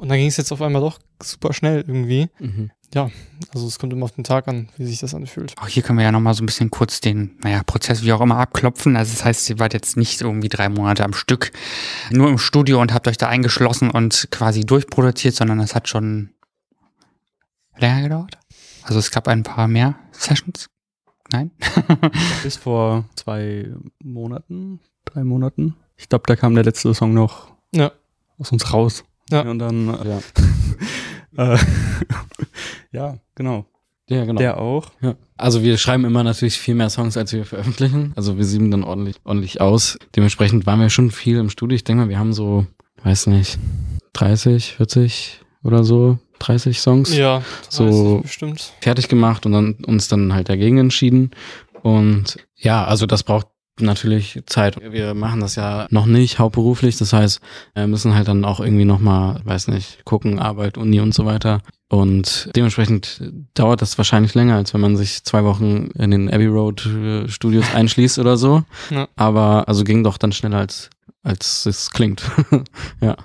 Und 0.02 0.10
dann 0.10 0.18
ging 0.18 0.28
es 0.28 0.38
jetzt 0.38 0.52
auf 0.52 0.64
einmal 0.64 0.82
doch 0.82 0.98
super 1.22 1.54
schnell 1.54 1.84
irgendwie. 1.88 2.28
Mhm. 2.40 2.72
Also 3.54 3.68
es 3.68 3.78
kommt 3.78 3.94
immer 3.94 4.06
auf 4.06 4.14
den 4.14 4.24
Tag 4.24 4.48
an, 4.48 4.68
wie 4.78 4.86
sich 4.88 5.00
das 5.00 5.14
anfühlt. 5.14 5.54
Auch 5.62 5.68
hier 5.68 5.84
können 5.84 6.00
wir 6.00 6.04
ja 6.04 6.12
nochmal 6.12 6.34
so 6.34 6.42
ein 6.42 6.48
bisschen 6.48 6.72
kurz 6.72 7.02
den, 7.02 7.38
naja, 7.44 7.62
Prozess 7.64 8.04
wie 8.04 8.12
auch 8.12 8.20
immer 8.20 8.38
abklopfen. 8.38 8.98
Also 8.98 9.14
das 9.14 9.24
heißt, 9.24 9.48
ihr 9.52 9.60
wart 9.60 9.74
jetzt 9.74 9.96
nicht 9.96 10.20
irgendwie 10.22 10.50
drei 10.50 10.70
Monate 10.70 11.06
am 11.06 11.14
Stück 11.14 11.52
nur 12.10 12.30
im 12.30 12.40
Studio 12.40 12.82
und 12.82 12.94
habt 12.94 13.08
euch 13.08 13.18
da 13.18 13.28
eingeschlossen 13.30 13.92
und 13.92 14.28
quasi 14.32 14.66
durchproduziert, 14.66 15.36
sondern 15.36 15.60
es 15.60 15.76
hat 15.76 15.88
schon 15.88 16.32
länger 17.78 18.02
gedauert. 18.02 18.40
Also 18.84 18.98
es 18.98 19.12
gab 19.12 19.28
ein 19.28 19.44
paar 19.44 19.68
mehr 19.68 19.96
Sessions. 20.12 20.68
Nein? 21.32 21.52
Bis 22.44 22.58
vor 22.58 23.06
zwei 23.16 23.72
Monaten, 24.04 24.80
drei 25.06 25.24
Monaten. 25.24 25.76
Ich 25.96 26.10
glaube, 26.10 26.24
da 26.26 26.36
kam 26.36 26.56
der 26.56 26.64
letzte 26.66 26.92
Song 26.96 27.14
noch 27.14 27.54
Ja. 27.72 27.92
aus 28.40 28.52
uns 28.52 28.74
raus. 28.74 29.04
Ja. 29.32 29.42
Und 29.42 29.60
dann, 29.60 29.88
Ja. 31.38 31.54
äh, 31.56 31.58
ja, 32.92 33.18
genau. 33.36 33.66
Ja, 34.10 34.26
genau. 34.26 34.40
Der 34.40 34.58
auch. 34.60 34.92
Ja. 35.02 35.16
Also 35.38 35.64
wir 35.64 35.78
schreiben 35.78 36.04
immer 36.06 36.24
natürlich 36.24 36.60
viel 36.60 36.76
mehr 36.76 36.90
Songs, 36.90 37.16
als 37.16 37.32
wir 37.32 37.46
veröffentlichen. 37.46 38.12
Also 38.18 38.38
wir 38.38 38.44
sieben 38.44 38.70
dann 38.70 38.84
ordentlich, 38.84 39.16
ordentlich 39.24 39.62
aus. 39.62 39.98
Dementsprechend 40.16 40.66
waren 40.66 40.82
wir 40.82 40.90
schon 40.90 41.12
viel 41.12 41.38
im 41.38 41.50
Studio. 41.50 41.76
Ich 41.76 41.84
denke 41.86 42.04
mal, 42.04 42.10
wir 42.10 42.20
haben 42.20 42.34
so, 42.34 42.68
weiß 43.04 43.28
nicht, 43.28 43.58
30, 44.14 44.74
40 44.76 45.40
oder 45.64 45.84
so 45.86 46.20
30 46.40 46.80
Songs 46.82 47.16
Ja, 47.16 47.42
So- 47.70 48.16
30 48.18 48.22
bestimmt. 48.24 48.74
fertig 48.82 49.08
gemacht 49.08 49.46
und 49.46 49.54
dann 49.54 49.76
uns 49.86 50.10
dann 50.10 50.34
halt 50.34 50.50
dagegen 50.50 50.78
entschieden. 50.78 51.32
Und 51.82 52.38
ja, 52.58 52.84
also 52.84 53.06
das 53.06 53.24
braucht 53.24 53.48
natürlich 53.80 54.42
Zeit. 54.46 54.78
Wir 54.92 55.14
machen 55.14 55.40
das 55.40 55.56
ja 55.56 55.88
noch 55.90 56.06
nicht 56.06 56.40
hauptberuflich, 56.40 56.98
das 56.98 57.14
heißt, 57.14 57.40
wir 57.74 57.88
müssen 57.88 58.14
halt 58.14 58.28
dann 58.28 58.46
auch 58.46 58.60
irgendwie 58.60 58.86
nochmal, 58.86 59.42
weiß 59.44 59.70
nicht, 59.70 60.04
gucken, 60.06 60.40
Arbeit, 60.40 60.78
Uni 60.78 61.00
und 61.00 61.14
so 61.14 61.26
weiter. 61.26 61.62
Und 61.90 62.50
dementsprechend 62.56 63.22
dauert 63.54 63.82
das 63.82 63.98
wahrscheinlich 63.98 64.34
länger, 64.34 64.56
als 64.56 64.74
wenn 64.74 64.80
man 64.82 64.96
sich 64.96 65.24
zwei 65.26 65.44
Wochen 65.44 65.90
in 65.96 66.12
den 66.12 66.30
Abbey 66.30 66.48
Road 66.48 66.86
äh, 66.86 67.28
Studios 67.28 67.66
einschließt 67.76 68.18
oder 68.20 68.38
so. 68.38 68.64
Ja. 68.90 69.08
Aber 69.16 69.68
also 69.68 69.84
ging 69.84 70.04
doch 70.04 70.18
dann 70.18 70.32
schneller 70.32 70.60
als, 70.60 70.90
als 71.24 71.66
es 71.66 71.90
klingt. 71.92 72.24
ja. 73.02 73.18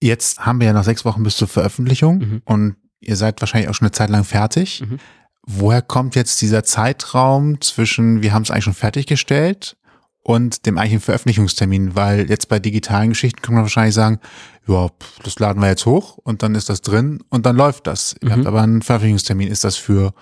Jetzt 0.00 0.44
haben 0.44 0.60
wir 0.60 0.66
ja 0.68 0.72
noch 0.74 0.84
sechs 0.84 1.04
Wochen 1.04 1.22
bis 1.22 1.36
zur 1.36 1.48
Veröffentlichung 1.48 2.18
Mhm. 2.18 2.42
und 2.44 2.76
ihr 3.00 3.16
seid 3.16 3.40
wahrscheinlich 3.40 3.68
auch 3.70 3.74
schon 3.74 3.86
eine 3.86 3.92
Zeit 3.92 4.10
lang 4.10 4.24
fertig. 4.24 4.82
Mhm. 4.86 4.98
Woher 5.46 5.82
kommt 5.82 6.14
jetzt 6.14 6.40
dieser 6.40 6.62
Zeitraum 6.62 7.60
zwischen, 7.60 8.22
wir 8.22 8.32
haben 8.32 8.42
es 8.42 8.50
eigentlich 8.50 8.64
schon 8.64 8.74
fertiggestellt 8.74 9.76
und 10.24 10.66
dem 10.66 10.76
eigentlichen 10.78 11.00
Veröffentlichungstermin? 11.02 11.94
Weil 11.94 12.28
jetzt 12.28 12.48
bei 12.48 12.58
digitalen 12.58 13.10
Geschichten 13.10 13.40
kann 13.42 13.54
man 13.54 13.62
wahrscheinlich 13.62 13.94
sagen, 13.94 14.18
ja, 14.66 14.88
das 15.22 15.38
laden 15.38 15.60
wir 15.62 15.68
jetzt 15.68 15.86
hoch 15.86 16.18
und 16.18 16.42
dann 16.42 16.54
ist 16.56 16.68
das 16.68 16.80
drin 16.82 17.22
und 17.28 17.46
dann 17.46 17.54
läuft 17.56 17.86
das. 17.86 18.16
Ihr 18.20 18.28
Mhm. 18.30 18.32
habt 18.32 18.46
aber 18.46 18.62
einen 18.62 18.82
Veröffentlichungstermin. 18.82 19.48
Ist 19.48 19.62
das 19.62 19.76
für 19.76 20.12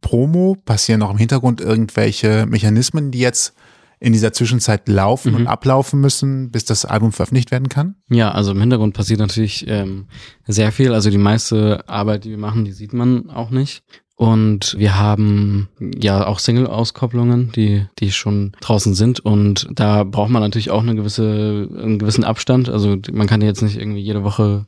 Promo? 0.00 0.56
Passieren 0.64 1.00
noch 1.00 1.10
im 1.10 1.16
Hintergrund 1.18 1.60
irgendwelche 1.60 2.44
Mechanismen, 2.46 3.10
die 3.12 3.20
jetzt 3.20 3.54
in 4.00 4.12
dieser 4.12 4.32
Zwischenzeit 4.32 4.88
laufen 4.88 5.30
Mhm. 5.30 5.36
und 5.38 5.46
ablaufen 5.46 6.00
müssen, 6.00 6.50
bis 6.50 6.64
das 6.64 6.84
Album 6.84 7.12
veröffentlicht 7.12 7.52
werden 7.52 7.68
kann? 7.68 7.94
Ja, 8.10 8.32
also 8.32 8.50
im 8.50 8.58
Hintergrund 8.60 8.94
passiert 8.94 9.20
natürlich 9.20 9.64
ähm, 9.68 10.06
sehr 10.44 10.72
viel. 10.72 10.92
Also 10.92 11.08
die 11.08 11.18
meiste 11.18 11.88
Arbeit, 11.88 12.24
die 12.24 12.30
wir 12.30 12.38
machen, 12.38 12.64
die 12.64 12.72
sieht 12.72 12.92
man 12.94 13.30
auch 13.30 13.50
nicht. 13.50 13.84
Und 14.22 14.76
wir 14.78 15.00
haben 15.00 15.68
ja 15.80 16.24
auch 16.28 16.38
Single-Auskopplungen, 16.38 17.50
die, 17.56 17.86
die 17.98 18.12
schon 18.12 18.52
draußen 18.60 18.94
sind. 18.94 19.18
Und 19.18 19.66
da 19.74 20.04
braucht 20.04 20.30
man 20.30 20.42
natürlich 20.42 20.70
auch 20.70 20.82
eine 20.82 20.94
gewisse, 20.94 21.68
einen 21.76 21.98
gewissen 21.98 22.22
Abstand. 22.22 22.68
Also 22.68 22.98
man 23.10 23.26
kann 23.26 23.40
jetzt 23.40 23.62
nicht 23.62 23.76
irgendwie 23.76 23.98
jede 23.98 24.22
Woche 24.22 24.66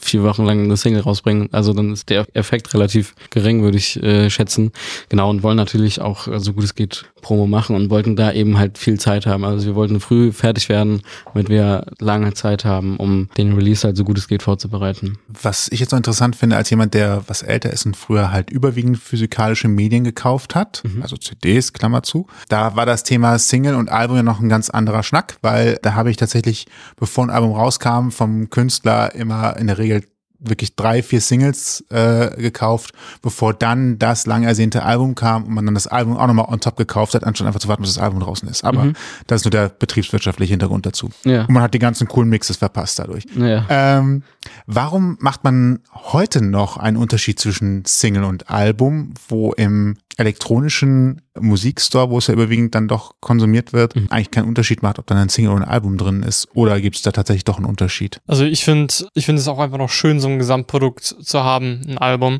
vier 0.00 0.22
Wochen 0.22 0.44
lang 0.44 0.62
eine 0.64 0.76
Single 0.76 1.00
rausbringen. 1.02 1.48
Also 1.52 1.72
dann 1.72 1.92
ist 1.92 2.10
der 2.10 2.26
Effekt 2.34 2.72
relativ 2.74 3.14
gering, 3.30 3.62
würde 3.62 3.76
ich 3.78 4.02
äh, 4.02 4.30
schätzen. 4.30 4.72
Genau, 5.08 5.30
und 5.30 5.42
wollen 5.42 5.56
natürlich 5.56 6.00
auch, 6.00 6.28
äh, 6.28 6.38
so 6.40 6.52
gut 6.52 6.64
es 6.64 6.74
geht, 6.74 7.06
Promo 7.22 7.46
machen 7.46 7.74
und 7.74 7.90
wollten 7.90 8.16
da 8.16 8.32
eben 8.32 8.58
halt 8.58 8.76
viel 8.78 9.00
Zeit 9.00 9.26
haben. 9.26 9.44
Also 9.44 9.66
wir 9.66 9.74
wollten 9.74 9.98
früh 10.00 10.30
fertig 10.32 10.68
werden, 10.68 11.02
damit 11.32 11.48
wir 11.48 11.86
lange 11.98 12.34
Zeit 12.34 12.64
haben, 12.64 12.96
um 12.98 13.28
den 13.38 13.54
Release 13.54 13.86
halt 13.86 13.96
so 13.96 14.04
gut 14.04 14.18
es 14.18 14.28
geht 14.28 14.42
vorzubereiten. 14.42 15.18
Was 15.42 15.68
ich 15.72 15.80
jetzt 15.80 15.90
so 15.90 15.96
interessant 15.96 16.36
finde, 16.36 16.56
als 16.56 16.68
jemand, 16.70 16.92
der 16.94 17.22
was 17.26 17.42
älter 17.42 17.72
ist 17.72 17.86
und 17.86 17.96
früher 17.96 18.30
halt 18.30 18.50
überwiegend 18.50 18.98
physikalische 18.98 19.68
Medien 19.68 20.04
gekauft 20.04 20.54
hat, 20.54 20.82
Mhm. 20.84 21.02
also 21.02 21.16
CDs, 21.16 21.72
Klammer 21.72 22.02
zu, 22.02 22.26
da 22.48 22.76
war 22.76 22.84
das 22.84 23.04
Thema 23.04 23.38
Single 23.38 23.74
und 23.74 23.88
Album 23.90 24.16
ja 24.16 24.22
noch 24.22 24.40
ein 24.40 24.48
ganz 24.50 24.68
anderer 24.68 25.02
Schnack, 25.02 25.38
weil 25.40 25.78
da 25.82 25.94
habe 25.94 26.10
ich 26.10 26.16
tatsächlich, 26.18 26.66
bevor 26.96 27.24
ein 27.24 27.30
Album 27.30 27.52
rauskam, 27.52 28.10
vom 28.10 28.50
Künstler 28.50 29.14
immer 29.14 29.56
in 29.64 29.68
der 29.68 29.78
Regel 29.78 30.04
wirklich 30.46 30.76
drei, 30.76 31.02
vier 31.02 31.22
Singles 31.22 31.84
äh, 31.88 32.28
gekauft, 32.36 32.92
bevor 33.22 33.54
dann 33.54 33.98
das 33.98 34.26
lang 34.26 34.42
ersehnte 34.42 34.82
Album 34.82 35.14
kam 35.14 35.44
und 35.44 35.54
man 35.54 35.64
dann 35.64 35.74
das 35.74 35.86
Album 35.86 36.18
auch 36.18 36.26
nochmal 36.26 36.46
on 36.50 36.60
top 36.60 36.76
gekauft 36.76 37.14
hat, 37.14 37.24
anstatt 37.24 37.46
einfach 37.46 37.60
zu 37.60 37.68
warten, 37.68 37.82
bis 37.82 37.94
das 37.94 38.02
Album 38.02 38.20
draußen 38.20 38.46
ist. 38.48 38.62
Aber 38.62 38.84
Mhm. 38.84 38.92
das 39.26 39.40
ist 39.40 39.44
nur 39.46 39.52
der 39.52 39.70
betriebswirtschaftliche 39.70 40.50
Hintergrund 40.52 40.84
dazu. 40.84 41.08
Ja. 41.24 41.42
Und 41.42 41.50
man 41.54 41.62
hat 41.62 41.72
die 41.72 41.78
ganzen 41.78 42.08
coolen 42.08 42.28
Mixes 42.28 42.58
verpasst 42.58 42.98
dadurch. 42.98 43.24
Ja. 43.36 43.64
Ähm, 43.70 44.22
warum 44.66 45.16
macht 45.20 45.44
man 45.44 45.78
heute 45.94 46.42
noch 46.42 46.76
einen 46.76 46.98
Unterschied 46.98 47.40
zwischen 47.40 47.84
Single 47.86 48.24
und 48.24 48.50
Album, 48.50 49.14
wo 49.28 49.52
im 49.52 49.96
elektronischen 50.16 51.20
Musikstore, 51.38 52.10
wo 52.10 52.18
es 52.18 52.28
ja 52.28 52.34
überwiegend 52.34 52.74
dann 52.74 52.86
doch 52.88 53.14
konsumiert 53.20 53.72
wird, 53.72 53.96
Mhm. 53.96 54.06
eigentlich 54.10 54.30
keinen 54.30 54.48
Unterschied 54.48 54.82
macht, 54.82 54.98
ob 54.98 55.06
dann 55.06 55.18
ein 55.18 55.28
Single 55.28 55.52
oder 55.52 55.62
ein 55.64 55.68
Album 55.68 55.96
drin 55.98 56.22
ist? 56.22 56.48
Oder 56.54 56.80
gibt 56.80 56.96
es 56.96 57.02
da 57.02 57.10
tatsächlich 57.12 57.44
doch 57.44 57.56
einen 57.56 57.66
Unterschied? 57.66 58.20
Also 58.26 58.44
ich 58.44 58.64
finde, 58.64 58.94
ich 59.14 59.26
finde 59.26 59.40
es 59.40 59.48
auch 59.48 59.58
einfach 59.58 59.78
noch 59.78 59.90
schön, 59.90 60.20
so 60.20 60.28
ein 60.28 60.38
Gesamtprodukt 60.38 61.04
zu 61.04 61.42
haben, 61.42 61.82
ein 61.88 61.98
Album. 61.98 62.34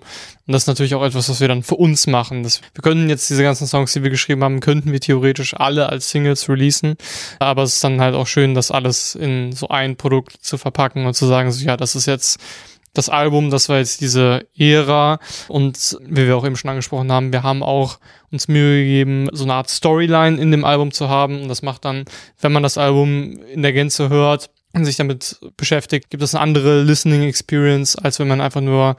Und 0.47 0.53
das 0.53 0.62
ist 0.62 0.66
natürlich 0.68 0.95
auch 0.95 1.03
etwas, 1.05 1.29
was 1.29 1.41
wir 1.41 1.49
dann 1.49 1.62
für 1.62 1.77
uns 1.77 2.07
machen. 2.07 2.43
Das, 2.43 2.61
wir 2.75 2.83
könnten 2.83 3.09
jetzt 3.09 3.29
diese 3.31 3.43
ganzen 3.43 3.66
Songs, 3.66 3.93
die 3.95 4.03
wir 4.03 4.11
geschrieben 4.11 4.45
haben, 4.45 4.61
könnten 4.61 4.93
wir 4.93 5.01
theoretisch 5.01 5.55
alle 5.55 5.89
als 5.89 6.11
Singles 6.11 6.49
releasen. 6.49 6.95
Aber 7.41 7.62
es 7.62 7.75
ist 7.75 7.85
dann 7.85 8.01
halt 8.01 8.14
auch 8.14 8.27
schön, 8.27 8.55
das 8.55 8.70
alles 8.70 9.14
in 9.14 9.53
so 9.53 9.68
ein 9.68 9.97
Produkt 9.97 10.37
zu 10.41 10.59
verpacken 10.59 11.07
und 11.07 11.14
zu 11.14 11.27
sagen, 11.27 11.51
so 11.51 11.64
ja, 11.64 11.77
das 11.77 11.95
ist 11.97 12.07
jetzt 12.07 12.39
das 12.95 13.09
Album, 13.09 13.51
das 13.51 13.68
war 13.68 13.78
jetzt 13.78 14.01
diese 14.01 14.47
Ära 14.57 15.18
und 15.49 15.99
wie 16.01 16.26
wir 16.26 16.36
auch 16.36 16.47
eben 16.47 16.57
schon 16.57 16.70
angesprochen 16.70 17.12
haben, 17.12 17.32
wir 17.32 17.42
haben 17.42 17.62
auch 17.62 17.99
uns 18.30 18.49
Mühe 18.49 18.82
gegeben, 18.82 19.28
so 19.32 19.45
eine 19.45 19.55
Art 19.55 19.68
Storyline 19.68 20.40
in 20.40 20.51
dem 20.51 20.64
Album 20.64 20.92
zu 20.92 21.09
haben 21.09 21.42
und 21.42 21.49
das 21.49 21.62
macht 21.62 21.84
dann, 21.84 22.05
wenn 22.40 22.53
man 22.53 22.62
das 22.62 22.78
Album 22.78 23.38
in 23.53 23.62
der 23.62 23.72
Gänze 23.72 24.09
hört 24.09 24.51
und 24.74 24.84
sich 24.84 24.97
damit 24.97 25.38
beschäftigt, 25.57 26.11
gibt 26.11 26.22
es 26.22 26.34
eine 26.34 26.42
andere 26.42 26.82
Listening 26.82 27.22
Experience, 27.22 27.97
als 27.97 28.18
wenn 28.18 28.28
man 28.28 28.40
einfach 28.40 28.61
nur 28.61 28.97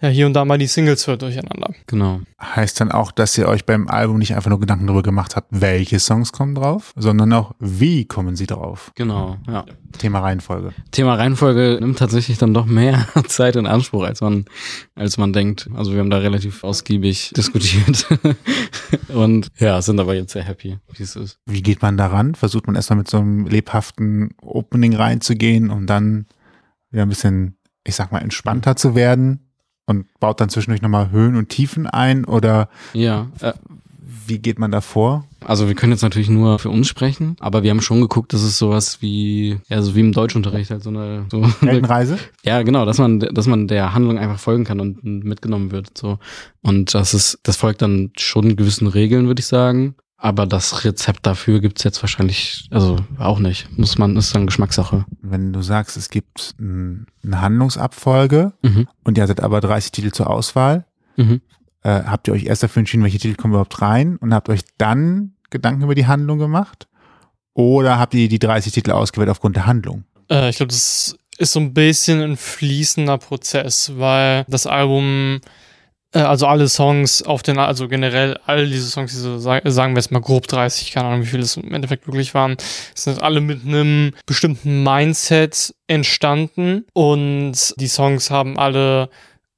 ja, 0.00 0.08
hier 0.08 0.26
und 0.26 0.34
da 0.34 0.44
mal 0.44 0.58
die 0.58 0.66
Singles 0.66 1.06
hört 1.06 1.22
durcheinander. 1.22 1.72
Genau. 1.86 2.20
Heißt 2.40 2.80
dann 2.80 2.90
auch, 2.90 3.12
dass 3.12 3.38
ihr 3.38 3.48
euch 3.48 3.64
beim 3.64 3.88
Album 3.88 4.18
nicht 4.18 4.34
einfach 4.34 4.50
nur 4.50 4.60
Gedanken 4.60 4.86
darüber 4.86 5.02
gemacht 5.02 5.36
habt, 5.36 5.48
welche 5.50 6.00
Songs 6.00 6.32
kommen 6.32 6.56
drauf, 6.56 6.92
sondern 6.96 7.32
auch, 7.32 7.52
wie 7.60 8.04
kommen 8.04 8.34
sie 8.34 8.46
drauf? 8.46 8.90
Genau, 8.96 9.36
ja. 9.46 9.64
Thema 9.98 10.20
Reihenfolge. 10.20 10.72
Thema 10.90 11.14
Reihenfolge 11.14 11.78
nimmt 11.80 11.98
tatsächlich 11.98 12.38
dann 12.38 12.54
doch 12.54 12.66
mehr 12.66 13.06
Zeit 13.26 13.56
in 13.56 13.66
Anspruch, 13.66 14.04
als 14.04 14.20
man, 14.20 14.44
als 14.94 15.18
man 15.18 15.32
denkt. 15.32 15.68
Also 15.74 15.92
wir 15.92 16.00
haben 16.00 16.10
da 16.10 16.18
relativ 16.18 16.64
ausgiebig 16.64 17.32
diskutiert. 17.36 18.06
Und 19.08 19.48
ja, 19.58 19.80
sind 19.82 20.00
aber 20.00 20.14
jetzt 20.14 20.32
sehr 20.32 20.42
happy, 20.42 20.78
wie 20.92 21.02
es 21.02 21.16
ist. 21.16 21.38
Wie 21.46 21.62
geht 21.62 21.82
man 21.82 21.96
daran? 21.96 22.34
Versucht 22.34 22.66
man 22.66 22.76
erstmal 22.76 22.98
mit 22.98 23.08
so 23.08 23.18
einem 23.18 23.46
lebhaften 23.46 24.30
Opening 24.40 24.94
reinzugehen 24.94 25.70
und 25.70 25.86
dann 25.86 26.26
wieder 26.90 27.02
ein 27.02 27.08
bisschen, 27.08 27.56
ich 27.84 27.94
sag 27.94 28.12
mal, 28.12 28.20
entspannter 28.20 28.76
zu 28.76 28.94
werden 28.94 29.40
und 29.86 30.06
baut 30.20 30.40
dann 30.40 30.48
zwischendurch 30.48 30.82
nochmal 30.82 31.10
Höhen 31.10 31.36
und 31.36 31.48
Tiefen 31.48 31.86
ein 31.86 32.24
oder 32.24 32.68
Ja, 32.92 33.28
äh, 33.40 33.52
wie 34.26 34.38
geht 34.38 34.58
man 34.58 34.70
da 34.70 34.80
vor? 34.80 35.24
also 35.44 35.66
wir 35.66 35.74
können 35.74 35.90
jetzt 35.90 36.02
natürlich 36.02 36.28
nur 36.30 36.60
für 36.60 36.70
uns 36.70 36.86
sprechen, 36.86 37.34
aber 37.40 37.64
wir 37.64 37.70
haben 37.70 37.80
schon 37.80 38.00
geguckt, 38.00 38.32
dass 38.32 38.42
es 38.42 38.58
sowas 38.58 39.02
wie, 39.02 39.58
ja, 39.68 39.82
so 39.82 39.96
wie 39.96 40.00
im 40.00 40.12
Deutschunterricht 40.12 40.70
halt 40.70 40.82
so 40.84 40.90
eine, 40.90 41.26
so 41.30 41.44
Heldenreise? 41.60 42.16
Ja, 42.44 42.62
genau, 42.62 42.84
dass 42.84 42.98
man, 42.98 43.18
dass 43.18 43.46
man 43.48 43.66
der 43.66 43.92
Handlung 43.92 44.18
einfach 44.18 44.38
folgen 44.38 44.62
kann 44.64 44.78
und 44.80 45.02
mitgenommen 45.02 45.72
wird. 45.72 45.98
So. 45.98 46.18
Und 46.62 46.94
das 46.94 47.12
ist, 47.12 47.40
das 47.42 47.56
folgt 47.56 47.82
dann 47.82 48.12
schon 48.16 48.54
gewissen 48.54 48.86
Regeln, 48.86 49.26
würde 49.26 49.40
ich 49.40 49.46
sagen. 49.46 49.96
Aber 50.16 50.46
das 50.46 50.84
Rezept 50.84 51.26
dafür 51.26 51.58
gibt's 51.58 51.82
jetzt 51.82 52.00
wahrscheinlich, 52.00 52.68
also 52.70 52.94
auch 53.18 53.40
nicht. 53.40 53.66
Muss 53.76 53.98
man, 53.98 54.16
ist 54.16 54.32
dann 54.36 54.46
Geschmackssache. 54.46 55.04
Wenn 55.20 55.52
du 55.52 55.62
sagst, 55.62 55.96
es 55.96 56.08
gibt 56.10 56.54
ein- 56.60 57.06
eine 57.24 57.40
Handlungsabfolge 57.40 58.52
Mhm. 58.62 58.86
und 59.04 59.16
ihr 59.18 59.24
hattet 59.24 59.40
aber 59.40 59.60
30 59.60 59.90
Titel 59.92 60.12
zur 60.12 60.30
Auswahl, 60.30 60.84
Mhm. 61.16 61.40
Äh, 61.82 62.02
habt 62.04 62.28
ihr 62.28 62.34
euch 62.34 62.44
erst 62.44 62.62
dafür 62.62 62.80
entschieden, 62.80 63.02
welche 63.04 63.18
Titel 63.18 63.34
kommen 63.36 63.52
überhaupt 63.54 63.80
rein 63.82 64.16
und 64.16 64.32
habt 64.34 64.48
euch 64.48 64.60
dann 64.78 65.32
Gedanken 65.50 65.82
über 65.82 65.94
die 65.94 66.06
Handlung 66.06 66.38
gemacht? 66.38 66.88
Oder 67.54 67.98
habt 67.98 68.14
ihr 68.14 68.28
die 68.28 68.38
30 68.38 68.72
Titel 68.72 68.92
ausgewählt 68.92 69.28
aufgrund 69.30 69.56
der 69.56 69.66
Handlung? 69.66 70.04
Äh, 70.30 70.48
ich 70.50 70.56
glaube, 70.56 70.72
das 70.72 71.16
ist 71.38 71.52
so 71.52 71.60
ein 71.60 71.74
bisschen 71.74 72.22
ein 72.22 72.36
fließender 72.36 73.18
Prozess, 73.18 73.92
weil 73.96 74.44
das 74.48 74.66
Album, 74.66 75.40
äh, 76.14 76.20
also 76.20 76.46
alle 76.46 76.68
Songs 76.68 77.22
auf 77.22 77.42
den, 77.42 77.58
also 77.58 77.88
generell 77.88 78.38
all 78.46 78.66
diese 78.68 78.88
Songs, 78.88 79.12
sa- 79.20 79.60
sagen 79.64 79.94
wir 79.94 80.00
jetzt 80.00 80.12
mal 80.12 80.20
grob 80.20 80.46
30, 80.46 80.92
keine 80.92 81.08
Ahnung, 81.08 81.22
wie 81.22 81.26
viele 81.26 81.42
es 81.42 81.56
im 81.58 81.74
Endeffekt 81.74 82.06
wirklich 82.06 82.32
waren, 82.32 82.56
sind 82.94 83.22
alle 83.22 83.40
mit 83.42 83.66
einem 83.66 84.12
bestimmten 84.24 84.82
Mindset 84.82 85.74
entstanden 85.88 86.86
und 86.94 87.74
die 87.78 87.88
Songs 87.88 88.30
haben 88.30 88.58
alle 88.58 89.10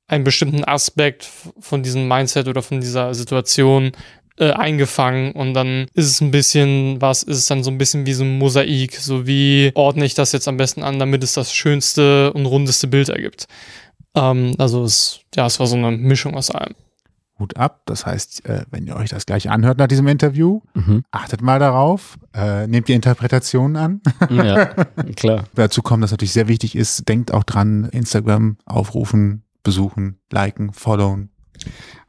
einen 0.07 0.25
bestimmten 0.25 0.65
Aspekt 0.65 1.29
von 1.59 1.83
diesem 1.83 2.07
Mindset 2.09 2.49
oder 2.49 2.63
von 2.63 2.81
dieser 2.81 3.15
Situation 3.15 3.93
äh, 4.37 4.51
eingefangen 4.51 5.33
und 5.33 5.55
dann 5.55 5.87
ist 5.95 6.07
es 6.11 6.21
ein 6.21 6.31
bisschen, 6.33 7.01
was 7.01 7.23
ist 7.23 7.39
es 7.39 7.47
dann 7.47 7.63
so 7.63 7.71
ein 7.71 7.79
bisschen 7.79 8.05
wie 8.05 8.13
so 8.15 8.25
ein 8.25 8.37
Mosaik, 8.39 8.97
so 8.97 9.27
wie 9.27 9.71
ordne 9.75 10.05
ich 10.05 10.15
das 10.15 10.33
jetzt 10.33 10.49
am 10.49 10.57
besten 10.57 10.83
an, 10.83 10.99
damit 10.99 11.23
es 11.23 11.35
das 11.35 11.53
schönste 11.55 12.33
und 12.33 12.45
rundeste 12.47 12.89
Bild 12.89 13.09
ergibt. 13.09 13.47
Ähm, 14.17 14.55
also 14.59 14.83
es, 14.85 15.21
ja, 15.37 15.47
es 15.47 15.61
war 15.61 15.67
so 15.69 15.77
eine 15.77 15.93
Mischung 15.93 16.35
aus 16.35 16.51
allem. 16.51 16.75
Hut 17.39 17.57
ab. 17.57 17.83
Das 17.87 18.07
heißt, 18.07 18.45
äh, 18.47 18.65
wenn 18.71 18.87
ihr 18.87 18.95
euch 18.97 19.11
das 19.11 19.25
gleich 19.27 19.51
anhört 19.51 19.79
nach 19.79 19.89
diesem 19.89 20.07
Interview, 20.09 20.61
Mhm. 20.75 21.05
achtet 21.13 21.41
mal 21.41 21.59
darauf, 21.61 22.17
äh, 22.35 22.67
nehmt 22.67 22.89
die 22.89 22.93
Interpretationen 22.93 23.77
an. 23.77 24.01
Ja, 24.31 24.67
klar. 25.17 25.45
Dazu 25.55 25.81
kommt, 25.83 26.03
dass 26.03 26.11
natürlich 26.13 26.33
sehr 26.33 26.49
wichtig 26.49 26.75
ist, 26.77 27.09
denkt 27.09 27.33
auch 27.33 27.43
dran, 27.45 27.89
Instagram 27.93 28.57
aufrufen, 28.67 29.44
besuchen, 29.65 30.21
liken, 30.31 30.73
followen. 30.73 31.31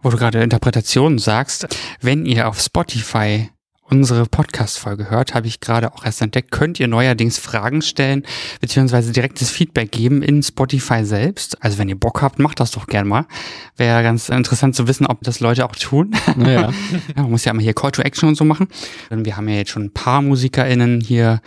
Wo 0.01 0.09
du 0.09 0.17
gerade 0.17 0.43
Interpretationen 0.43 1.17
sagst, 1.17 1.67
wenn 2.01 2.25
ihr 2.27 2.47
auf 2.47 2.59
Spotify 2.59 3.49
unsere 3.89 4.25
Podcast-Folge 4.25 5.09
hört, 5.09 5.35
habe 5.35 5.47
ich 5.47 5.59
gerade 5.59 5.93
auch 5.93 6.03
erst 6.05 6.21
entdeckt, 6.21 6.51
könnt 6.51 6.79
ihr 6.79 6.87
neuerdings 6.87 7.37
Fragen 7.37 7.81
stellen, 7.81 8.23
beziehungsweise 8.59 9.11
direktes 9.11 9.51
Feedback 9.51 9.91
geben 9.91 10.23
in 10.23 10.41
Spotify 10.41 11.05
selbst. 11.05 11.61
Also 11.63 11.77
wenn 11.77 11.87
ihr 11.87 11.99
Bock 11.99 12.21
habt, 12.21 12.39
macht 12.39 12.59
das 12.59 12.71
doch 12.71 12.87
gern 12.87 13.07
mal. 13.07 13.25
Wäre 13.77 14.01
ganz 14.01 14.29
interessant 14.29 14.75
zu 14.75 14.87
wissen, 14.87 15.05
ob 15.05 15.21
das 15.21 15.39
Leute 15.39 15.65
auch 15.65 15.75
tun. 15.75 16.15
Ja, 16.37 16.71
man 17.15 17.29
muss 17.29 17.45
ja 17.45 17.51
immer 17.51 17.61
hier 17.61 17.73
Call 17.73 17.91
to 17.91 18.01
Action 18.01 18.27
und 18.29 18.35
so 18.35 18.43
machen. 18.43 18.67
Wir 19.09 19.37
haben 19.37 19.47
ja 19.47 19.55
jetzt 19.55 19.71
schon 19.71 19.83
ein 19.83 19.93
paar 19.93 20.21
MusikerInnen 20.21 21.01
hier 21.01 21.41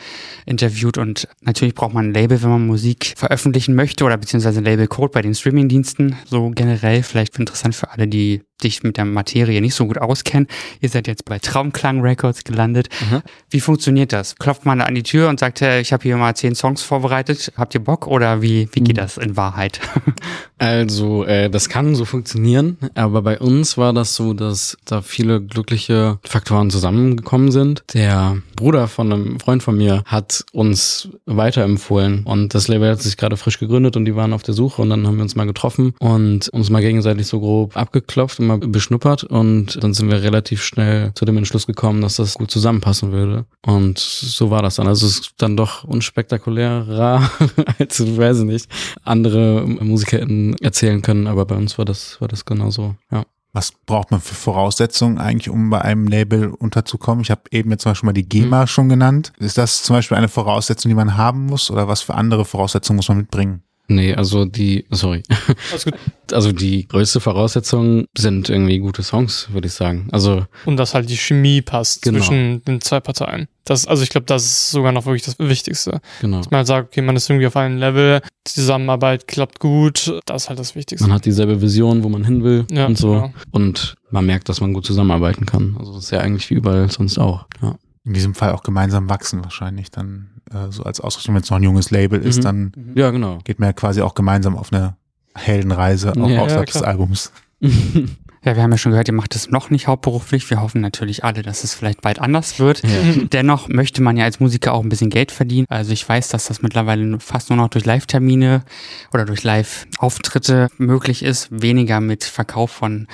interviewt 0.46 0.98
und 0.98 1.28
natürlich 1.40 1.74
braucht 1.74 1.94
man 1.94 2.10
ein 2.10 2.14
Label, 2.14 2.42
wenn 2.42 2.50
man 2.50 2.66
Musik 2.66 3.14
veröffentlichen 3.16 3.74
möchte 3.74 4.04
oder 4.04 4.16
beziehungsweise 4.16 4.60
ein 4.60 4.64
Label-Code 4.64 5.12
bei 5.12 5.22
den 5.22 5.34
Streaming-Diensten. 5.34 6.16
So 6.26 6.50
generell 6.50 7.02
vielleicht 7.02 7.38
interessant 7.38 7.74
für 7.74 7.90
alle, 7.90 8.06
die 8.06 8.42
dich 8.62 8.82
mit 8.82 8.96
der 8.96 9.04
Materie 9.04 9.60
nicht 9.60 9.74
so 9.74 9.86
gut 9.86 9.98
auskennen. 9.98 10.48
Ihr 10.80 10.88
seid 10.88 11.06
jetzt 11.06 11.24
bei 11.24 11.38
Traumklang 11.38 12.00
Records 12.00 12.27
gelandet. 12.44 12.88
Mhm. 13.10 13.22
Wie 13.50 13.60
funktioniert 13.60 14.12
das? 14.12 14.36
Klopft 14.36 14.64
man 14.66 14.80
an 14.80 14.94
die 14.94 15.02
Tür 15.02 15.28
und 15.28 15.40
sagt, 15.40 15.60
hey, 15.60 15.80
ich 15.80 15.92
habe 15.92 16.02
hier 16.02 16.16
mal 16.16 16.34
zehn 16.34 16.54
Songs 16.54 16.82
vorbereitet, 16.82 17.52
habt 17.56 17.74
ihr 17.74 17.80
Bock? 17.82 18.06
Oder 18.06 18.42
wie, 18.42 18.68
wie 18.72 18.80
geht 18.80 18.96
Mhm. 18.96 19.00
das 19.00 19.16
in 19.16 19.36
Wahrheit? 19.36 19.80
Also, 20.60 21.22
äh, 21.24 21.48
das 21.50 21.68
kann 21.68 21.94
so 21.94 22.04
funktionieren, 22.04 22.78
aber 22.96 23.22
bei 23.22 23.38
uns 23.38 23.78
war 23.78 23.92
das 23.92 24.16
so, 24.16 24.34
dass 24.34 24.76
da 24.86 25.02
viele 25.02 25.40
glückliche 25.40 26.18
Faktoren 26.24 26.68
zusammengekommen 26.70 27.52
sind. 27.52 27.84
Der 27.94 28.38
Bruder 28.56 28.88
von 28.88 29.12
einem 29.12 29.38
Freund 29.38 29.62
von 29.62 29.76
mir 29.76 30.02
hat 30.04 30.44
uns 30.52 31.10
weiterempfohlen 31.26 32.24
und 32.24 32.54
das 32.56 32.66
Label 32.66 32.90
hat 32.90 33.00
sich 33.00 33.16
gerade 33.16 33.36
frisch 33.36 33.60
gegründet 33.60 33.96
und 33.96 34.04
die 34.04 34.16
waren 34.16 34.32
auf 34.32 34.42
der 34.42 34.52
Suche 34.52 34.82
und 34.82 34.90
dann 34.90 35.06
haben 35.06 35.16
wir 35.16 35.22
uns 35.22 35.36
mal 35.36 35.46
getroffen 35.46 35.94
und 36.00 36.48
uns 36.48 36.70
mal 36.70 36.82
gegenseitig 36.82 37.28
so 37.28 37.38
grob 37.38 37.76
abgeklopft 37.76 38.40
und 38.40 38.48
mal 38.48 38.58
beschnuppert 38.58 39.22
und 39.22 39.82
dann 39.82 39.94
sind 39.94 40.10
wir 40.10 40.22
relativ 40.24 40.64
schnell 40.64 41.12
zu 41.14 41.24
dem 41.24 41.36
Entschluss 41.36 41.68
gekommen, 41.68 42.00
dass 42.00 42.16
das 42.18 42.34
gut 42.34 42.50
zusammenpassen 42.50 43.12
würde 43.12 43.46
und 43.64 43.98
so 43.98 44.50
war 44.50 44.62
das 44.62 44.76
dann. 44.76 44.86
Also 44.86 45.06
es 45.06 45.20
ist 45.20 45.34
dann 45.38 45.56
doch 45.56 45.84
unspektakulärer 45.84 47.30
als, 47.78 48.16
weiß 48.16 48.40
ich 48.40 48.44
nicht, 48.44 48.70
andere 49.02 49.64
MusikerInnen 49.66 50.56
erzählen 50.58 51.02
können, 51.02 51.26
aber 51.26 51.46
bei 51.46 51.56
uns 51.56 51.78
war 51.78 51.84
das, 51.84 52.20
war 52.20 52.28
das 52.28 52.44
genauso, 52.44 52.96
ja. 53.10 53.24
Was 53.54 53.72
braucht 53.72 54.10
man 54.10 54.20
für 54.20 54.34
Voraussetzungen 54.34 55.18
eigentlich, 55.18 55.48
um 55.48 55.70
bei 55.70 55.80
einem 55.80 56.06
Label 56.06 56.48
unterzukommen? 56.50 57.22
Ich 57.22 57.30
habe 57.30 57.42
eben 57.50 57.70
jetzt 57.70 57.82
zum 57.82 57.92
Beispiel 57.92 58.06
mal 58.06 58.12
die 58.12 58.28
GEMA 58.28 58.66
schon 58.66 58.90
genannt. 58.90 59.32
Ist 59.38 59.56
das 59.56 59.82
zum 59.82 59.96
Beispiel 59.96 60.18
eine 60.18 60.28
Voraussetzung, 60.28 60.90
die 60.90 60.94
man 60.94 61.16
haben 61.16 61.46
muss 61.46 61.70
oder 61.70 61.88
was 61.88 62.02
für 62.02 62.14
andere 62.14 62.44
Voraussetzungen 62.44 62.96
muss 62.96 63.08
man 63.08 63.18
mitbringen? 63.18 63.62
Nee, 63.90 64.14
also 64.14 64.44
die, 64.44 64.84
sorry. 64.90 65.22
Alles 65.70 65.84
gut. 65.84 65.94
Also 66.30 66.52
die 66.52 66.86
größte 66.86 67.20
Voraussetzung 67.20 68.04
sind 68.14 68.50
irgendwie 68.50 68.78
gute 68.80 69.02
Songs, 69.02 69.48
würde 69.50 69.66
ich 69.68 69.72
sagen. 69.72 70.08
Also 70.12 70.44
Und 70.66 70.76
dass 70.76 70.92
halt 70.92 71.08
die 71.08 71.16
Chemie 71.16 71.62
passt 71.62 72.02
Genau. 72.02 72.18
zwischen 72.18 72.62
den 72.66 72.82
zwei 72.82 73.00
Parteien. 73.00 73.48
Das, 73.64 73.86
also 73.86 74.02
ich 74.02 74.10
glaube, 74.10 74.26
das 74.26 74.44
ist 74.44 74.70
sogar 74.72 74.92
noch 74.92 75.06
wirklich 75.06 75.22
das 75.22 75.38
Wichtigste. 75.38 76.02
genau. 76.20 76.36
Dass 76.36 76.50
man 76.50 76.58
halt 76.58 76.66
sagt, 76.66 76.88
okay, 76.88 77.00
man 77.00 77.16
ist 77.16 77.30
irgendwie 77.30 77.46
auf 77.46 77.56
einem 77.56 77.78
Level, 77.78 78.20
die 78.46 78.52
Zusammenarbeit 78.52 79.26
klappt 79.26 79.58
gut, 79.58 80.20
das 80.26 80.42
ist 80.42 80.48
halt 80.50 80.58
das 80.58 80.74
Wichtigste. 80.74 81.06
Man 81.08 81.14
hat 81.16 81.24
dieselbe 81.24 81.62
Vision, 81.62 82.02
wo 82.02 82.10
man 82.10 82.24
hin 82.24 82.44
will 82.44 82.66
Ja, 82.70 82.84
und 82.84 82.98
so. 82.98 83.12
genau. 83.12 83.32
Und 83.52 83.94
man 84.10 84.26
merkt, 84.26 84.50
dass 84.50 84.60
man 84.60 84.74
gut 84.74 84.84
zusammenarbeiten 84.84 85.46
kann. 85.46 85.76
Also 85.78 85.94
das 85.94 86.04
ist 86.04 86.10
ja 86.10 86.20
eigentlich 86.20 86.50
wie 86.50 86.54
überall 86.56 86.90
sonst 86.90 87.16
auch. 87.16 87.46
Ja. 87.62 87.76
In 88.04 88.12
diesem 88.12 88.34
Fall 88.34 88.52
auch 88.52 88.62
gemeinsam 88.64 89.08
wachsen 89.08 89.42
wahrscheinlich 89.44 89.90
dann 89.90 90.37
äh, 90.52 90.70
so 90.70 90.82
als 90.84 91.00
Ausrichtung, 91.00 91.34
wenn 91.34 91.42
es 91.42 91.50
noch 91.50 91.56
ein 91.58 91.62
junges 91.62 91.90
Label 91.90 92.20
ist, 92.20 92.38
Mhm. 92.38 92.42
dann 92.42 92.72
Ja, 92.94 93.10
genau. 93.10 93.38
geht 93.44 93.58
man 93.58 93.68
ja 93.68 93.72
quasi 93.72 94.02
auch 94.02 94.14
gemeinsam 94.14 94.56
auf 94.56 94.72
eine 94.72 94.96
Heldenreise, 95.34 96.12
auch 96.12 96.28
Ja, 96.28 96.40
außerhalb 96.42 96.68
ja, 96.68 96.72
des. 96.72 96.82
Albums. 96.82 97.32
Ja, 98.44 98.54
wir 98.54 98.62
haben 98.62 98.70
ja 98.70 98.78
schon 98.78 98.92
gehört, 98.92 99.08
ihr 99.08 99.14
macht 99.14 99.34
es 99.34 99.50
noch 99.50 99.68
nicht 99.68 99.88
hauptberuflich. 99.88 100.48
Wir 100.48 100.60
hoffen 100.62 100.80
natürlich 100.80 101.24
alle, 101.24 101.42
dass 101.42 101.64
es 101.64 101.74
vielleicht 101.74 102.02
bald 102.02 102.20
anders 102.20 102.60
wird. 102.60 102.82
ja. 102.84 102.88
Dennoch 103.32 103.68
möchte 103.68 104.00
man 104.00 104.16
ja 104.16 104.24
als 104.24 104.38
Musiker 104.38 104.74
auch 104.74 104.82
ein 104.84 104.88
bisschen 104.88 105.10
Geld 105.10 105.32
verdienen. 105.32 105.66
Also 105.68 105.92
ich 105.92 106.08
weiß, 106.08 106.28
dass 106.28 106.46
das 106.46 106.62
mittlerweile 106.62 107.18
fast 107.18 107.50
nur 107.50 107.56
noch 107.56 107.68
durch 107.68 107.84
Live-Termine 107.84 108.62
oder 109.12 109.24
durch 109.24 109.42
Live-Auftritte 109.42 110.68
möglich 110.78 111.24
ist, 111.24 111.48
weniger 111.50 112.00
mit 112.00 112.22
Verkauf 112.22 112.70
von 112.70 113.08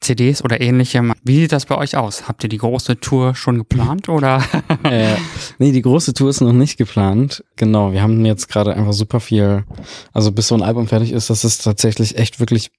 CDs 0.00 0.42
oder 0.44 0.60
ähnlichem. 0.60 1.12
Wie 1.24 1.40
sieht 1.40 1.52
das 1.52 1.66
bei 1.66 1.76
euch 1.76 1.96
aus? 1.96 2.28
Habt 2.28 2.42
ihr 2.42 2.48
die 2.48 2.58
große 2.58 3.00
Tour 3.00 3.34
schon 3.34 3.58
geplant 3.58 4.08
oder? 4.08 4.42
äh, 4.84 5.16
nee, 5.58 5.72
die 5.72 5.82
große 5.82 6.14
Tour 6.14 6.30
ist 6.30 6.40
noch 6.40 6.52
nicht 6.52 6.78
geplant. 6.78 7.44
Genau, 7.56 7.92
wir 7.92 8.02
haben 8.02 8.24
jetzt 8.24 8.48
gerade 8.48 8.74
einfach 8.74 8.92
super 8.92 9.20
viel, 9.20 9.64
also 10.12 10.32
bis 10.32 10.48
so 10.48 10.54
ein 10.54 10.62
Album 10.62 10.86
fertig 10.86 11.12
ist, 11.12 11.30
das 11.30 11.44
ist 11.44 11.64
tatsächlich 11.64 12.16
echt 12.16 12.40
wirklich 12.40 12.70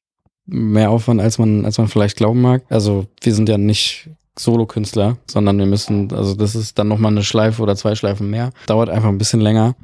mehr 0.45 0.89
Aufwand, 0.89 1.21
als 1.21 1.37
man, 1.37 1.65
als 1.65 1.77
man 1.77 1.87
vielleicht 1.87 2.17
glauben 2.17 2.41
mag. 2.41 2.63
Also 2.69 3.05
wir 3.21 3.33
sind 3.33 3.49
ja 3.49 3.57
nicht 3.57 4.09
Solokünstler, 4.37 5.17
sondern 5.29 5.59
wir 5.59 5.65
müssen, 5.65 6.11
also 6.13 6.33
das 6.33 6.55
ist 6.55 6.79
dann 6.79 6.87
nochmal 6.87 7.11
eine 7.11 7.23
Schleife 7.23 7.61
oder 7.61 7.75
zwei 7.75 7.95
Schleifen 7.95 8.29
mehr. 8.29 8.51
Dauert 8.65 8.89
einfach 8.89 9.09
ein 9.09 9.17
bisschen 9.17 9.41
länger. 9.41 9.75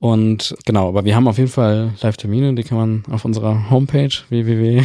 Und 0.00 0.54
genau, 0.64 0.88
aber 0.88 1.04
wir 1.04 1.16
haben 1.16 1.26
auf 1.26 1.38
jeden 1.38 1.50
Fall 1.50 1.92
Live-Termine, 2.00 2.54
die 2.54 2.62
kann 2.62 2.78
man 2.78 3.02
auf 3.10 3.24
unserer 3.24 3.68
Homepage 3.68 4.10
www. 4.28 4.82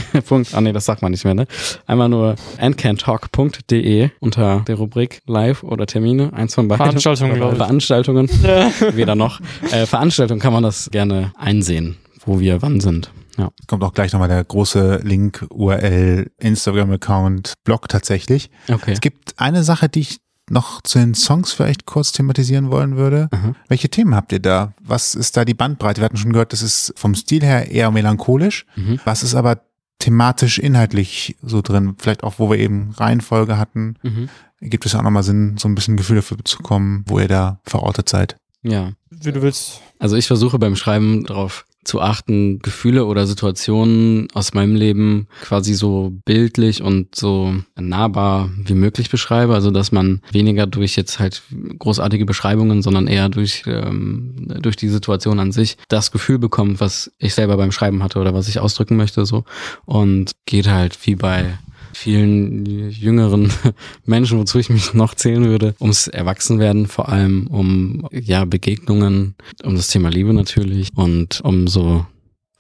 Ah 0.53 0.61
nee, 0.61 0.73
das 0.73 0.85
sagt 0.85 1.03
man 1.03 1.11
nicht 1.11 1.23
mehr, 1.23 1.35
ne? 1.35 1.45
Einmal 1.85 2.09
nur 2.09 2.35
andcantalk.de 2.57 4.09
unter 4.19 4.61
der 4.67 4.75
Rubrik 4.75 5.21
Live 5.27 5.61
oder 5.61 5.85
Termine, 5.85 6.33
eins 6.33 6.55
von 6.55 6.67
beiden. 6.67 6.83
Veranstaltungen, 6.85 7.35
glaube 7.35 7.53
ich. 7.53 7.57
Veranstaltungen, 7.57 8.27
weder 8.93 9.13
noch. 9.13 9.39
Äh, 9.71 9.85
Veranstaltungen 9.85 10.39
kann 10.39 10.53
man 10.53 10.63
das 10.63 10.89
gerne 10.89 11.31
einsehen, 11.37 11.97
wo 12.25 12.39
wir 12.39 12.63
wann 12.63 12.79
sind. 12.79 13.11
Ja. 13.37 13.51
Kommt 13.67 13.83
auch 13.83 13.93
gleich 13.93 14.13
nochmal 14.13 14.29
der 14.29 14.43
große 14.43 15.01
Link, 15.03 15.45
URL, 15.49 16.31
Instagram-Account, 16.39 17.53
Blog 17.63 17.87
tatsächlich. 17.89 18.49
Okay. 18.71 18.91
Es 18.91 19.01
gibt 19.01 19.35
eine 19.37 19.63
Sache, 19.63 19.89
die 19.89 20.01
ich 20.01 20.17
noch 20.53 20.81
zu 20.81 20.99
den 20.99 21.13
Songs 21.13 21.51
vielleicht 21.51 21.85
kurz 21.85 22.11
thematisieren 22.11 22.71
wollen 22.71 22.95
würde. 22.95 23.27
Aha. 23.31 23.53
Welche 23.67 23.89
Themen 23.89 24.15
habt 24.15 24.31
ihr 24.31 24.39
da? 24.39 24.73
Was 24.81 25.15
ist 25.15 25.35
da 25.35 25.43
die 25.43 25.53
Bandbreite? 25.53 26.01
Wir 26.01 26.05
hatten 26.05 26.17
schon 26.17 26.31
gehört, 26.31 26.53
das 26.53 26.61
ist 26.61 26.93
vom 26.95 27.15
Stil 27.15 27.43
her 27.43 27.69
eher 27.69 27.91
melancholisch. 27.91 28.65
Mhm. 28.75 28.99
Was 29.03 29.23
ist 29.23 29.35
aber 29.35 29.61
thematisch, 29.99 30.59
inhaltlich 30.59 31.35
so 31.41 31.61
drin? 31.61 31.95
Vielleicht 31.97 32.23
auch, 32.23 32.35
wo 32.37 32.49
wir 32.49 32.57
eben 32.57 32.91
Reihenfolge 32.91 33.57
hatten. 33.57 33.95
Mhm. 34.03 34.29
Gibt 34.61 34.85
es 34.85 34.93
ja 34.93 34.99
auch 34.99 35.03
nochmal 35.03 35.23
Sinn, 35.23 35.57
so 35.57 35.67
ein 35.67 35.75
bisschen 35.75 35.97
Gefühl 35.97 36.17
dafür 36.17 36.37
zu 36.45 36.57
bekommen, 36.57 37.03
wo 37.07 37.19
ihr 37.19 37.27
da 37.27 37.59
verortet 37.63 38.07
seid. 38.07 38.37
Ja. 38.61 38.93
Wie 39.09 39.31
du 39.31 39.41
willst. 39.41 39.81
Also 39.99 40.15
ich 40.15 40.27
versuche 40.27 40.57
beim 40.57 40.75
Schreiben 40.75 41.25
darauf 41.25 41.65
zu 41.83 42.01
achten, 42.01 42.59
Gefühle 42.59 43.05
oder 43.05 43.27
Situationen 43.27 44.27
aus 44.33 44.53
meinem 44.53 44.75
Leben 44.75 45.27
quasi 45.41 45.73
so 45.73 46.13
bildlich 46.25 46.81
und 46.81 47.15
so 47.15 47.53
nahbar 47.75 48.49
wie 48.65 48.73
möglich 48.73 49.09
beschreibe. 49.09 49.53
Also 49.53 49.71
dass 49.71 49.91
man 49.91 50.21
weniger 50.31 50.67
durch 50.67 50.95
jetzt 50.95 51.19
halt 51.19 51.43
großartige 51.79 52.25
Beschreibungen, 52.25 52.81
sondern 52.81 53.07
eher 53.07 53.29
durch, 53.29 53.63
ähm, 53.65 54.47
durch 54.61 54.75
die 54.75 54.89
Situation 54.89 55.39
an 55.39 55.51
sich 55.51 55.77
das 55.87 56.11
Gefühl 56.11 56.39
bekommt, 56.39 56.79
was 56.79 57.11
ich 57.17 57.33
selber 57.33 57.57
beim 57.57 57.71
Schreiben 57.71 58.03
hatte 58.03 58.19
oder 58.19 58.33
was 58.33 58.47
ich 58.47 58.59
ausdrücken 58.59 58.95
möchte. 58.95 59.25
so 59.25 59.43
Und 59.85 60.31
geht 60.45 60.67
halt 60.67 60.97
wie 61.05 61.15
bei 61.15 61.57
vielen 61.93 62.65
jüngeren 62.65 63.51
Menschen, 64.05 64.39
wozu 64.39 64.59
ich 64.59 64.69
mich 64.69 64.93
noch 64.93 65.15
zählen 65.15 65.45
würde, 65.45 65.75
ums 65.79 66.07
Erwachsenwerden, 66.07 66.87
vor 66.87 67.09
allem 67.09 67.47
um 67.47 68.07
ja 68.11 68.45
Begegnungen, 68.45 69.35
um 69.63 69.75
das 69.75 69.87
Thema 69.87 70.09
Liebe 70.09 70.33
natürlich 70.33 70.89
und 70.95 71.41
um 71.41 71.67
so 71.67 72.05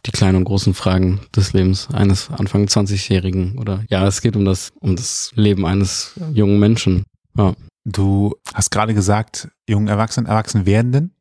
die 0.05 0.11
kleinen 0.11 0.37
und 0.37 0.43
großen 0.43 0.73
Fragen 0.73 1.21
des 1.35 1.53
Lebens 1.53 1.87
eines 1.93 2.29
Anfang 2.29 2.65
20-Jährigen 2.65 3.57
oder 3.57 3.83
ja, 3.89 4.05
es 4.05 4.21
geht 4.21 4.35
um 4.35 4.45
das 4.45 4.69
um 4.79 4.95
das 4.95 5.31
Leben 5.35 5.65
eines 5.65 6.19
jungen 6.33 6.59
Menschen. 6.59 7.03
Ja. 7.37 7.53
Du 7.85 8.35
hast 8.53 8.69
gerade 8.69 8.93
gesagt, 8.93 9.49
jungen 9.67 9.87
Erwachsenen, 9.87 10.27
erwachsen 10.27 10.65
werdenden. 10.65 11.12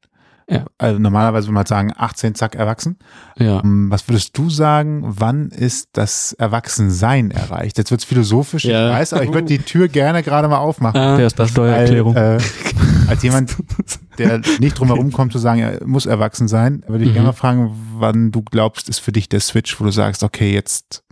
Ja. 0.53 0.65
Also 0.79 0.99
normalerweise 0.99 1.47
würde 1.47 1.55
man 1.55 1.67
sagen, 1.67 1.93
18, 1.97 2.35
zack, 2.35 2.55
erwachsen. 2.55 2.99
Ja. 3.39 3.61
Ähm, 3.65 3.91
Was 3.91 4.09
würdest 4.09 4.37
du 4.37 4.51
sagen, 4.51 5.03
wann 5.05 5.49
ist 5.49 5.89
das 5.93 6.33
Erwachsensein 6.35 7.31
erreicht? 7.31 7.79
Jetzt 7.79 7.91
wird's 7.91 8.05
philosophisch, 8.05 8.65
Ja. 8.65 8.89
ich 8.91 8.95
weiß, 8.97 9.13
aber 9.15 9.25
ich 9.25 9.33
würde 9.33 9.47
die 9.49 9.59
Tür 9.59 9.89
gerne 9.89 10.23
gerade 10.23 10.49
mal 10.49 10.59
aufmachen. 10.59 11.01
Der 11.17 11.27
ist 11.27 11.39
die 11.39 11.49
Steuererklärung. 11.49 12.15
Weil, 12.15 12.39
äh, 12.39 13.09
als 13.09 13.23
jemand, 13.23 13.57
der 14.19 14.41
nicht 14.61 14.79
drum 14.79 14.89
herum 14.89 15.11
kommt 15.13 15.33
zu 15.33 15.39
sagen, 15.39 15.61
er 15.61 15.87
muss 15.87 16.07
erwachsen 16.07 16.49
sein, 16.49 16.83
würde 16.87 17.05
ich 17.05 17.11
Mhm. 17.11 17.15
gerne 17.15 17.27
mal 17.29 17.33
fragen, 17.33 17.71
wann 17.99 18.31
du 18.31 18.43
glaubst, 18.43 18.89
ist 18.89 18.99
für 19.01 19.13
dich 19.13 19.29
der 19.29 19.41
Switch, 19.41 19.81
wo 19.81 19.85
du 19.85 19.91
sagst, 19.91 20.23
okay, 20.23 20.53
jetzt 20.53 21.03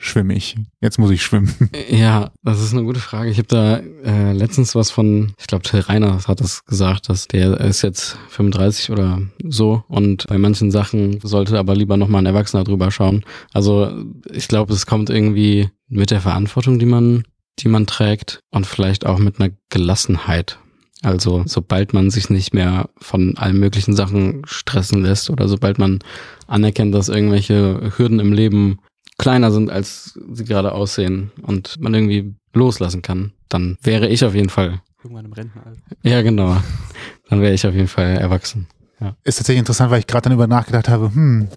schwimme 0.00 0.34
ich. 0.34 0.56
Jetzt 0.80 0.98
muss 0.98 1.10
ich 1.10 1.22
schwimmen. 1.22 1.54
Ja, 1.90 2.30
das 2.42 2.62
ist 2.62 2.72
eine 2.72 2.84
gute 2.84 3.00
Frage. 3.00 3.30
Ich 3.30 3.38
habe 3.38 3.48
da 3.48 3.76
äh, 4.04 4.32
letztens 4.32 4.74
was 4.74 4.90
von, 4.90 5.34
ich 5.38 5.46
glaube, 5.46 5.62
Till 5.62 5.80
Reiners 5.80 6.28
hat 6.28 6.40
das 6.40 6.64
gesagt, 6.64 7.08
dass 7.08 7.28
der 7.28 7.60
ist 7.60 7.82
jetzt 7.82 8.16
35 8.30 8.90
oder 8.90 9.20
so 9.46 9.84
und 9.88 10.26
bei 10.28 10.38
manchen 10.38 10.70
Sachen 10.70 11.20
sollte 11.20 11.58
aber 11.58 11.74
lieber 11.74 11.96
nochmal 11.96 12.22
ein 12.22 12.26
Erwachsener 12.26 12.64
drüber 12.64 12.90
schauen. 12.90 13.24
Also 13.52 13.90
ich 14.32 14.48
glaube, 14.48 14.72
es 14.72 14.86
kommt 14.86 15.10
irgendwie 15.10 15.68
mit 15.88 16.10
der 16.10 16.20
Verantwortung, 16.20 16.78
die 16.78 16.86
man, 16.86 17.24
die 17.58 17.68
man 17.68 17.86
trägt 17.86 18.40
und 18.50 18.66
vielleicht 18.66 19.04
auch 19.04 19.18
mit 19.18 19.40
einer 19.40 19.52
Gelassenheit. 19.68 20.58
Also 21.02 21.42
sobald 21.46 21.92
man 21.92 22.10
sich 22.10 22.30
nicht 22.30 22.54
mehr 22.54 22.88
von 22.98 23.36
allen 23.36 23.58
möglichen 23.58 23.96
Sachen 23.96 24.42
stressen 24.44 25.02
lässt 25.02 25.30
oder 25.30 25.48
sobald 25.48 25.78
man 25.78 26.00
anerkennt, 26.46 26.94
dass 26.94 27.08
irgendwelche 27.08 27.92
Hürden 27.96 28.20
im 28.20 28.32
Leben 28.32 28.80
kleiner 29.20 29.50
sind, 29.52 29.70
als 29.70 30.18
sie 30.32 30.44
gerade 30.44 30.72
aussehen 30.72 31.30
und 31.42 31.78
man 31.80 31.94
irgendwie 31.94 32.34
loslassen 32.52 33.02
kann, 33.02 33.32
dann 33.48 33.76
wäre 33.82 34.08
ich 34.08 34.24
auf 34.24 34.34
jeden 34.34 34.48
Fall 34.50 34.80
Irgendwann 35.02 35.24
im 35.24 35.32
Rentenalter. 35.32 35.80
Ja, 36.02 36.20
genau. 36.22 36.56
Dann 37.30 37.40
wäre 37.40 37.54
ich 37.54 37.66
auf 37.66 37.74
jeden 37.74 37.88
Fall 37.88 38.16
erwachsen. 38.18 38.66
Ist 39.24 39.36
tatsächlich 39.38 39.60
interessant, 39.60 39.90
weil 39.90 40.00
ich 40.00 40.06
gerade 40.06 40.24
dann 40.24 40.32
über 40.34 40.46
nachgedacht 40.46 40.90
habe, 40.90 41.06
hm, 41.14 41.48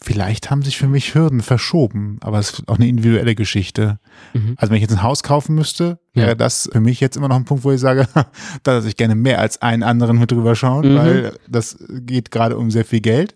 vielleicht 0.00 0.48
haben 0.50 0.62
sich 0.62 0.76
für 0.78 0.86
mich 0.86 1.12
Hürden 1.14 1.40
verschoben, 1.40 2.18
aber 2.20 2.38
es 2.38 2.50
ist 2.50 2.68
auch 2.68 2.76
eine 2.76 2.86
individuelle 2.86 3.34
Geschichte. 3.34 3.98
Mhm. 4.32 4.54
Also 4.58 4.70
wenn 4.70 4.76
ich 4.76 4.82
jetzt 4.82 4.92
ein 4.92 5.02
Haus 5.02 5.24
kaufen 5.24 5.56
müsste, 5.56 5.98
wäre 6.12 6.28
Ja. 6.28 6.34
das 6.36 6.68
für 6.72 6.78
mich 6.78 7.00
jetzt 7.00 7.16
immer 7.16 7.26
noch 7.26 7.34
ein 7.36 7.44
Punkt, 7.46 7.64
wo 7.64 7.72
ich 7.72 7.80
sage, 7.80 8.06
da 8.62 8.74
lasse 8.74 8.86
ich 8.86 8.96
gerne 8.96 9.16
mehr 9.16 9.40
als 9.40 9.60
einen 9.60 9.82
anderen 9.82 10.20
mit 10.20 10.30
drüber 10.30 10.54
schauen, 10.54 10.92
Mhm. 10.92 10.96
weil 10.98 11.38
das 11.48 11.76
geht 11.88 12.30
gerade 12.30 12.56
um 12.56 12.70
sehr 12.70 12.84
viel 12.84 13.00
Geld. 13.00 13.34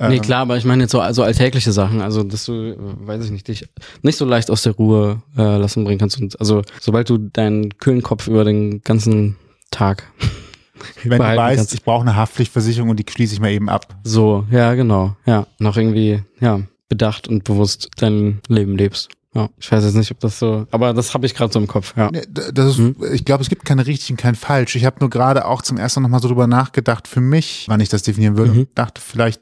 Nee, 0.00 0.18
klar, 0.18 0.40
aber 0.42 0.56
ich 0.56 0.64
meine 0.64 0.84
jetzt 0.84 0.92
so 0.92 1.00
also 1.00 1.22
alltägliche 1.22 1.72
Sachen, 1.72 2.00
also 2.00 2.22
dass 2.22 2.44
du, 2.46 2.76
weiß 3.06 3.24
ich 3.24 3.30
nicht, 3.30 3.48
dich 3.48 3.68
nicht 4.02 4.16
so 4.18 4.24
leicht 4.24 4.50
aus 4.50 4.62
der 4.62 4.72
Ruhe 4.74 5.22
äh, 5.36 5.56
lassen 5.56 5.84
bringen 5.84 5.98
kannst. 5.98 6.20
Und 6.20 6.38
also 6.40 6.62
sobald 6.80 7.08
du 7.10 7.18
deinen 7.18 7.76
kühlen 7.78 8.02
Kopf 8.02 8.26
über 8.28 8.44
den 8.44 8.82
ganzen 8.82 9.36
Tag 9.70 10.04
Wenn 11.04 11.18
du 11.18 11.24
weißt, 11.24 11.56
kannst. 11.56 11.74
ich 11.74 11.82
brauche 11.82 12.02
eine 12.02 12.16
Haftpflichtversicherung 12.16 12.90
und 12.90 12.98
die 12.98 13.06
schließe 13.10 13.34
ich 13.34 13.40
mal 13.40 13.50
eben 13.50 13.68
ab. 13.68 13.86
so, 14.04 14.44
ja, 14.50 14.74
genau, 14.74 15.16
ja, 15.24 15.46
noch 15.58 15.76
irgendwie, 15.76 16.22
ja, 16.40 16.60
bedacht 16.88 17.28
und 17.28 17.44
bewusst 17.44 17.90
dein 17.96 18.40
Leben 18.48 18.76
lebst. 18.76 19.08
Ja, 19.34 19.48
ich 19.58 19.72
weiß 19.72 19.82
jetzt 19.82 19.94
nicht, 19.96 20.10
ob 20.12 20.20
das 20.20 20.38
so, 20.38 20.66
aber 20.70 20.92
das 20.92 21.12
habe 21.14 21.26
ich 21.26 21.34
gerade 21.34 21.52
so 21.52 21.58
im 21.58 21.66
Kopf, 21.66 21.94
ja. 21.96 22.10
Das 22.28 22.66
ist, 22.72 22.78
Mhm. 22.78 22.96
Ich 23.12 23.24
glaube, 23.24 23.42
es 23.42 23.48
gibt 23.48 23.64
keine 23.64 23.86
richtig 23.86 24.10
und 24.10 24.16
kein 24.16 24.34
falsch. 24.36 24.76
Ich 24.76 24.84
habe 24.84 24.96
nur 25.00 25.10
gerade 25.10 25.46
auch 25.46 25.62
zum 25.62 25.76
ersten 25.76 26.00
Mal 26.00 26.08
nochmal 26.08 26.20
so 26.22 26.28
drüber 26.28 26.46
nachgedacht, 26.46 27.08
für 27.08 27.20
mich, 27.20 27.64
wann 27.68 27.80
ich 27.80 27.88
das 27.88 28.02
definieren 28.02 28.36
würde. 28.36 28.52
Mhm. 28.52 28.58
Und 28.60 28.68
dachte, 28.76 29.00
vielleicht 29.00 29.40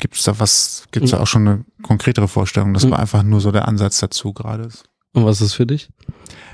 gibt 0.00 0.16
es 0.16 0.24
da 0.24 0.38
was, 0.40 0.84
gibt 0.90 1.04
es 1.04 1.12
da 1.12 1.20
auch 1.20 1.26
schon 1.26 1.46
eine 1.46 1.64
konkretere 1.82 2.28
Vorstellung. 2.28 2.74
Das 2.74 2.88
war 2.90 2.98
einfach 2.98 3.22
nur 3.22 3.40
so 3.40 3.52
der 3.52 3.68
Ansatz 3.68 4.00
dazu 4.00 4.32
gerade. 4.32 4.68
Und 5.12 5.24
was 5.24 5.40
ist 5.40 5.54
für 5.54 5.66
dich? 5.66 5.88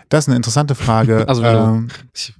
Das 0.08 0.24
ist 0.24 0.28
eine 0.28 0.36
interessante 0.36 0.74
Frage. 0.74 1.24
Also, 1.28 1.42
ähm, 1.44 1.88
Ich, 2.14 2.34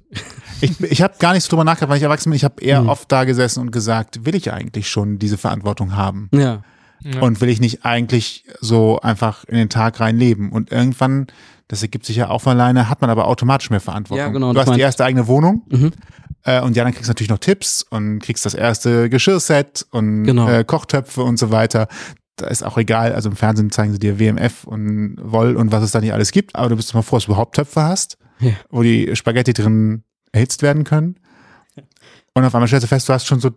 ich 0.61 0.81
ich 0.91 1.01
habe 1.03 1.13
gar 1.19 1.33
nicht 1.33 1.43
so 1.43 1.49
drüber 1.49 1.63
nachgedacht, 1.63 1.89
weil 1.89 1.97
ich 1.97 2.03
erwachsen 2.03 2.29
bin. 2.31 2.35
Ich 2.37 2.43
habe 2.43 2.61
eher 2.61 2.81
Mhm. 2.81 2.89
oft 2.89 3.11
da 3.11 3.23
gesessen 3.25 3.59
und 3.61 3.71
gesagt, 3.71 4.25
will 4.25 4.33
ich 4.35 4.51
eigentlich 4.51 4.89
schon 4.89 5.19
diese 5.19 5.37
Verantwortung 5.37 5.95
haben? 5.95 6.29
ja, 6.33 6.61
Ja. 7.01 7.21
Und 7.21 7.41
will 7.41 7.49
ich 7.49 7.59
nicht 7.59 7.85
eigentlich 7.85 8.43
so 8.59 8.99
einfach 9.01 9.43
in 9.45 9.55
den 9.55 9.69
Tag 9.69 9.99
rein 9.99 10.17
leben? 10.17 10.51
Und 10.51 10.71
irgendwann, 10.71 11.27
das 11.67 11.83
ergibt 11.83 12.05
sich 12.07 12.15
ja 12.15 12.29
auch 12.29 12.41
von 12.41 12.53
alleine, 12.53 12.89
hat 12.89 13.01
man 13.01 13.09
aber 13.11 13.27
automatisch 13.27 13.69
mehr 13.69 13.79
Verantwortung. 13.81 14.25
Ja, 14.25 14.31
genau, 14.31 14.47
Du 14.53 14.55
das 14.55 14.67
hast 14.67 14.75
die 14.75 14.81
erste 14.81 15.05
eigene 15.05 15.27
Wohnung 15.27 15.61
mhm. 15.69 15.91
Äh, 16.47 16.61
und 16.61 16.75
ja, 16.75 16.83
dann 16.83 16.93
kriegst 16.93 17.07
du 17.07 17.11
natürlich 17.11 17.29
noch 17.29 17.37
Tipps 17.39 17.83
und 17.89 18.19
kriegst 18.19 18.45
das 18.45 18.53
erste 18.55 19.09
Geschirrset 19.09 19.85
und 19.91 20.23
Genau. 20.23 20.47
äh, 20.49 20.63
Kochtöpfe 20.63 21.21
und 21.23 21.37
so 21.37 21.51
weiter. 21.51 21.87
Da 22.37 22.47
ist 22.47 22.63
auch 22.63 22.77
egal, 22.77 23.13
also 23.13 23.29
im 23.29 23.35
Fernsehen 23.35 23.69
zeigen 23.71 23.93
sie 23.93 23.99
dir 23.99 24.19
WMF 24.19 24.63
und 24.63 25.17
Woll 25.21 25.55
und 25.55 25.71
was 25.71 25.83
es 25.83 25.91
da 25.91 25.99
nicht 26.01 26.13
alles 26.13 26.31
gibt, 26.31 26.55
aber 26.55 26.69
du 26.69 26.75
bist 26.75 26.93
mal 26.93 27.01
froh, 27.01 27.17
dass 27.17 27.25
du 27.25 27.31
überhaupt 27.31 27.55
Töpfe 27.55 27.81
hast, 27.83 28.17
Ja. 28.39 28.51
wo 28.69 28.81
die 28.83 29.15
Spaghetti 29.15 29.53
drin 29.53 30.03
erhitzt 30.31 30.61
werden 30.61 30.83
können. 30.83 31.15
Und 32.33 32.43
auf 32.45 32.53
einmal 32.53 32.67
stellst 32.67 32.83
du 32.83 32.87
fest, 32.87 33.09
du 33.09 33.13
hast 33.13 33.25
schon 33.25 33.39
so 33.39 33.51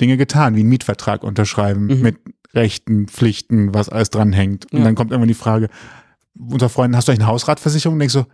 Dinge 0.00 0.16
getan, 0.16 0.54
wie 0.54 0.60
einen 0.60 0.68
Mietvertrag 0.68 1.22
unterschreiben 1.24 1.86
Mhm. 1.86 2.00
mit 2.02 2.16
Rechten, 2.54 3.08
Pflichten, 3.08 3.74
was 3.74 3.88
alles 3.88 4.10
dranhängt. 4.10 4.70
Und 4.72 4.78
Ja. 4.80 4.84
dann 4.84 4.94
kommt 4.94 5.10
irgendwann 5.10 5.28
die 5.28 5.34
Frage, 5.34 5.68
unter 6.38 6.68
Freunden, 6.68 6.96
hast 6.96 7.08
du 7.08 7.12
eigentlich 7.12 7.22
eine 7.24 7.32
Hausratversicherung? 7.32 7.94
Und 7.94 8.00
denkst 8.00 8.12
so, 8.14 8.26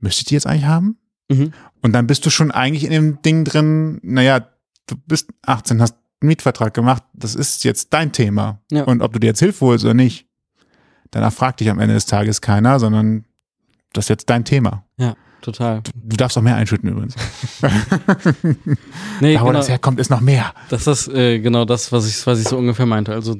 müsste 0.00 0.20
ich 0.20 0.24
die 0.26 0.34
jetzt 0.34 0.46
eigentlich 0.46 0.64
haben? 0.66 0.96
Mhm. 1.32 1.52
Und 1.80 1.92
dann 1.92 2.06
bist 2.06 2.24
du 2.26 2.30
schon 2.30 2.50
eigentlich 2.50 2.84
in 2.84 2.90
dem 2.90 3.22
Ding 3.22 3.44
drin, 3.44 3.98
naja, 4.02 4.46
du 4.86 4.96
bist 5.06 5.30
18, 5.46 5.82
hast 5.82 5.96
einen 6.20 6.28
Mietvertrag 6.28 6.74
gemacht, 6.74 7.02
das 7.12 7.34
ist 7.34 7.64
jetzt 7.64 7.92
dein 7.92 8.12
Thema. 8.12 8.60
Ja. 8.70 8.84
Und 8.84 9.02
ob 9.02 9.12
du 9.12 9.18
dir 9.18 9.28
jetzt 9.28 9.40
Hilfe 9.40 9.66
holst 9.66 9.84
oder 9.84 9.94
nicht, 9.94 10.26
danach 11.10 11.32
fragt 11.32 11.60
dich 11.60 11.70
am 11.70 11.80
Ende 11.80 11.94
des 11.94 12.06
Tages 12.06 12.40
keiner, 12.40 12.78
sondern 12.78 13.24
das 13.92 14.06
ist 14.06 14.08
jetzt 14.08 14.30
dein 14.30 14.44
Thema. 14.44 14.84
total. 15.42 15.82
Du 15.94 16.16
darfst 16.16 16.38
auch 16.38 16.42
mehr 16.42 16.56
einschütten 16.56 16.88
übrigens. 16.88 17.14
Nee, 19.20 19.34
da, 19.34 19.40
wo 19.40 19.46
genau. 19.46 19.58
das 19.58 19.68
herkommt, 19.68 20.00
ist 20.00 20.10
noch 20.10 20.20
mehr. 20.20 20.52
Das 20.68 20.86
ist 20.86 21.08
äh, 21.08 21.38
genau 21.40 21.64
das, 21.64 21.92
was 21.92 22.08
ich, 22.08 22.26
was 22.26 22.40
ich 22.40 22.48
so 22.48 22.56
ungefähr 22.56 22.86
meinte. 22.86 23.12
Also, 23.12 23.36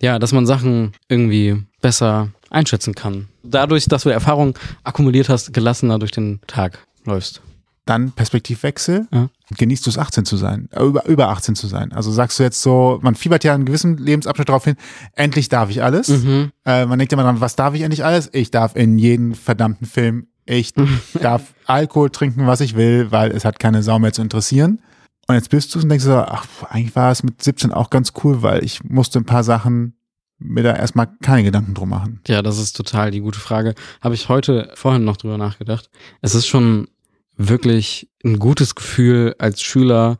ja, 0.00 0.18
dass 0.18 0.32
man 0.32 0.46
Sachen 0.46 0.92
irgendwie 1.08 1.62
besser 1.80 2.30
einschätzen 2.50 2.94
kann. 2.94 3.28
Dadurch, 3.42 3.86
dass 3.86 4.02
du 4.02 4.08
Erfahrung 4.10 4.58
akkumuliert 4.82 5.28
hast, 5.28 5.52
gelassener 5.52 5.98
durch 5.98 6.10
den 6.10 6.40
Tag 6.46 6.86
läufst. 7.04 7.42
Dann 7.86 8.12
Perspektivwechsel. 8.12 9.08
Ja. 9.12 9.28
Genießt 9.56 9.84
du 9.84 9.90
es, 9.90 9.98
18 9.98 10.24
zu 10.24 10.36
sein, 10.36 10.68
äh, 10.72 10.84
über, 10.84 11.06
über 11.06 11.28
18 11.30 11.56
zu 11.56 11.66
sein. 11.66 11.92
Also 11.92 12.12
sagst 12.12 12.38
du 12.38 12.44
jetzt 12.44 12.62
so, 12.62 13.00
man 13.02 13.16
fiebert 13.16 13.42
ja 13.42 13.54
einen 13.54 13.64
gewissen 13.64 13.96
Lebensabschnitt 13.96 14.48
darauf 14.48 14.64
hin, 14.64 14.76
endlich 15.14 15.48
darf 15.48 15.70
ich 15.70 15.82
alles. 15.82 16.08
Mhm. 16.08 16.52
Äh, 16.64 16.86
man 16.86 16.98
denkt 16.98 17.12
immer 17.12 17.24
dran, 17.24 17.40
was 17.40 17.56
darf 17.56 17.74
ich 17.74 17.82
endlich 17.82 18.04
alles? 18.04 18.30
Ich 18.32 18.50
darf 18.50 18.76
in 18.76 18.98
jeden 18.98 19.34
verdammten 19.34 19.86
Film, 19.86 20.28
ich 20.46 20.72
darf 21.20 21.54
Alkohol 21.66 22.10
trinken, 22.10 22.46
was 22.46 22.60
ich 22.60 22.76
will, 22.76 23.10
weil 23.10 23.32
es 23.32 23.44
hat 23.44 23.58
keine 23.58 23.82
Sau 23.82 23.98
mehr 23.98 24.12
zu 24.12 24.22
interessieren. 24.22 24.80
Und 25.26 25.34
jetzt 25.36 25.50
bist 25.50 25.74
du 25.74 25.80
und 25.80 25.88
denkst 25.88 26.04
so, 26.04 26.16
ach, 26.16 26.46
eigentlich 26.68 26.94
war 26.96 27.10
es 27.10 27.22
mit 27.22 27.42
17 27.42 27.72
auch 27.72 27.90
ganz 27.90 28.12
cool, 28.22 28.42
weil 28.42 28.64
ich 28.64 28.84
musste 28.84 29.20
ein 29.20 29.26
paar 29.26 29.44
Sachen 29.44 29.94
mir 30.40 30.62
da 30.64 30.74
erstmal 30.74 31.08
keine 31.22 31.44
Gedanken 31.44 31.74
drum 31.74 31.90
machen. 31.90 32.20
Ja, 32.26 32.42
das 32.42 32.58
ist 32.58 32.76
total 32.76 33.10
die 33.10 33.20
gute 33.20 33.38
Frage. 33.38 33.74
Habe 34.00 34.14
ich 34.14 34.28
heute 34.28 34.70
vorhin 34.74 35.04
noch 35.04 35.16
drüber 35.16 35.38
nachgedacht. 35.38 35.90
Es 36.22 36.34
ist 36.34 36.46
schon 36.46 36.88
wirklich 37.36 38.08
ein 38.24 38.38
gutes 38.38 38.74
Gefühl 38.74 39.34
als 39.38 39.62
Schüler, 39.62 40.18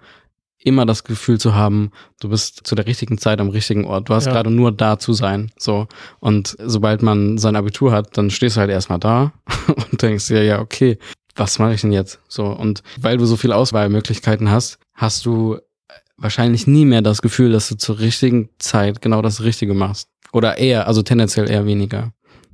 immer 0.63 0.85
das 0.85 1.05
Gefühl 1.05 1.39
zu 1.41 1.55
haben, 1.55 1.91
du 2.21 2.29
bist 2.29 2.67
zu 2.67 2.75
der 2.75 2.87
richtigen 2.87 3.17
Zeit 3.19 3.41
am 3.41 3.49
richtigen 3.49 3.87
Ort. 3.87 4.09
Du 4.11 4.15
hast 4.15 4.27
Ja. 4.27 4.33
gerade 4.33 4.51
nur 4.51 4.73
da 4.73 4.99
zu 4.99 5.15
sein. 5.15 5.51
So. 5.59 5.87
Und 6.21 6.55
sobald 6.63 7.03
man 7.03 7.39
sein 7.39 7.57
Abitur 7.57 7.93
hat, 7.93 8.17
dann 8.19 8.31
stehst 8.31 8.57
du 8.57 8.61
halt 8.61 8.71
erstmal 8.71 8.99
da 8.99 9.33
und 9.91 10.03
denkst 10.03 10.29
dir, 10.29 10.45
ja, 10.45 10.61
okay, 10.61 10.99
was 11.35 11.59
mache 11.59 11.75
ich 11.75 11.81
denn 11.81 11.93
jetzt? 11.93 12.21
So. 12.29 12.45
Und 12.47 12.83
weil 13.01 13.17
du 13.17 13.25
so 13.25 13.37
viele 13.37 13.57
Auswahlmöglichkeiten 13.57 14.51
hast, 14.51 14.79
hast 14.95 15.25
du 15.25 15.59
wahrscheinlich 16.21 16.67
nie 16.67 16.85
mehr 16.85 17.03
das 17.03 17.23
Gefühl, 17.23 17.51
dass 17.53 17.69
du 17.69 17.77
zur 17.77 17.99
richtigen 17.99 18.51
Zeit 18.59 19.03
genau 19.03 19.23
das 19.23 19.43
Richtige 19.43 19.75
machst. 19.75 20.09
Oder 20.33 20.59
eher, 20.59 20.87
also 20.87 21.03
tendenziell 21.03 21.51
eher 21.51 21.67
weniger. 21.67 22.13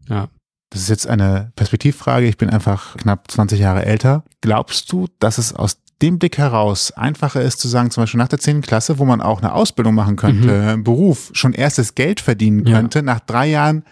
Ja. 0.08 0.28
Das 0.70 0.80
ist 0.82 0.88
jetzt 0.88 1.06
eine 1.06 1.52
Perspektivfrage. 1.56 2.26
Ich 2.26 2.38
bin 2.38 2.50
einfach 2.50 2.96
knapp 2.96 3.30
20 3.30 3.60
Jahre 3.60 3.84
älter. 3.84 4.24
Glaubst 4.40 4.90
du, 4.90 5.06
dass 5.18 5.38
es 5.38 5.54
aus 5.54 5.78
dem 6.02 6.18
Blick 6.18 6.38
heraus 6.38 6.92
einfacher 6.92 7.40
ist 7.40 7.60
zu 7.60 7.68
sagen, 7.68 7.90
zum 7.90 8.02
Beispiel 8.02 8.18
nach 8.18 8.28
der 8.28 8.38
10. 8.38 8.62
Klasse, 8.62 8.98
wo 8.98 9.04
man 9.04 9.20
auch 9.22 9.40
eine 9.40 9.52
Ausbildung 9.52 9.94
machen 9.94 10.16
könnte, 10.16 10.52
einen 10.52 10.84
Beruf, 10.84 11.30
schon 11.32 11.52
erstes 11.54 11.94
Geld 11.94 12.20
verdienen 12.20 12.66
Ja. 12.66 12.76
könnte, 12.76 13.02
nach 13.02 13.20
drei 13.20 13.46
Jahren 13.48 13.84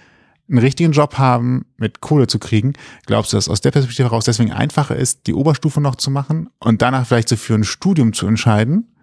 einen 0.51 0.59
richtigen 0.59 0.93
Job 0.93 1.17
haben, 1.17 1.65
mit 1.79 2.01
Kohle 2.03 2.27
zu 2.27 2.39
kriegen, 2.39 2.75
glaubst 3.07 3.33
du, 3.33 3.39
dass 3.39 3.49
aus 3.49 3.63
der 3.63 3.71
Perspektive 3.71 4.09
heraus 4.11 4.27
deswegen 4.27 4.53
einfacher 4.53 4.95
ist, 4.97 5.27
die 5.27 5.33
Oberstufe 5.33 5.81
noch 5.81 5.95
zu 5.95 6.11
machen 6.11 6.51
und 6.59 6.83
danach 6.83 7.07
vielleicht 7.07 7.31
so 7.31 7.37
für 7.37 7.55
ein 7.55 7.65
Studium 7.65 8.13
zu 8.13 8.27
entscheiden, 8.27 8.94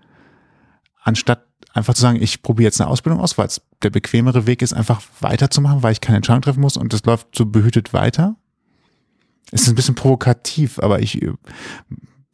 anstatt 1.01 1.45
einfach 1.73 1.93
zu 1.93 2.01
sagen, 2.01 2.21
ich 2.21 2.41
probiere 2.41 2.67
jetzt 2.67 2.81
eine 2.81 2.89
Ausbildung 2.89 3.21
aus, 3.21 3.37
weil 3.37 3.47
es 3.47 3.61
der 3.81 3.89
bequemere 3.89 4.45
Weg 4.47 4.61
ist, 4.61 4.73
einfach 4.73 5.01
weiterzumachen, 5.19 5.83
weil 5.83 5.93
ich 5.93 6.01
keine 6.01 6.17
Entscheidung 6.17 6.41
treffen 6.41 6.61
muss 6.61 6.77
und 6.77 6.93
das 6.93 7.05
läuft 7.05 7.27
so 7.35 7.45
behütet 7.45 7.93
weiter? 7.93 8.35
Es 9.51 9.63
ist 9.63 9.69
ein 9.69 9.75
bisschen 9.75 9.95
provokativ, 9.95 10.79
aber 10.79 10.99
ich 11.01 11.21
äh, 11.21 11.33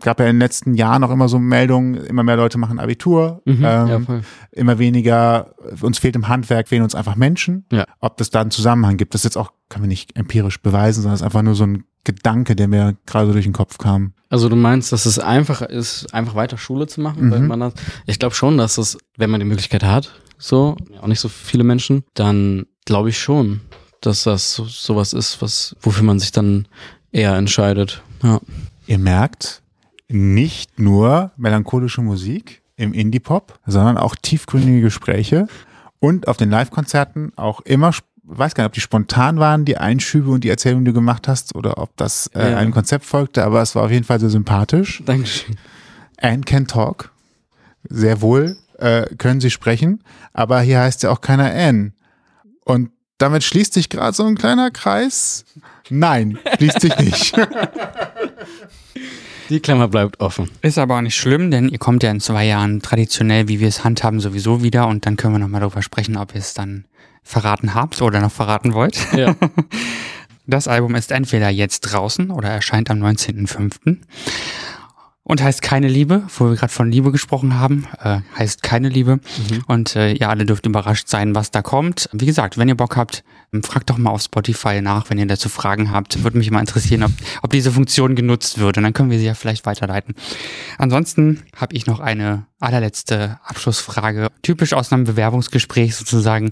gab 0.01 0.19
ja 0.19 0.27
in 0.27 0.35
den 0.35 0.39
letzten 0.39 0.73
Jahren 0.75 1.03
auch 1.03 1.09
immer 1.11 1.27
so 1.29 1.39
Meldungen, 1.39 1.95
immer 1.95 2.23
mehr 2.23 2.35
Leute 2.35 2.57
machen 2.57 2.79
Abitur, 2.79 3.41
Mhm, 3.45 3.61
ja, 3.63 3.87
ähm, 3.95 4.05
voll. 4.05 4.21
immer 4.51 4.77
weniger, 4.79 5.55
uns 5.81 5.97
fehlt 5.97 6.15
im 6.15 6.27
Handwerk, 6.27 6.67
fehlen 6.67 6.83
uns 6.83 6.93
einfach 6.95 7.15
Menschen. 7.15 7.65
Ja. 7.71 7.85
Ob 7.99 8.17
das 8.17 8.29
da 8.29 8.41
einen 8.41 8.51
Zusammenhang 8.51 8.97
gibt, 8.97 9.13
das 9.13 9.21
ist 9.21 9.25
jetzt 9.25 9.37
auch, 9.37 9.51
kann 9.69 9.81
man 9.81 9.89
nicht 9.89 10.15
empirisch 10.15 10.61
beweisen, 10.61 11.01
sondern 11.01 11.15
es 11.15 11.21
ist 11.21 11.25
einfach 11.25 11.41
nur 11.41 11.55
so 11.55 11.63
ein 11.65 11.83
Gedanke, 12.07 12.55
der 12.55 12.67
mir 12.67 12.95
gerade 13.05 13.31
durch 13.33 13.45
den 13.45 13.53
Kopf 13.53 13.77
kam. 13.77 14.13
Also 14.29 14.49
du 14.49 14.55
meinst, 14.55 14.91
dass 14.91 15.05
es 15.05 15.19
einfacher 15.19 15.69
ist, 15.69 16.13
einfach 16.13 16.35
weiter 16.35 16.57
Schule 16.57 16.87
zu 16.87 17.01
machen, 17.01 17.29
weil 17.31 17.39
Mhm. 17.41 17.47
man 17.47 17.59
das. 17.59 17.73
Ich 18.07 18.17
glaube 18.19 18.33
schon, 18.35 18.57
dass 18.57 18.77
es, 18.77 18.97
wenn 19.17 19.29
man 19.29 19.39
die 19.39 19.45
Möglichkeit 19.45 19.83
hat, 19.83 20.11
so, 20.37 20.75
auch 21.01 21.07
nicht 21.07 21.19
so 21.19 21.29
viele 21.29 21.63
Menschen, 21.63 22.03
dann 22.13 22.65
glaube 22.85 23.09
ich 23.09 23.19
schon, 23.19 23.61
dass 24.01 24.23
das 24.23 24.53
so, 24.53 24.65
sowas 24.65 25.13
ist, 25.13 25.41
was, 25.41 25.75
wofür 25.81 26.03
man 26.03 26.19
sich 26.19 26.31
dann 26.31 26.67
eher 27.11 27.35
entscheidet. 27.35 28.01
Ja. 28.23 28.39
Ihr 28.85 28.99
merkt, 28.99 29.61
nicht 30.09 30.79
nur 30.79 31.31
melancholische 31.37 32.01
Musik 32.01 32.61
im 32.77 32.93
Indie-Pop, 32.93 33.59
sondern 33.65 33.97
auch 33.97 34.15
tiefgründige 34.15 34.81
Gespräche 34.81 35.47
und 35.99 36.27
auf 36.27 36.37
den 36.37 36.49
Live-Konzerten 36.51 37.31
auch 37.35 37.61
immer, 37.61 37.91
weiß 38.27 38.53
gar 38.55 38.63
nicht, 38.63 38.69
ob 38.69 38.73
die 38.73 38.81
spontan 38.81 39.39
waren, 39.39 39.65
die 39.65 39.77
Einschübe 39.77 40.29
und 40.31 40.43
die 40.43 40.49
Erzählungen, 40.49 40.85
die 40.85 40.91
du 40.91 40.95
gemacht 40.95 41.27
hast, 41.27 41.55
oder 41.55 41.77
ob 41.77 41.95
das 41.97 42.27
äh, 42.35 42.51
Ja. 42.51 42.57
einem 42.57 42.71
Konzept 42.73 43.05
folgte, 43.05 43.43
aber 43.43 43.61
es 43.61 43.73
war 43.75 43.83
auf 43.85 43.91
jeden 43.91 44.03
Fall 44.03 44.19
sehr 44.19 44.29
sympathisch. 44.29 45.01
Dankeschön. 45.05 45.55
Anne 46.19 46.41
can 46.41 46.67
talk. 46.67 47.11
Sehr 47.89 48.21
wohl 48.21 48.57
äh, 48.79 49.03
können 49.17 49.39
sie 49.39 49.49
sprechen, 49.49 50.03
aber 50.33 50.59
hier 50.61 50.79
heißt 50.81 51.03
ja 51.03 51.09
auch 51.11 51.21
keiner 51.21 51.51
Anne. 51.53 51.93
Und 52.65 52.91
damit 53.17 53.43
schließt 53.43 53.73
sich 53.73 53.89
gerade 53.89 54.13
so 54.15 54.25
ein 54.25 54.35
kleiner 54.35 54.69
Kreis. 54.71 55.45
Nein, 55.89 56.37
schließt 56.57 56.81
sich 56.81 56.97
nicht. 56.99 57.33
Die 59.49 59.61
Klammer 59.61 59.87
bleibt 59.87 60.19
offen. 60.19 60.49
Ist 60.61 60.77
aber 60.77 60.97
auch 60.97 61.01
nicht 61.01 61.15
schlimm, 61.15 61.49
denn 61.51 61.69
ihr 61.69 61.77
kommt 61.77 62.03
ja 62.03 62.11
in 62.11 62.19
zwei 62.19 62.45
Jahren 62.45 62.81
traditionell, 62.81 63.47
wie 63.47 63.61
wir 63.61 63.69
es 63.69 63.83
handhaben, 63.85 64.19
sowieso 64.19 64.61
wieder 64.61 64.87
und 64.87 65.05
dann 65.05 65.15
können 65.15 65.33
wir 65.35 65.39
nochmal 65.39 65.61
darüber 65.61 65.81
sprechen, 65.81 66.17
ob 66.17 66.33
ihr 66.35 66.41
es 66.41 66.53
dann 66.53 66.83
verraten 67.27 67.73
habt 67.73 68.01
oder 68.01 68.19
noch 68.21 68.31
verraten 68.31 68.73
wollt. 68.73 68.97
Ja. 69.15 69.35
Das 70.49 70.69
Album 70.69 70.95
ist 70.95 71.11
entweder 71.11 71.49
jetzt 71.49 71.81
draußen 71.81 72.31
oder 72.31 72.47
erscheint 72.47 72.89
am 72.89 73.03
19.05. 73.03 73.97
Und 75.27 75.43
heißt 75.43 75.61
keine 75.61 75.89
Liebe, 75.89 76.23
wo 76.37 76.45
wir 76.45 76.55
gerade 76.55 76.71
von 76.71 76.89
Liebe 76.89 77.11
gesprochen 77.11 77.59
haben, 77.59 77.85
äh, 78.01 78.21
heißt 78.39 78.63
keine 78.63 78.87
Liebe. 78.87 79.19
Und 79.67 79.97
äh, 79.97 80.13
ihr 80.13 80.29
alle 80.29 80.45
dürft 80.45 80.65
überrascht 80.65 81.09
sein, 81.09 81.35
was 81.35 81.51
da 81.51 81.61
kommt. 81.61 82.09
Wie 82.13 82.25
gesagt, 82.25 82.57
wenn 82.57 82.69
ihr 82.69 82.77
Bock 82.77 82.95
habt, 82.95 83.25
ähm, 83.53 83.61
fragt 83.61 83.89
doch 83.89 83.97
mal 83.97 84.11
auf 84.11 84.21
Spotify 84.21 84.81
nach, 84.81 85.09
wenn 85.09 85.17
ihr 85.17 85.27
dazu 85.27 85.49
Fragen 85.49 85.91
habt. 85.91 86.23
Würde 86.23 86.37
mich 86.37 86.49
mal 86.49 86.61
interessieren, 86.61 87.03
ob, 87.03 87.11
ob 87.41 87.51
diese 87.51 87.73
Funktion 87.73 88.15
genutzt 88.15 88.59
wird. 88.59 88.77
Und 88.77 88.83
dann 88.83 88.93
können 88.93 89.11
wir 89.11 89.19
sie 89.19 89.25
ja 89.25 89.33
vielleicht 89.33 89.65
weiterleiten. 89.65 90.15
Ansonsten 90.77 91.43
habe 91.57 91.75
ich 91.75 91.87
noch 91.87 91.99
eine 91.99 92.45
allerletzte 92.59 93.39
Abschlussfrage. 93.43 94.29
Typisch 94.41 94.73
aus 94.73 94.91
einem 94.91 95.03
Bewerbungsgespräch 95.03 95.95
sozusagen. 95.95 96.49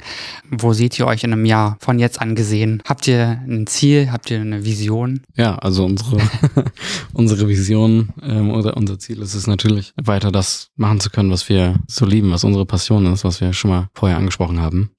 Wo 0.51 0.73
seht 0.73 0.99
ihr 0.99 1.07
euch 1.07 1.23
in 1.23 1.33
einem 1.33 1.45
Jahr 1.45 1.77
von 1.79 1.97
jetzt 1.97 2.21
an 2.21 2.35
gesehen? 2.35 2.83
Habt 2.87 3.07
ihr 3.07 3.41
ein 3.47 3.65
Ziel? 3.67 4.11
Habt 4.11 4.29
ihr 4.29 4.39
eine 4.39 4.65
Vision? 4.65 5.21
Ja, 5.35 5.55
also 5.57 5.85
unsere, 5.85 6.17
unsere 7.13 7.47
Vision 7.47 8.09
ähm, 8.21 8.51
oder 8.65 8.77
unser 8.77 8.99
Ziel 8.99 9.21
ist 9.21 9.35
es 9.35 9.47
natürlich, 9.47 9.93
weiter 9.95 10.31
das 10.31 10.69
machen 10.75 10.99
zu 10.99 11.09
können, 11.09 11.31
was 11.31 11.47
wir 11.49 11.79
so 11.87 12.05
lieben, 12.05 12.31
was 12.31 12.43
unsere 12.43 12.65
Passion 12.65 13.05
ist, 13.13 13.23
was 13.23 13.39
wir 13.41 13.53
schon 13.53 13.71
mal 13.71 13.89
vorher 13.93 14.17
angesprochen 14.17 14.59
haben. 14.59 14.91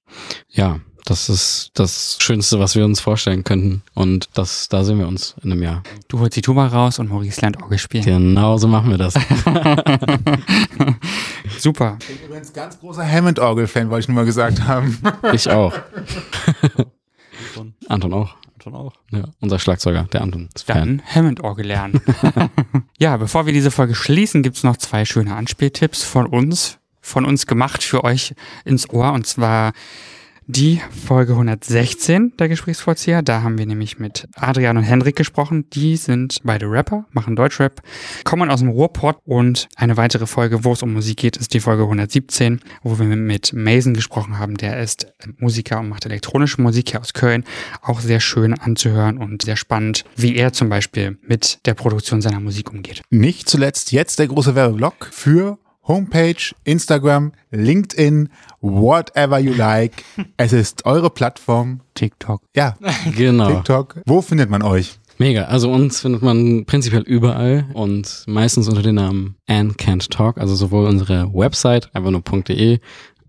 Ja, 0.49 0.81
das 1.05 1.29
ist 1.29 1.71
das 1.75 2.19
Schönste, 2.21 2.59
was 2.59 2.75
wir 2.75 2.85
uns 2.85 3.01
vorstellen 3.01 3.45
könnten. 3.45 3.83
Und 3.95 4.29
das, 4.35 4.69
da 4.69 4.83
sehen 4.85 4.99
wir 4.99 5.07
uns 5.07 5.37
in 5.43 5.53
einem 5.53 5.63
Jahr. 5.63 5.83
Du 6.09 6.19
holst 6.19 6.37
die 6.37 6.43
Tuba 6.43 6.67
raus 6.67 6.99
und 6.99 7.09
Maurice 7.09 7.41
lernt 7.41 7.63
Orgel 7.63 7.79
spielen. 7.79 8.05
Genau 8.05 8.59
so 8.59 8.69
machen 8.69 8.91
wir 8.91 8.99
das. 8.99 9.15
Super. 11.59 11.97
Ich 12.01 12.09
bin 12.09 12.19
übrigens 12.27 12.53
ganz 12.53 12.79
großer 12.81 13.09
Hammond-Orgel-Fan, 13.09 13.89
wollte 13.91 14.03
ich 14.03 14.09
nur 14.09 14.17
mal 14.17 14.25
gesagt 14.25 14.63
haben. 14.63 14.99
Ich 15.33 15.49
auch. 15.49 15.73
Anton 17.89 18.13
auch. 18.13 18.35
Anton 18.67 18.75
auch. 18.75 18.93
Ja, 19.11 19.25
unser 19.41 19.59
Schlagzeuger, 19.59 20.05
der 20.13 20.23
Anton. 20.23 20.49
Dann 20.67 21.03
Hammond-Orgel 21.07 21.67
lernen. 21.67 22.01
ja, 22.99 23.17
bevor 23.17 23.47
wir 23.47 23.53
diese 23.53 23.71
Folge 23.71 23.95
schließen, 23.95 24.43
gibt's 24.43 24.65
noch 24.65 24.77
zwei 24.77 25.05
schöne 25.05 25.35
Anspieltipps 25.35 26.03
von 26.03 26.27
uns, 26.27 26.79
von 27.01 27.25
uns 27.25 27.47
gemacht 27.47 27.83
für 27.83 28.05
euch 28.05 28.35
ins 28.65 28.91
Ohr. 28.91 29.13
Und 29.13 29.27
zwar 29.27 29.73
die 30.47 30.81
Folge 31.07 31.33
116 31.33 32.35
der 32.39 32.49
Gesprächsvollzieher. 32.49 33.23
Da 33.23 33.43
haben 33.43 33.59
wir 33.59 33.67
nämlich 33.67 33.99
mit 33.99 34.29
Adrian 34.37 34.77
und 34.77 34.85
Hendrik 34.85 35.17
gesprochen. 35.17 35.69
Die 35.71 35.97
sind 35.97 36.39
beide 36.45 36.71
Rapper, 36.71 37.05
machen 37.11 37.37
Deutschrap, 37.37 37.83
kommen 38.25 38.51
aus 38.51 38.61
dem 38.61 38.69
Ruhrpott. 38.69 39.19
Und 39.25 39.69
eine 39.77 39.97
weitere 39.97 40.27
Folge, 40.27 40.65
wo 40.65 40.73
es 40.73 40.83
um 40.83 40.93
Musik 40.93 41.19
geht, 41.19 41.37
ist 41.37 41.53
die 41.55 41.61
Folge 41.61 41.83
117, 41.83 42.61
wo 42.83 42.99
wir 42.99 43.07
mit 43.07 43.53
Mason 43.53 43.95
gesprochen 43.95 44.39
haben. 44.39 44.57
Der 44.57 44.81
ist 44.81 45.13
Musiker 45.39 45.81
und 45.81 45.89
macht 45.89 46.07
elektronische 46.07 46.63
Musik 46.63 46.91
hier 46.91 47.01
aus 47.01 47.13
Köln. 47.13 47.45
Auch 47.83 48.01
sehr 48.01 48.21
schön 48.21 48.55
anzuhören 48.55 49.19
und 49.19 49.43
sehr 49.43 49.57
spannend, 49.57 50.05
wie 50.17 50.37
er 50.37 50.53
zum 50.53 50.69
Beispiel 50.69 51.19
mit 51.23 51.59
der 51.67 51.75
Produktion 51.75 52.23
seiner 52.23 52.41
Musik 52.41 52.71
umgeht. 52.73 53.03
Nicht 53.11 53.49
zuletzt 53.49 53.91
jetzt 53.93 54.19
der 54.19 54.29
große 54.29 54.55
Werbeblock 54.55 55.09
für 55.11 55.59
Homepage, 55.87 56.53
Instagram, 56.65 57.33
LinkedIn, 57.53 58.29
whatever 58.61 59.39
you 59.39 59.53
like. 59.55 60.05
Es 60.37 60.53
ist 60.53 60.85
eure 60.85 61.11
Plattform. 61.11 61.81
TikTok. 61.95 62.43
Ja, 62.55 62.77
Genau. 63.17 63.51
TikTok. 63.51 64.03
Wo 64.07 64.21
findet 64.23 64.51
man 64.51 64.63
euch? 64.63 64.99
Mega. 65.19 65.45
Also 65.45 65.71
uns 65.71 66.01
findet 66.01 66.23
man 66.23 66.67
prinzipiell 66.67 67.03
überall 67.03 67.65
und 67.73 68.25
meistens 68.27 68.69
unter 68.69 68.83
dem 68.83 68.97
Namen 68.97 69.37
Anne 69.47 69.73
Can't 69.73 70.11
Talk. 70.11 70.37
Also 70.39 70.55
sowohl 70.55 70.87
unsere 70.87 71.33
Website, 71.33 71.89
einfach 71.95 72.11
nur 72.11 72.21
.de, 72.21 72.81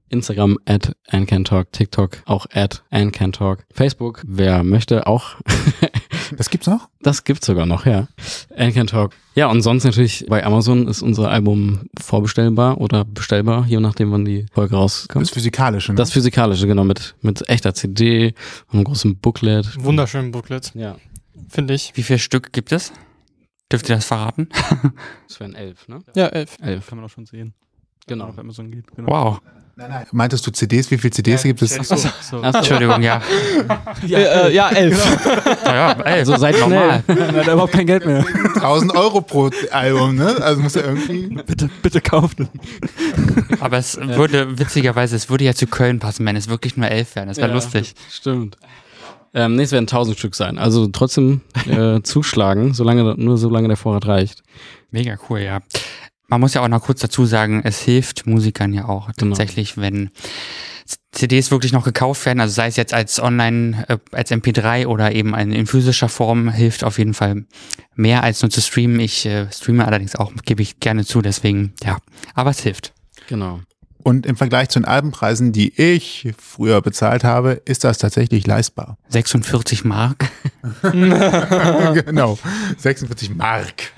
Instagram 0.10 0.58
at 0.66 0.95
Anne 1.10 1.26
Can 1.26 1.43
Talk, 1.43 1.72
TikTok 1.72 2.24
auch 2.26 2.45
at 2.53 2.84
Anne 2.89 3.12
Can 3.12 3.32
Talk, 3.32 3.66
Facebook, 3.74 4.22
wer 4.26 4.64
möchte 4.64 5.05
auch. 5.08 5.36
Das 6.38 6.49
gibt's 6.49 6.67
noch? 6.67 6.89
Das 7.01 7.23
gibt's 7.23 7.45
sogar 7.45 7.65
noch, 7.65 7.86
ja. 7.86 8.07
Anne 8.55 8.71
Can 8.73 8.88
Talk. 8.88 9.13
Ja, 9.36 9.47
und 9.47 9.61
sonst 9.61 9.84
natürlich 9.84 10.25
bei 10.28 10.43
Amazon 10.45 10.88
ist 10.88 11.01
unser 11.01 11.30
Album 11.30 11.89
vorbestellbar 11.99 12.80
oder 12.80 13.05
bestellbar, 13.05 13.65
je 13.67 13.80
nachdem, 13.80 14.11
wann 14.11 14.25
die 14.25 14.45
Folge 14.51 14.71
Das 14.71 14.80
rauskommt. 14.82 15.30
Physikalische. 15.30 15.91
Ne? 15.91 15.95
Das 15.97 16.11
Physikalische, 16.11 16.67
genau, 16.67 16.84
mit, 16.84 17.15
mit 17.21 17.47
echter 17.49 17.73
CD 17.73 18.34
und 18.67 18.73
einem 18.75 18.84
großen 18.84 19.17
Booklet. 19.17 19.75
Wunderschönen 19.84 20.32
Booklet, 20.32 20.73
Ja. 20.75 20.95
finde 21.49 21.73
ich. 21.75 21.91
Wie 21.95 22.03
viele 22.03 22.19
Stück 22.19 22.51
gibt 22.53 22.71
es? 22.71 22.91
Dürft 23.71 23.89
ihr 23.89 23.95
das 23.95 24.05
verraten? 24.05 24.47
Das 25.28 25.39
wären 25.39 25.53
elf, 25.53 25.88
ne? 25.88 25.99
Ja, 26.15 26.28
elf. 26.28 26.57
Elf. 26.61 26.88
Kann 26.88 26.97
man 26.99 27.05
auch 27.05 27.09
schon 27.09 27.25
sehen. 27.25 27.53
Genau. 28.07 28.28
Auf 28.28 28.39
Amazon 28.39 28.71
geht. 28.71 28.86
Genau. 28.95 29.09
Wow. 29.09 29.41
Nein, 29.78 29.89
nein. 29.89 30.05
Meintest 30.11 30.45
du 30.45 30.51
CDs? 30.51 30.91
Wie 30.91 30.97
viele 30.97 31.11
CDs 31.11 31.43
gibt 31.43 31.61
es? 31.61 31.75
So, 31.75 31.95
so. 31.95 32.07
Ach 32.09 32.23
so. 32.23 32.41
Entschuldigung, 32.41 33.01
ja. 33.01 33.21
Ja, 34.05 34.17
äh, 34.19 34.53
ja 34.53 34.69
elf. 34.69 35.17
Ja, 35.65 35.73
ja, 35.75 35.91
ey, 36.03 36.19
Also 36.19 36.36
seid 36.38 36.59
normal. 36.59 37.03
Er 37.07 37.34
hat 37.34 37.47
überhaupt 37.47 37.73
kein 37.73 37.86
Geld 37.88 38.05
mehr. 38.05 38.25
1000 38.55 38.95
Euro 38.95 39.21
pro 39.21 39.49
Album, 39.71 40.15
ne? 40.15 40.36
Also 40.41 40.61
muss 40.61 40.75
ja 40.75 40.82
irgendwie. 40.84 41.28
Bitte, 41.45 41.69
bitte 41.82 42.01
kauft 42.01 42.39
es. 42.39 42.47
Aber 43.61 43.78
es 43.78 43.97
würde, 43.97 44.57
witzigerweise, 44.59 45.15
es 45.15 45.30
würde 45.30 45.45
ja 45.45 45.53
zu 45.53 45.67
Köln 45.67 45.99
passen, 45.99 46.25
wenn 46.25 46.36
es 46.36 46.49
wirklich 46.49 46.75
nur 46.78 46.89
elf 46.89 47.15
wären. 47.15 47.28
Das 47.28 47.38
wäre 47.38 47.47
Ja. 47.49 47.53
lustig. 47.53 47.93
Stimmt. 48.11 48.57
Ähm, 49.34 49.55
nee, 49.55 49.63
es 49.63 49.71
werden 49.71 49.84
1000 49.88 50.17
Stück 50.17 50.36
sein. 50.36 50.57
Also 50.57 50.88
trotzdem 50.88 51.41
äh, 51.69 52.01
zuschlagen, 52.01 52.73
solange, 52.73 53.15
nur 53.17 53.38
solange 53.38 53.67
der 53.67 53.78
Vorrat 53.78 54.07
reicht. 54.07 54.41
Mega 54.91 55.17
cool, 55.30 55.39
ja. 55.39 55.59
Man 56.28 56.41
muss 56.41 56.53
ja 56.53 56.61
auch 56.61 56.67
noch 56.67 56.84
kurz 56.84 56.99
dazu 56.99 57.25
sagen, 57.25 57.61
es 57.63 57.80
hilft 57.80 58.28
Musikern 58.28 58.73
ja 58.73 58.86
auch 58.86 59.09
Genau. 59.17 59.36
tatsächlich, 59.36 59.78
wenn 59.78 60.09
CDs 61.11 61.51
wirklich 61.51 61.73
noch 61.73 61.84
gekauft 61.84 62.25
werden, 62.25 62.39
also 62.39 62.53
sei 62.53 62.67
es 62.67 62.75
jetzt 62.75 62.93
als 62.93 63.19
Online, 63.19 63.86
äh, 63.89 63.97
als 64.11 64.32
MP3 64.32 64.88
oder 64.88 65.13
eben 65.13 65.34
in, 65.36 65.51
in 65.51 65.65
physischer 65.65 66.09
Form, 66.09 66.49
hilft 66.49 66.84
auf 66.84 66.97
jeden 66.99 67.13
Fall 67.13 67.45
mehr 67.95 68.23
als 68.23 68.41
nur 68.41 68.49
zu 68.51 68.61
streamen. 68.61 68.99
Ich 68.99 69.25
äh, 69.25 69.47
streame 69.51 69.86
allerdings 69.86 70.15
auch, 70.15 70.32
gebe 70.45 70.61
ich 70.61 70.80
gerne 70.80 71.05
zu, 71.05 71.21
deswegen, 71.21 71.73
ja, 71.84 71.97
aber 72.36 72.51
es 72.51 72.59
hilft. 72.61 72.93
Genau. 73.28 73.61
Und 74.08 74.26
im 74.26 74.38
Vergleich 74.38 74.70
zu 74.70 74.80
den 74.80 74.86
Albenpreisen, 74.86 75.51
die 75.51 75.78
ich 75.78 76.34
früher 76.38 76.82
bezahlt 76.82 77.26
habe, 77.26 77.62
ist 77.66 77.84
das 77.84 77.97
tatsächlich 77.97 78.47
leistbar. 78.47 78.97
46 79.10 79.84
Mark. 79.84 80.30
genau. 80.82 82.39
46 82.78 83.36
Mark. 83.36 83.91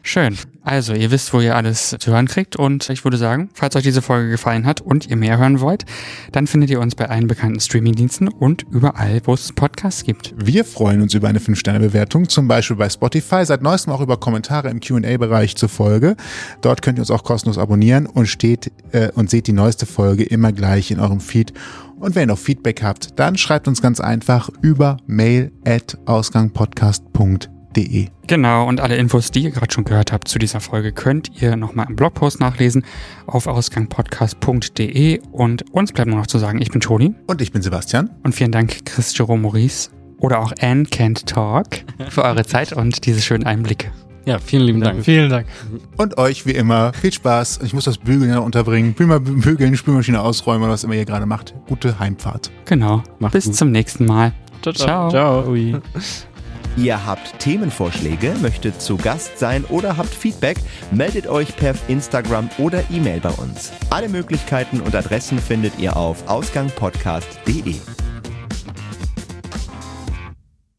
Schön. 0.00 0.36
Also, 0.64 0.94
ihr 0.94 1.10
wisst, 1.10 1.32
wo 1.32 1.40
ihr 1.40 1.56
alles 1.56 1.96
zu 1.98 2.12
hören 2.12 2.26
kriegt. 2.26 2.56
Und 2.56 2.88
ich 2.90 3.04
würde 3.04 3.16
sagen, 3.16 3.50
falls 3.52 3.74
euch 3.76 3.82
diese 3.82 4.02
Folge 4.02 4.30
gefallen 4.30 4.64
hat 4.64 4.80
und 4.80 5.08
ihr 5.08 5.16
mehr 5.16 5.38
hören 5.38 5.60
wollt, 5.60 5.84
dann 6.30 6.46
findet 6.46 6.70
ihr 6.70 6.80
uns 6.80 6.94
bei 6.94 7.08
allen 7.08 7.26
bekannten 7.26 7.60
Streamingdiensten 7.60 8.28
und 8.28 8.64
überall, 8.70 9.20
wo 9.24 9.34
es 9.34 9.52
Podcasts 9.52 10.04
gibt. 10.04 10.34
Wir 10.36 10.64
freuen 10.64 11.02
uns 11.02 11.14
über 11.14 11.28
eine 11.28 11.40
5-Sterne-Bewertung, 11.40 12.28
zum 12.28 12.46
Beispiel 12.48 12.76
bei 12.76 12.88
Spotify, 12.88 13.44
seit 13.44 13.62
neuestem 13.62 13.92
auch 13.92 14.00
über 14.00 14.16
Kommentare 14.16 14.70
im 14.70 14.80
Q&A-Bereich 14.80 15.56
zur 15.56 15.68
Folge. 15.68 16.16
Dort 16.60 16.82
könnt 16.82 16.98
ihr 16.98 17.02
uns 17.02 17.10
auch 17.10 17.24
kostenlos 17.24 17.58
abonnieren 17.58 18.06
und 18.06 18.26
steht 18.26 18.70
äh, 18.92 19.10
und 19.14 19.30
seht 19.30 19.41
die 19.46 19.52
neueste 19.52 19.86
Folge 19.86 20.24
immer 20.24 20.52
gleich 20.52 20.90
in 20.90 21.00
eurem 21.00 21.20
Feed. 21.20 21.52
Und 21.98 22.14
wenn 22.14 22.24
ihr 22.24 22.32
noch 22.32 22.38
Feedback 22.38 22.82
habt, 22.82 23.18
dann 23.18 23.38
schreibt 23.38 23.68
uns 23.68 23.80
ganz 23.80 24.00
einfach 24.00 24.50
über 24.60 24.96
mail 25.06 25.52
at 25.64 25.96
ausgangpodcast.de. 26.06 28.08
Genau, 28.26 28.68
und 28.68 28.80
alle 28.80 28.96
Infos, 28.96 29.30
die 29.30 29.44
ihr 29.44 29.50
gerade 29.50 29.72
schon 29.72 29.84
gehört 29.84 30.12
habt 30.12 30.28
zu 30.28 30.38
dieser 30.38 30.60
Folge, 30.60 30.92
könnt 30.92 31.30
ihr 31.40 31.56
nochmal 31.56 31.86
im 31.88 31.96
Blogpost 31.96 32.40
nachlesen 32.40 32.84
auf 33.26 33.46
ausgangpodcast.de. 33.46 35.20
Und 35.30 35.70
uns 35.72 35.92
bleibt 35.92 36.10
nur 36.10 36.18
noch 36.18 36.26
zu 36.26 36.38
sagen, 36.38 36.60
ich 36.60 36.70
bin 36.70 36.80
Toni 36.80 37.14
Und 37.26 37.40
ich 37.40 37.52
bin 37.52 37.62
Sebastian. 37.62 38.10
und 38.22 38.34
vielen 38.34 38.52
Dank 38.52 38.84
Chris 38.84 39.16
Jerome 39.16 39.42
Maurice 39.42 39.90
oder 40.18 40.40
auch 40.40 40.52
Anne 40.60 40.84
Can't 40.84 41.24
Talk 41.26 41.66
für 42.10 42.24
eure 42.24 42.44
Zeit 42.44 42.72
und 42.72 43.06
diese 43.06 43.20
schönen 43.20 43.44
Einblicke. 43.44 43.90
Ja, 44.24 44.38
vielen 44.38 44.62
lieben 44.62 44.80
Dank. 44.80 45.04
Vielen 45.04 45.30
Dank. 45.30 45.46
Und 45.96 46.18
euch 46.18 46.46
wie 46.46 46.52
immer 46.52 46.92
viel 46.92 47.12
Spaß. 47.12 47.60
Ich 47.64 47.72
muss 47.72 47.84
das 47.84 47.98
Bügeln 47.98 48.30
ja 48.30 48.38
unterbringen. 48.38 48.94
Bügeln, 48.94 49.40
bügeln 49.40 49.76
Spülmaschine 49.76 50.20
ausräumen 50.20 50.62
oder 50.62 50.72
was 50.72 50.84
immer 50.84 50.94
ihr 50.94 51.04
gerade 51.04 51.26
macht. 51.26 51.54
Gute 51.68 51.98
Heimfahrt. 51.98 52.50
Genau. 52.64 53.02
Macht's 53.18 53.32
Bis 53.32 53.44
gut. 53.46 53.56
zum 53.56 53.72
nächsten 53.72 54.06
Mal. 54.06 54.32
Ciao. 54.62 55.10
Ciao. 55.10 55.48
Ui. 55.48 55.76
Ihr 56.76 57.04
habt 57.04 57.38
Themenvorschläge, 57.38 58.34
möchtet 58.40 58.80
zu 58.80 58.96
Gast 58.96 59.38
sein 59.38 59.64
oder 59.66 59.98
habt 59.98 60.08
Feedback, 60.08 60.56
meldet 60.90 61.26
euch 61.26 61.54
per 61.54 61.74
Instagram 61.88 62.48
oder 62.56 62.82
E-Mail 62.90 63.20
bei 63.20 63.30
uns. 63.30 63.72
Alle 63.90 64.08
Möglichkeiten 64.08 64.80
und 64.80 64.94
Adressen 64.94 65.38
findet 65.38 65.78
ihr 65.78 65.96
auf 65.96 66.26
ausgangpodcast.de. 66.28 67.74